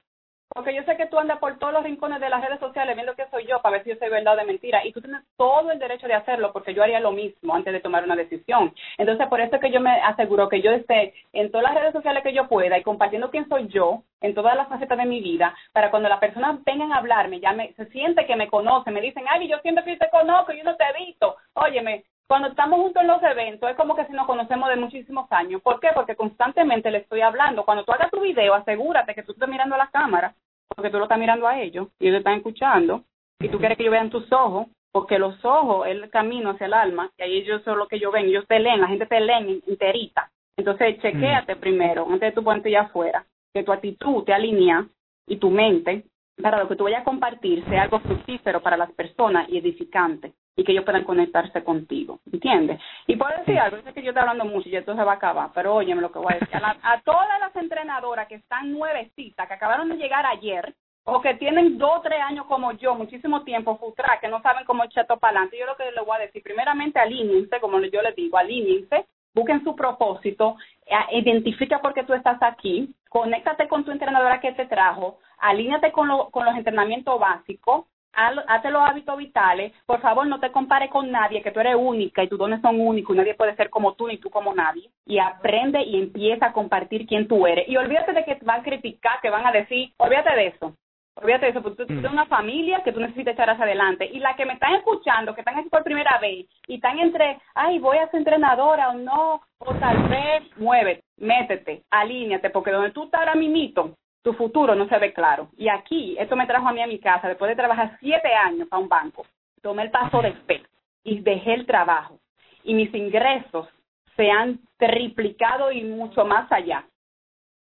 porque 0.49 0.75
yo 0.75 0.83
sé 0.85 0.97
que 0.97 1.07
tú 1.07 1.19
andas 1.19 1.39
por 1.39 1.59
todos 1.59 1.73
los 1.73 1.83
rincones 1.83 2.21
de 2.21 2.29
las 2.29 2.43
redes 2.43 2.61
sociales 2.61 2.95
viendo 2.95 3.15
que 3.15 3.29
soy 3.31 3.47
yo 3.47 3.61
para 3.61 3.75
ver 3.75 3.85
si 3.85 3.91
yo 3.91 3.97
soy 3.97 4.09
verdad 4.09 4.35
o 4.35 4.37
de 4.39 4.45
mentira. 4.45 4.85
Y 4.87 4.93
tú 4.93 5.01
tienes 5.01 5.23
todo 5.37 5.71
el 5.71 5.79
derecho 5.79 6.07
de 6.07 6.15
hacerlo 6.15 6.53
porque 6.53 6.73
yo 6.73 6.83
haría 6.83 7.01
lo 7.01 7.13
mismo 7.13 7.55
antes 7.55 7.73
de 7.73 7.81
tomar 7.81 8.05
una 8.05 8.17
decisión. 8.17 8.73
Entonces, 8.99 9.27
por 9.29 9.41
eso 9.41 9.57
es 9.57 9.61
que 9.61 9.71
yo 9.71 9.81
me 9.81 9.91
aseguro 9.91 10.49
que 10.49 10.63
yo 10.63 10.71
esté 10.71 11.15
en 11.33 11.51
todas 11.51 11.65
las 11.65 11.75
redes 11.75 11.93
sociales 11.93 12.23
que 12.23 12.33
yo 12.33 12.49
pueda 12.49 12.79
y 12.79 12.83
compartiendo 12.83 13.31
quién 13.31 13.49
soy 13.49 13.69
yo 13.69 14.03
en 14.21 14.35
todas 14.35 14.57
las 14.57 14.69
facetas 14.69 14.97
de 14.97 15.05
mi 15.05 15.21
vida 15.21 15.55
para 15.73 15.91
cuando 15.91 16.09
las 16.09 16.21
personas 16.21 16.63
vengan 16.65 16.93
a 16.93 16.99
hablarme, 16.99 17.41
ya 17.41 17.53
me, 17.53 17.73
se 17.75 17.87
siente 17.87 18.27
que 18.27 18.37
me 18.37 18.49
conocen, 18.49 18.95
me 18.95 19.01
dicen, 19.01 19.25
ay, 19.29 19.49
yo 19.49 19.59
siento 19.59 19.85
que 19.85 19.97
te 19.97 20.09
conozco, 20.11 20.53
yo 20.53 20.65
no 20.65 20.77
te 20.77 20.85
he 20.85 21.05
visto. 21.07 21.37
Óyeme, 21.55 22.05
cuando 22.29 22.49
estamos 22.49 22.81
juntos 22.81 23.03
en 23.03 23.09
los 23.09 23.23
eventos 23.23 23.71
es 23.71 23.77
como 23.77 23.95
que 23.95 24.05
si 24.07 24.13
nos 24.13 24.27
conocemos 24.27 24.69
de 24.69 24.77
muchísimos 24.77 25.31
años. 25.31 25.63
¿Por 25.63 25.81
qué? 25.81 25.89
Porque 25.95 26.17
constantemente 26.17 26.91
le 26.91 26.99
estoy 26.99 27.21
hablando. 27.21 27.65
Cuando 27.65 27.85
tú 27.85 27.93
hagas 27.93 28.11
tu 28.11 28.21
video, 28.21 28.55
asegúrate 28.55 29.15
que 29.15 29.23
tú 29.23 29.33
estés 29.33 29.49
mirando 29.49 29.77
a 29.77 29.79
la 29.79 29.91
cámara 29.91 30.35
porque 30.69 30.91
tú 30.91 30.99
lo 30.99 31.05
estás 31.05 31.19
mirando 31.19 31.47
a 31.47 31.61
ellos 31.61 31.89
y 32.01 32.09
ellos 32.09 32.19
están 32.19 32.39
escuchando 32.39 33.05
y 33.39 33.49
tú 33.49 33.59
quieres 33.59 33.77
que 33.77 33.85
ellos 33.85 33.93
vean 33.93 34.11
tus 34.11 34.31
ojos, 34.33 34.67
porque 34.91 35.19
los 35.19 35.45
ojos 35.45 35.87
es 35.87 35.93
el 35.93 36.11
camino 36.11 36.51
hacia 36.51 36.67
el 36.67 36.75
alma 36.75 37.11
y 37.19 37.23
ahí 37.23 37.37
ellos 37.39 37.63
son 37.65 37.79
lo 37.79 37.87
que 37.87 37.97
ellos 37.97 38.13
ven, 38.13 38.27
ellos 38.27 38.47
te 38.49 38.59
leen, 38.59 38.81
la 38.81 38.89
gente 38.89 39.07
te 39.07 39.21
leen 39.21 39.63
enterita. 39.67 40.31
Entonces, 40.57 40.99
chequéate 41.01 41.55
mm. 41.55 41.61
primero, 41.61 42.07
antes 42.07 42.21
de 42.21 42.33
tu 42.33 42.43
ponerte 42.43 42.71
ya 42.71 42.83
afuera, 42.83 43.25
que 43.53 43.63
tu 43.63 43.73
actitud 43.73 44.25
te 44.25 44.33
alinea 44.33 44.87
y 45.27 45.37
tu 45.37 45.51
mente 45.51 46.05
para 46.43 46.59
lo 46.59 46.69
que 46.69 46.77
tú 46.77 46.85
vayas 46.85 47.03
a 47.03 47.05
compartir 47.05 47.65
sea 47.67 47.83
algo 47.83 48.01
fructífero 48.01 48.63
para 48.63 48.77
las 48.77 48.91
personas 48.93 49.49
y 49.49 49.59
edificante 49.59 50.33
y 50.57 50.65
que 50.65 50.73
ellos 50.73 50.85
puedan 50.85 51.05
conectarse 51.05 51.63
contigo, 51.63 52.21
¿entiendes? 52.33 52.81
Y 53.07 53.17
puedo 53.17 53.37
decir 53.37 53.59
algo, 53.59 53.77
sé 53.83 53.93
que 53.93 54.03
yo 54.03 54.11
estoy 54.11 54.23
hablando 54.23 54.47
mucho 54.47 54.71
y 54.71 54.77
esto 54.77 54.97
se 54.97 55.05
va 55.05 55.13
a 55.13 55.17
acabar, 55.17 55.51
pero 55.55 55.75
óyeme 55.75 56.01
lo 56.01 56.11
que 56.11 56.19
voy 56.19 56.33
a 56.33 56.39
decir. 56.39 56.57
A, 56.83 57.01
todas 57.03 57.39
las 57.39 57.55
entrenadoras 57.55 58.27
que 58.27 58.37
están 58.37 58.73
nuevecitas, 58.73 59.47
que 59.47 59.55
acabaron 59.55 59.91
de 59.91 59.97
llegar 59.97 60.25
ayer, 60.25 60.75
o 61.05 61.21
que 61.21 61.35
tienen 61.35 61.79
dos 61.79 61.99
o 61.99 62.01
tres 62.01 62.21
años 62.21 62.47
como 62.47 62.73
yo, 62.73 62.95
muchísimo 62.95 63.45
tiempo, 63.45 63.77
frustrar, 63.77 64.19
que 64.19 64.29
no 64.29 64.41
saben 64.41 64.65
cómo 64.65 64.83
echar 64.85 65.07
todo 65.07 65.19
para 65.19 65.33
adelante, 65.33 65.59
yo 65.59 65.67
lo 65.67 65.77
que 65.77 65.93
les 65.93 66.05
voy 66.05 66.17
a 66.17 66.21
decir, 66.21 66.43
primeramente 66.43 66.99
alíñense, 66.99 67.61
como 67.61 67.79
yo 67.81 68.03
les 68.03 68.17
digo, 68.17 68.39
alíñense, 68.39 69.07
busquen 69.35 69.63
su 69.63 69.77
propósito, 69.77 70.57
eh, 70.87 71.19
identifica 71.19 71.81
por 71.81 71.93
qué 71.93 72.03
tú 72.03 72.15
estás 72.15 72.43
aquí, 72.43 72.95
conéctate 73.11 73.69
con 73.69 73.85
tu 73.85 73.91
entrenadora 73.91 74.41
que 74.41 74.53
te 74.53 74.67
trajo, 74.67 75.19
alíñate 75.39 75.93
con, 75.93 76.09
lo, 76.09 76.31
con 76.31 76.47
los 76.47 76.57
entrenamientos 76.57 77.21
básicos, 77.21 77.85
hazte 78.17 78.71
los 78.71 78.83
hábitos 78.83 79.17
vitales, 79.17 79.73
por 79.85 80.01
favor 80.01 80.27
no 80.27 80.41
te 80.41 80.51
compares 80.51 80.91
con 80.91 81.11
nadie, 81.11 81.43
que 81.43 81.51
tú 81.51 81.61
eres 81.61 81.77
única 81.77 82.23
y 82.23 82.29
tus 82.29 82.39
dones 82.39 82.61
son 82.61 82.81
únicos 82.81 83.15
y 83.15 83.19
nadie 83.19 83.35
puede 83.35 83.55
ser 83.57 83.71
como 83.71 83.95
tú 83.95 84.09
ni 84.09 84.19
tú 84.19 84.31
como 84.31 84.55
nadie. 84.55 84.89
Y 85.05 85.19
aprende 85.19 85.83
y 85.83 86.01
empieza 86.01 86.47
a 86.47 86.53
compartir 86.53 87.07
quién 87.07 87.29
tú 87.29 87.47
eres. 87.47 87.69
Y 87.69 87.77
olvídate 87.77 88.13
de 88.13 88.25
que 88.25 88.37
te 88.37 88.45
van 88.45 88.61
a 88.61 88.65
criticar, 88.65 89.21
que 89.21 89.31
van 89.31 89.47
a 89.47 89.53
decir, 89.53 89.93
olvídate 89.99 90.35
de 90.35 90.47
eso. 90.49 90.75
Olvídate 91.19 91.47
de 91.47 91.51
eso, 91.53 91.63
porque 91.63 91.79
tú, 91.79 91.87
tienes 91.87 92.11
mm. 92.11 92.13
una 92.13 92.27
familia 92.27 92.83
que 92.85 92.93
tú 92.93 93.01
necesitas 93.01 93.33
echar 93.33 93.49
hacia 93.49 93.65
adelante. 93.65 94.05
Y 94.13 94.19
la 94.19 94.37
que 94.37 94.45
me 94.45 94.53
están 94.53 94.75
escuchando, 94.75 95.35
que 95.35 95.41
están 95.41 95.57
aquí 95.57 95.69
por 95.71 95.83
primera 95.83 96.19
vez, 96.19 96.47
y 96.67 96.75
están 96.75 96.99
entre, 96.99 97.39
ay, 97.55 97.79
voy 97.79 97.97
a 97.97 98.09
ser 98.09 98.19
entrenadora 98.19 98.91
o 98.91 98.95
no, 98.95 99.41
o 99.59 99.75
tal 99.77 100.09
vez, 100.09 100.43
muévete, 100.59 101.03
métete, 101.17 101.83
alíñate, 101.91 102.51
porque 102.51 102.71
donde 102.71 102.91
tú 102.91 103.05
estás 103.05 103.21
ahora 103.21 103.35
mimito, 103.35 103.95
tu 104.27 104.33
futuro 104.33 104.75
no 104.75 104.89
se 104.89 104.99
ve 104.99 105.13
claro. 105.13 105.51
Y 105.57 105.69
aquí, 105.69 106.17
esto 106.19 106.35
me 106.35 106.49
trajo 106.49 106.67
a 106.67 106.73
mí 106.73 106.83
a 106.83 106.89
mi 106.89 106.99
casa, 106.99 107.29
después 107.29 107.49
de 107.49 107.55
trabajar 107.55 107.97
siete 108.01 108.35
años 108.35 108.67
para 108.67 108.83
un 108.83 108.89
banco, 108.89 109.25
tomé 109.63 109.85
el 109.85 109.93
paso 109.93 110.21
de 110.21 110.33
fe 110.33 110.65
y 111.05 111.21
dejé 111.21 111.55
el 111.55 111.65
trabajo. 111.65 112.19
Y 112.65 112.75
mis 112.75 112.93
ingresos 112.93 113.69
se 114.17 114.29
han 114.29 114.59
triplicado 114.79 115.71
y 115.71 115.85
mucho 115.85 116.25
más 116.25 116.51
allá. 116.51 116.85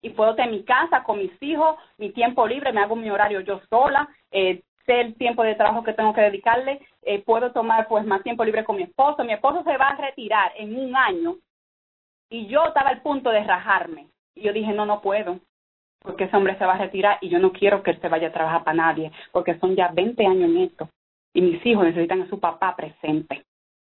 Y 0.03 0.11
puedo 0.11 0.34
tener 0.34 0.50
mi 0.50 0.62
casa 0.62 1.03
con 1.05 1.20
mis 1.20 1.32
hijos, 1.42 1.76
mi 1.96 2.11
tiempo 2.12 2.46
libre, 2.46 2.70
me 2.70 2.82
hago 2.82 2.96
mi 2.96 3.09
horario 3.09 3.40
yo 3.40 3.62
sola, 3.70 4.07
eh, 4.30 4.62
sé 4.84 5.00
el 5.00 5.14
tiempo 5.14 5.44
de 5.44 5.55
trabajo 5.55 5.82
que 5.82 5.94
tengo 5.94 6.12
que 6.12 6.20
dedicarle, 6.20 6.86
eh, 7.00 7.22
puedo 7.22 7.53
tomar 7.53 7.88
pues 7.88 8.05
más 8.05 8.22
tiempo 8.22 8.44
libre 8.44 8.62
con 8.62 8.76
mi 8.76 8.82
esposo. 8.82 9.24
Mi 9.24 9.32
esposo 9.32 9.62
se 9.64 9.78
va 9.78 9.88
a 9.88 9.96
retirar 9.96 10.53
en 10.57 10.78
un 10.78 10.94
año 10.94 11.36
y 12.28 12.46
yo 12.46 12.66
estaba 12.66 12.90
al 12.90 13.00
punto 13.00 13.30
de 13.30 13.42
rajarme. 13.42 14.09
Y 14.34 14.42
yo 14.42 14.53
dije, 14.53 14.74
no, 14.74 14.84
no 14.84 15.00
puedo 15.00 15.38
porque 16.03 16.24
ese 16.24 16.36
hombre 16.36 16.57
se 16.59 16.66
va 16.66 16.74
a 16.74 16.78
retirar 16.78 17.18
y 17.20 17.28
yo 17.28 17.38
no 17.38 17.53
quiero 17.53 17.82
que 17.82 17.92
él 17.92 18.00
se 18.00 18.09
vaya 18.09 18.28
a 18.28 18.32
trabajar 18.32 18.64
para 18.64 18.76
nadie, 18.76 19.12
porque 19.30 19.59
son 19.59 19.74
ya 19.76 19.88
20 19.88 20.26
años 20.26 20.50
en 20.50 20.57
esto 20.59 20.88
y 21.34 21.40
mis 21.40 21.64
hijos 21.64 21.84
necesitan 21.84 22.22
a 22.22 22.28
su 22.28 22.38
papá 22.40 22.74
presente. 22.76 23.44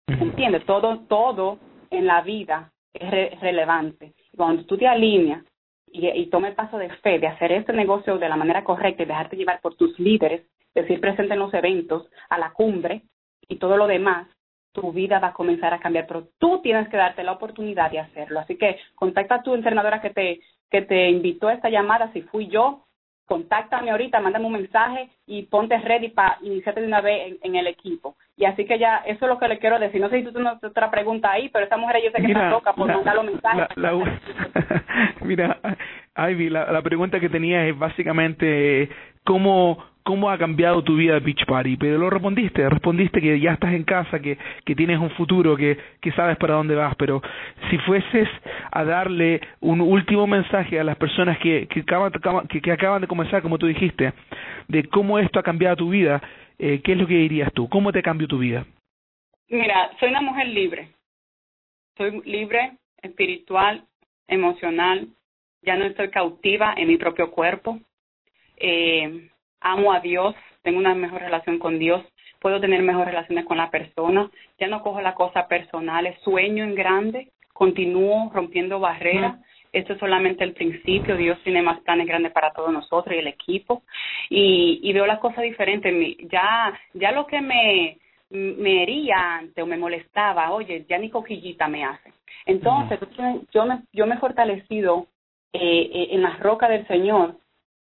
¿Entiendes? 0.07 0.65
Todo, 0.67 1.01
todo 1.09 1.59
en 1.91 2.07
la 2.07 2.21
vida 2.23 2.73
es 2.93 3.41
relevante. 3.41 4.15
Cuando 4.37 4.65
tú 4.65 4.77
te 4.77 4.87
alineas 4.87 5.45
y, 5.87 6.07
y 6.09 6.27
tomas 6.27 6.51
el 6.51 6.57
paso 6.57 6.79
de 6.79 6.91
fe 6.97 7.19
de 7.19 7.29
hacer 7.29 7.53
este 7.53 7.73
negocio 7.73 8.19
de 8.19 8.29
la 8.29 8.37
manera 8.37 8.65
correcta 8.65 9.03
y 9.03 9.07
dejarte 9.07 9.37
llevar 9.37 9.61
por 9.61 9.77
tus 9.77 9.99
líderes, 9.99 10.47
decir 10.75 11.01
presente 11.01 11.35
en 11.35 11.39
los 11.39 11.55
eventos, 11.55 12.09
a 12.29 12.39
la 12.39 12.53
cumbre 12.53 13.03
y 13.49 13.57
todo 13.57 13.77
lo 13.77 13.87
demás, 13.87 14.29
tu 14.73 14.93
vida 14.93 15.19
va 15.19 15.29
a 15.29 15.33
comenzar 15.33 15.75
a 15.75 15.81
cambiar, 15.81 16.07
pero 16.07 16.29
tú 16.39 16.61
tienes 16.63 16.89
que 16.89 16.97
darte 16.97 17.25
la 17.25 17.33
oportunidad 17.33 17.91
de 17.91 17.99
hacerlo. 17.99 18.39
Así 18.41 18.57
que 18.57 18.79
contacta 18.95 19.37
a 19.37 19.43
tu 19.43 19.55
entrenadora 19.55 20.01
que 20.01 20.11
te, 20.11 20.41
que 20.71 20.83
te 20.83 21.11
invitó 21.11 21.49
a 21.49 21.55
esta 21.55 21.69
llamada, 21.69 22.13
si 22.13 22.23
fui 22.23 22.49
yo, 22.49 22.87
contáctame 23.27 23.91
ahorita, 23.91 24.21
mándame 24.21 24.47
un 24.47 24.53
mensaje 24.53 25.09
y 25.27 25.43
ponte 25.43 25.79
ready 25.79 26.09
para 26.09 26.39
iniciarte 26.43 26.81
de 26.81 26.87
una 26.87 27.01
vez 27.01 27.39
en, 27.43 27.55
el 27.55 27.67
equipo. 27.67 28.17
Y 28.37 28.47
así 28.47 28.65
que 28.65 28.79
ya, 28.79 28.99
eso 29.07 29.27
es 29.27 29.29
lo 29.29 29.39
que 29.39 29.49
le 29.49 29.59
quiero 29.59 29.79
decir. 29.79 30.01
No 30.01 30.09
sé 30.09 30.19
si 30.19 30.25
tú 30.25 30.33
tienes 30.33 30.53
otra 30.63 30.91
pregunta 30.91 31.31
ahí, 31.31 31.51
pero 31.51 31.67
esa 31.67 31.77
mujer 31.77 32.01
yo 32.03 32.11
sé 32.11 32.23
que 32.23 32.33
está 32.33 32.51
loca 32.51 32.73
por 32.73 32.87
mandar 32.87 33.17
los 33.17 33.25
mensajes. 33.27 33.69
mira, 35.23 35.59
Ivy, 36.17 36.49
la, 36.49 36.73
la 36.73 36.83
pregunta 36.83 37.21
que 37.21 37.29
tenía 37.29 37.67
es 37.67 37.79
básicamente 37.79 38.89
cómo 39.25 39.91
cómo 40.03 40.31
ha 40.31 40.39
cambiado 40.39 40.83
tu 40.83 40.97
vida 40.97 41.19
Beach 41.21 41.45
Party, 41.47 41.77
pero 41.77 41.99
lo 41.99 42.11
respondiste, 42.11 42.69
respondiste 42.69 43.21
que 43.21 43.39
ya 43.39 43.53
estás 43.53 43.73
en 43.75 43.85
casa, 43.85 44.19
que, 44.19 44.39
que 44.65 44.75
tienes 44.75 44.99
un 44.99 45.11
futuro, 45.11 45.57
que, 45.57 45.79
que 46.01 46.13
sabes 46.13 46.37
para 46.37 46.55
dónde 46.55 46.75
vas, 46.75 46.95
pero 46.97 47.23
si 47.71 47.79
fueses 47.79 48.29
a 48.73 48.85
darle 48.85 49.41
un 49.61 49.81
último 49.81 50.27
mensaje 50.27 50.81
a 50.81 50.85
las 50.85 50.97
personas 50.97 51.39
que, 51.39 51.67
que, 51.69 51.81
acaban, 51.81 52.13
que, 52.49 52.61
que 52.61 52.73
acaban 52.73 53.01
de 53.01 53.07
comenzar, 53.07 53.43
como 53.43 53.59
tú 53.59 53.67
dijiste, 53.67 54.13
de 54.69 54.85
cómo 54.85 55.19
esto 55.19 55.39
ha 55.39 55.43
cambiado 55.43 55.77
tu 55.77 55.91
vida, 55.91 56.21
eh, 56.61 56.81
¿qué 56.83 56.93
es 56.93 56.99
lo 56.99 57.07
que 57.07 57.15
dirías 57.15 57.53
tú? 57.53 57.69
¿Cómo 57.69 57.91
te 57.91 58.03
cambió 58.03 58.29
tu 58.29 58.39
vida? 58.39 58.67
Mira, 59.49 59.91
soy 59.99 60.11
una 60.11 60.21
mujer 60.21 60.49
libre. 60.49 60.91
Soy 61.97 62.21
libre, 62.25 62.77
espiritual, 63.03 63.85
emocional. 64.29 65.09
Ya 65.63 65.77
no 65.77 65.85
estoy 65.85 66.11
cautiva 66.11 66.75
en 66.77 66.89
mi 66.89 66.97
propio 66.97 67.31
cuerpo. 67.31 67.81
Eh, 68.57 69.31
amo 69.61 69.93
a 69.93 70.01
Dios, 70.01 70.35
tengo 70.63 70.79
una 70.79 70.95
mejor 70.95 71.23
relación 71.23 71.59
con 71.59 71.79
Dios, 71.79 72.05
puedo 72.41 72.61
tener 72.61 72.83
mejores 72.83 73.15
relaciones 73.15 73.45
con 73.45 73.57
la 73.57 73.71
persona, 73.71 74.31
ya 74.59 74.69
no 74.69 74.83
cojo 74.83 75.01
la 75.01 75.15
cosa 75.15 75.49
personal, 75.49 76.15
sueño 76.23 76.65
en 76.65 76.75
grande, 76.75 77.31
continúo 77.53 78.31
rompiendo 78.33 78.81
barreras. 78.81 79.39
Esto 79.73 79.93
es 79.93 80.01
solamente 80.01 80.43
el 80.43 80.53
principio, 80.53 81.17
Dios 81.17 81.39
tiene 81.45 81.63
más 81.63 81.81
planes 81.81 82.07
grandes 82.07 82.33
para 82.33 82.53
todos 82.53 82.73
nosotros 82.73 83.15
y 83.15 83.19
el 83.19 83.29
equipo. 83.29 83.83
Y, 84.29 84.81
y 84.83 84.93
veo 84.93 85.07
las 85.07 85.21
cosas 85.21 85.43
diferentes. 85.43 85.93
Ya, 86.31 86.73
ya 86.95 87.13
lo 87.13 87.27
que 87.27 87.41
me, 87.41 87.99
me 88.31 88.83
hería 88.83 89.37
antes 89.39 89.63
o 89.63 89.67
me 89.67 89.77
molestaba, 89.77 90.53
oye, 90.53 90.87
ya 90.89 90.99
ni 90.99 91.11
coquillita 91.11 91.69
me 91.69 91.85
hace. 91.85 92.13
Entonces, 92.47 92.99
yo, 93.53 93.67
me, 93.67 93.83
yo 93.93 94.07
me 94.07 94.15
he 94.15 94.19
fortalecido 94.19 95.07
eh, 95.53 95.91
eh, 95.93 96.09
en 96.13 96.23
las 96.23 96.39
rocas 96.41 96.71
del 96.71 96.87
Señor 96.87 97.37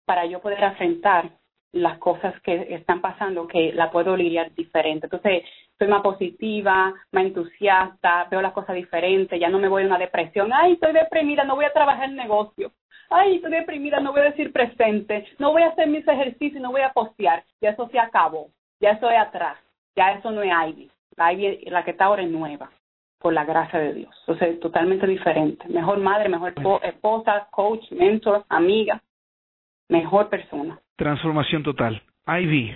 para 0.05 0.25
yo 0.25 0.39
poder 0.39 0.63
afrontar 0.63 1.31
las 1.73 1.97
cosas 1.97 2.39
que 2.41 2.73
están 2.73 3.01
pasando 3.01 3.47
que 3.47 3.73
la 3.73 3.91
puedo 3.91 4.15
lidiar 4.15 4.53
diferente. 4.55 5.07
Entonces, 5.07 5.43
soy 5.77 5.87
más 5.87 6.01
positiva, 6.01 6.93
más 7.11 7.25
entusiasta, 7.25 8.27
veo 8.29 8.41
las 8.41 8.53
cosas 8.53 8.75
diferentes, 8.75 9.39
ya 9.39 9.49
no 9.49 9.59
me 9.59 9.67
voy 9.67 9.83
a 9.83 9.87
una 9.87 9.97
depresión, 9.97 10.51
ay, 10.53 10.73
estoy 10.73 10.93
deprimida, 10.93 11.43
no 11.43 11.55
voy 11.55 11.65
a 11.65 11.73
trabajar 11.73 12.09
en 12.09 12.15
negocio, 12.15 12.71
ay, 13.09 13.35
estoy 13.35 13.51
deprimida, 13.51 13.99
no 13.99 14.11
voy 14.11 14.21
a 14.21 14.31
decir 14.31 14.51
presente, 14.51 15.25
no 15.39 15.51
voy 15.51 15.63
a 15.63 15.69
hacer 15.69 15.87
mis 15.87 16.07
ejercicios, 16.07 16.61
no 16.61 16.71
voy 16.71 16.81
a 16.81 16.93
postear, 16.93 17.43
ya 17.61 17.71
eso 17.71 17.87
se 17.89 17.99
acabó, 17.99 18.49
ya 18.79 18.91
eso 18.91 19.09
es 19.09 19.17
atrás, 19.17 19.57
ya 19.95 20.13
eso 20.13 20.31
no 20.31 20.41
es 20.41 20.51
Ivy, 20.51 20.89
la 21.15 21.33
Ivy, 21.33 21.65
la 21.67 21.83
que 21.83 21.91
está 21.91 22.05
ahora 22.05 22.23
es 22.23 22.29
nueva, 22.29 22.71
por 23.19 23.33
la 23.33 23.45
gracia 23.45 23.79
de 23.79 23.93
Dios, 23.93 24.15
entonces 24.21 24.59
totalmente 24.59 25.05
diferente, 25.05 25.67
mejor 25.69 25.99
madre, 25.99 26.29
mejor 26.29 26.53
esposa, 26.83 27.47
coach, 27.51 27.91
mentor, 27.91 28.45
amiga, 28.49 29.01
mejor 29.89 30.29
persona. 30.29 30.79
Transformación 30.95 31.63
total. 31.63 32.01
Ivy, 32.27 32.75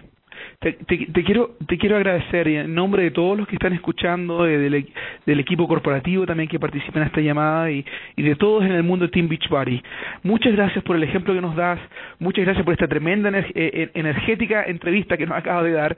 te, 0.61 0.73
te, 0.73 1.23
quiero 1.23 1.55
te 1.67 1.75
quiero 1.79 1.95
agradecer 1.95 2.47
en 2.47 2.75
nombre 2.75 3.01
de 3.01 3.09
todos 3.09 3.35
los 3.35 3.47
que 3.47 3.55
están 3.55 3.73
escuchando, 3.73 4.43
del, 4.43 4.85
del, 5.25 5.39
equipo 5.39 5.67
corporativo 5.67 6.27
también 6.27 6.47
que 6.47 6.59
participa 6.59 6.99
en 6.99 7.07
esta 7.07 7.19
llamada 7.19 7.71
y, 7.71 7.83
de 8.15 8.35
todos 8.35 8.63
en 8.63 8.73
el 8.73 8.83
mundo 8.83 9.05
de 9.05 9.11
Team 9.11 9.27
Beachbody. 9.27 9.81
Muchas 10.21 10.53
gracias 10.53 10.83
por 10.83 10.95
el 10.95 11.01
ejemplo 11.01 11.33
que 11.33 11.41
nos 11.41 11.55
das, 11.55 11.79
muchas 12.19 12.45
gracias 12.45 12.63
por 12.63 12.73
esta 12.73 12.87
tremenda 12.87 13.31
eh, 13.31 13.51
eh, 13.55 13.89
energética 13.95 14.63
entrevista 14.63 15.17
que 15.17 15.25
nos 15.25 15.37
acabas 15.39 15.63
de 15.63 15.71
dar. 15.71 15.97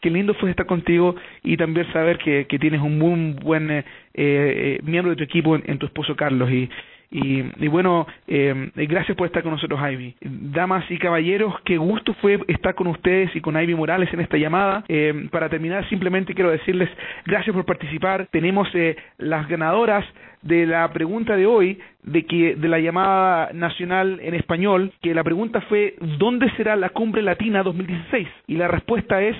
Qué 0.00 0.10
lindo 0.10 0.34
fue 0.34 0.50
estar 0.50 0.66
contigo 0.66 1.16
y 1.42 1.56
también 1.56 1.90
saber 1.92 2.18
que, 2.18 2.46
que 2.46 2.58
tienes 2.58 2.82
un 2.82 2.98
muy 2.98 3.32
buen 3.42 3.70
eh, 3.70 3.84
eh, 4.14 4.78
miembro 4.84 5.10
de 5.10 5.16
tu 5.16 5.24
equipo 5.24 5.56
en, 5.56 5.64
en 5.66 5.78
tu 5.78 5.86
esposo 5.86 6.14
Carlos 6.14 6.50
y, 6.52 6.68
y, 7.14 7.44
y 7.64 7.68
bueno, 7.68 8.08
eh, 8.26 8.72
gracias 8.74 9.16
por 9.16 9.28
estar 9.28 9.44
con 9.44 9.52
nosotros, 9.52 9.78
Ivy. 9.80 10.16
Damas 10.20 10.84
y 10.90 10.98
caballeros, 10.98 11.54
qué 11.64 11.76
gusto 11.76 12.12
fue 12.14 12.40
estar 12.48 12.74
con 12.74 12.88
ustedes 12.88 13.34
y 13.36 13.40
con 13.40 13.54
Ivy 13.54 13.76
Morales 13.76 14.12
en 14.12 14.18
esta 14.18 14.36
llamada. 14.36 14.84
Eh, 14.88 15.28
para 15.30 15.48
terminar, 15.48 15.88
simplemente 15.88 16.34
quiero 16.34 16.50
decirles 16.50 16.90
gracias 17.24 17.54
por 17.54 17.64
participar. 17.64 18.26
Tenemos 18.32 18.68
eh, 18.74 18.96
las 19.18 19.46
ganadoras 19.46 20.04
de 20.44 20.66
la 20.66 20.92
pregunta 20.92 21.36
de 21.36 21.46
hoy, 21.46 21.78
de 22.02 22.26
que 22.26 22.54
de 22.54 22.68
la 22.68 22.78
llamada 22.78 23.50
nacional 23.52 24.20
en 24.22 24.34
español, 24.34 24.92
que 25.02 25.14
la 25.14 25.24
pregunta 25.24 25.62
fue 25.62 25.96
¿dónde 26.18 26.50
será 26.56 26.76
la 26.76 26.90
cumbre 26.90 27.22
latina 27.22 27.62
2016? 27.62 28.28
Y 28.46 28.56
la 28.56 28.68
respuesta 28.68 29.22
es 29.22 29.36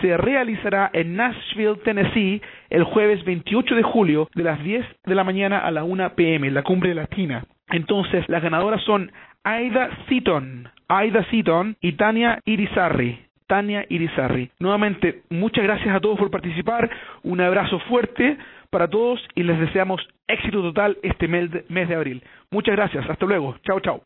se 0.00 0.16
realizará 0.16 0.90
en 0.92 1.16
Nashville, 1.16 1.76
Tennessee, 1.84 2.42
el 2.70 2.84
jueves 2.84 3.24
28 3.24 3.74
de 3.74 3.82
julio 3.82 4.28
de 4.34 4.42
las 4.42 4.62
10 4.62 4.84
de 5.06 5.14
la 5.14 5.24
mañana 5.24 5.58
a 5.58 5.70
la 5.70 5.84
1 5.84 6.14
pm, 6.14 6.50
la 6.50 6.62
cumbre 6.62 6.94
latina. 6.94 7.44
Entonces, 7.70 8.24
las 8.28 8.42
ganadoras 8.42 8.82
son 8.82 9.12
Aida 9.44 9.90
Seaton, 10.08 10.68
Aida 10.88 11.24
Seaton 11.30 11.76
y 11.80 11.92
Tania 11.92 12.40
Irizarry. 12.44 13.28
Tania 13.46 13.86
Irizarry. 13.88 14.50
Nuevamente, 14.58 15.22
muchas 15.30 15.64
gracias 15.64 15.96
a 15.96 16.00
todos 16.00 16.18
por 16.18 16.30
participar, 16.30 16.90
un 17.22 17.40
abrazo 17.40 17.78
fuerte 17.88 18.36
para 18.70 18.88
todos 18.88 19.20
y 19.34 19.42
les 19.42 19.58
deseamos 19.58 20.06
éxito 20.26 20.62
total 20.62 20.98
este 21.02 21.28
mes 21.28 21.50
de, 21.50 21.94
abril. 21.94 22.22
Muchas 22.50 22.76
gracias, 22.76 23.08
hasta 23.08 23.26
luego, 23.26 23.56
chao 23.62 23.80
chao. 23.80 24.02